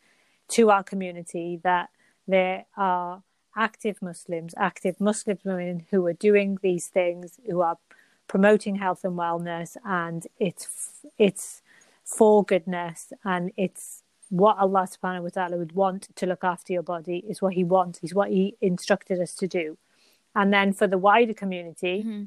to 0.50 0.70
our 0.70 0.82
community 0.82 1.60
that 1.64 1.88
there 2.28 2.66
are 2.76 3.22
active 3.56 4.00
Muslims, 4.02 4.54
active 4.56 5.00
Muslim 5.00 5.38
women 5.44 5.86
who 5.90 6.06
are 6.06 6.12
doing 6.12 6.58
these 6.62 6.86
things, 6.88 7.38
who 7.48 7.62
are 7.62 7.78
promoting 8.28 8.76
health 8.76 9.04
and 9.04 9.18
wellness, 9.18 9.76
and 9.84 10.26
it's 10.38 11.06
it's 11.18 11.62
for 12.04 12.44
goodness 12.44 13.12
and 13.24 13.52
it's 13.56 14.01
what 14.32 14.56
Allah 14.58 14.88
subhanahu 14.88 15.24
wa 15.24 15.28
ta'ala 15.28 15.56
would 15.58 15.72
want 15.72 16.08
to 16.16 16.26
look 16.26 16.42
after 16.42 16.72
your 16.72 16.82
body 16.82 17.18
is 17.28 17.42
what 17.42 17.52
he 17.52 17.64
wants, 17.64 18.00
is 18.02 18.14
what 18.14 18.30
he 18.30 18.56
instructed 18.60 19.20
us 19.20 19.34
to 19.34 19.46
do. 19.46 19.76
And 20.34 20.52
then 20.52 20.72
for 20.72 20.86
the 20.86 20.98
wider 20.98 21.34
community, 21.34 22.02
mm-hmm 22.02 22.22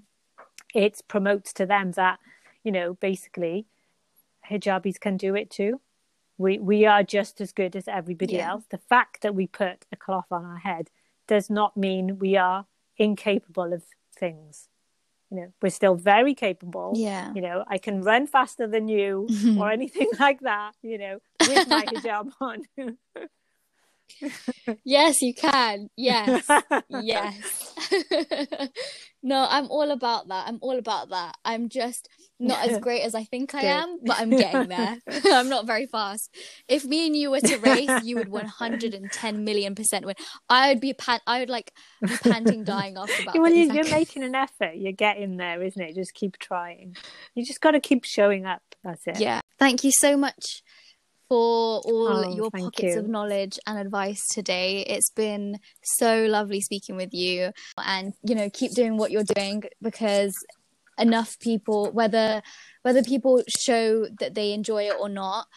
it 0.76 1.02
promotes 1.08 1.54
to 1.54 1.66
them 1.66 1.94
that 1.94 2.20
you 2.64 2.72
know 2.72 2.94
basically 2.96 3.66
hijabis 4.52 5.00
can 5.00 5.18
do 5.18 5.34
it 5.34 5.50
too 5.50 5.82
we 6.38 6.60
we 6.60 6.86
are 6.86 7.02
just 7.02 7.42
as 7.42 7.52
good 7.52 7.76
as 7.76 7.88
everybody 7.88 8.36
yeah. 8.36 8.50
else 8.52 8.66
the 8.70 8.78
fact 8.78 9.22
that 9.22 9.34
we 9.34 9.48
put 9.48 9.86
a 9.92 9.96
cloth 9.96 10.28
on 10.30 10.46
our 10.46 10.58
head 10.58 10.90
does 11.28 11.50
not 11.50 11.76
mean 11.76 12.20
we 12.20 12.36
are 12.36 12.68
incapable 12.98 13.74
of 13.74 13.84
things 14.14 14.68
you 15.36 15.42
know 15.42 15.54
we're 15.62 15.70
still 15.70 15.96
very 15.96 16.34
capable 16.34 16.94
yeah 16.96 17.32
you 17.34 17.42
know 17.42 17.64
i 17.68 17.78
can 17.78 18.02
run 18.02 18.26
faster 18.26 18.68
than 18.68 18.88
you 18.88 19.28
or 19.60 19.70
anything 19.70 20.10
like 20.20 20.40
that 20.42 20.74
you 20.82 20.98
know 20.98 21.20
with 21.42 21.68
my 21.68 21.84
hijab 21.84 22.32
on 22.42 22.98
yes, 24.84 25.22
you 25.22 25.34
can. 25.34 25.90
Yes. 25.98 26.48
yes. 26.90 27.70
no, 29.24 29.48
I'm 29.50 29.68
all 29.70 29.92
about 29.92 30.28
that. 30.28 30.48
I'm 30.48 30.60
all 30.62 30.78
about 30.78 31.10
that. 31.10 31.36
I'm 31.44 31.70
just 31.70 32.08
not 32.40 32.68
as 32.68 32.80
great 32.82 33.02
as 33.02 33.16
I 33.16 33.24
think 33.24 33.56
I 33.56 33.62
am, 33.62 34.00
but 34.04 34.20
I'm 34.20 34.30
getting 34.30 34.68
there. 34.70 34.98
I'm 35.26 35.50
not 35.50 35.66
very 35.66 35.86
fast. 35.86 36.36
If 36.68 36.86
me 36.86 37.08
and 37.08 37.16
you 37.16 37.32
were 37.32 37.40
to 37.40 37.58
race, 37.58 38.04
you 38.04 38.18
would 38.18 38.30
110 38.30 39.44
million 39.44 39.76
percent 39.76 40.06
win. 40.06 40.16
I 40.50 40.70
would 40.70 40.82
be 40.82 40.94
pan- 40.94 41.22
I 41.28 41.40
would 41.40 41.50
like 41.50 41.72
be 42.02 42.16
panting, 42.18 42.64
dying 42.64 42.98
after 42.98 43.24
about. 43.24 43.38
Well, 43.38 43.52
you're, 43.52 43.74
you're 43.74 43.90
making 43.90 44.24
an 44.24 44.36
effort. 44.36 44.76
You're 44.76 44.92
getting 44.92 45.38
there, 45.38 45.62
isn't 45.62 45.82
it? 45.82 45.96
Just 45.96 46.14
keep 46.14 46.38
trying. 46.38 46.96
You 47.34 47.46
just 47.46 47.62
got 47.62 47.72
to 47.72 47.80
keep 47.80 48.04
showing 48.06 48.46
up. 48.46 48.62
That's 48.84 49.02
it. 49.08 49.20
Yeah. 49.20 49.42
Thank 49.58 49.84
you 49.84 49.92
so 49.92 50.18
much 50.18 50.64
for 51.28 51.80
all 51.80 52.26
oh, 52.26 52.36
your 52.36 52.52
pockets 52.52 52.96
you. 52.96 53.00
of 53.00 53.08
knowledge 53.08 53.58
and 53.66 53.80
advice 53.80 54.22
today. 54.32 54.82
It's 54.82 55.10
been 55.10 55.60
so 55.84 56.26
lovely 56.26 56.62
speaking 56.62 56.96
with 56.96 57.14
you 57.14 57.52
and 57.84 58.14
you 58.24 58.36
know 58.36 58.50
keep 58.50 58.74
doing 58.74 58.98
what 58.98 59.12
you're 59.12 59.24
doing 59.24 59.64
because 59.82 60.34
enough 60.98 61.38
people 61.40 61.92
whether 61.92 62.42
whether 62.84 63.04
people 63.04 63.44
show 63.48 64.06
that 64.20 64.36
they 64.36 64.54
enjoy 64.54 64.84
it 64.84 64.96
or 65.00 65.10
not, 65.10 65.48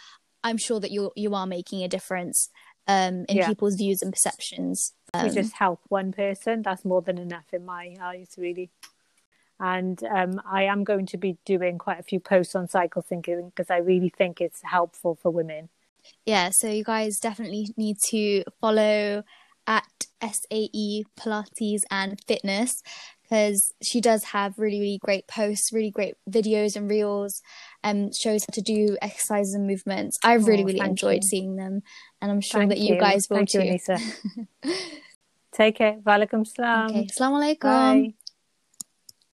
I'm 0.43 0.59
sure 0.59 0.81
that 0.81 0.91
you 0.91 1.13
you 1.17 1.35
are 1.35 1.47
making 1.47 1.83
a 1.83 1.89
difference 1.89 2.51
um, 2.87 3.25
in 3.29 3.37
yeah. 3.37 3.49
people's 3.49 3.77
views 3.77 4.03
and 4.03 4.13
perceptions. 4.13 4.95
Um, 5.15 5.29
we 5.29 5.35
just 5.35 5.55
help 5.55 5.81
one 5.89 6.13
person, 6.13 6.63
that's 6.63 6.85
more 6.85 7.03
than 7.03 7.19
enough 7.19 7.47
in 7.53 7.65
my 7.65 7.95
eyes 8.01 8.35
really 8.37 8.71
and 9.61 10.03
um, 10.05 10.41
I 10.49 10.65
am 10.65 10.85
going 10.85 11.07
to 11.07 11.17
be 11.17 11.37
doing 11.45 11.79
quite 11.79 11.99
a 11.99 12.05
few 12.05 12.21
posts 12.21 12.55
on 12.55 12.69
cycle 12.69 13.03
syncing 13.03 13.47
because 13.47 13.71
I 13.71 13.79
really 13.79 14.13
think 14.17 14.41
it's 14.41 14.61
helpful 14.63 15.19
for 15.21 15.31
women. 15.31 15.69
Yeah, 16.25 16.51
so 16.53 16.69
you 16.69 16.85
guys 16.85 17.19
definitely 17.19 17.69
need 17.77 17.97
to 18.11 18.45
follow 18.61 19.25
at 19.67 20.07
SAE 20.23 21.05
Pilates 21.19 21.83
and 21.91 22.21
Fitness 22.27 22.83
because 23.29 23.73
she 23.83 24.01
does 24.01 24.25
have 24.25 24.59
really, 24.59 24.81
really 24.81 24.99
great 24.99 25.27
posts, 25.27 25.73
really 25.73 25.91
great 25.91 26.15
videos 26.29 26.77
and 26.77 26.91
reels, 26.91 27.43
and 27.83 28.07
um, 28.07 28.13
shows 28.13 28.45
how 28.45 28.53
to 28.53 28.63
do 28.63 28.97
exercises 29.03 29.55
and 29.55 29.67
movements. 29.67 30.19
I 30.25 30.35
really, 30.35 30.63
oh, 30.63 30.67
really 30.67 30.81
enjoyed 30.81 31.25
you. 31.25 31.29
seeing 31.29 31.57
them, 31.57 31.83
and 32.21 32.31
I'm 32.31 32.41
sure 32.41 32.61
thank 32.61 32.71
that 32.71 32.79
you, 32.79 32.95
you 32.95 33.01
guys 33.01 33.29
will 33.29 33.39
thank 33.39 33.51
too. 33.51 33.63
You, 33.63 34.75
Take 35.53 35.77
care. 35.77 35.99
Walaikum 36.05 36.47
salam. 36.47 36.91
Okay. 36.91 37.07
Assalamu 37.07 37.57
alaikum. 37.57 38.15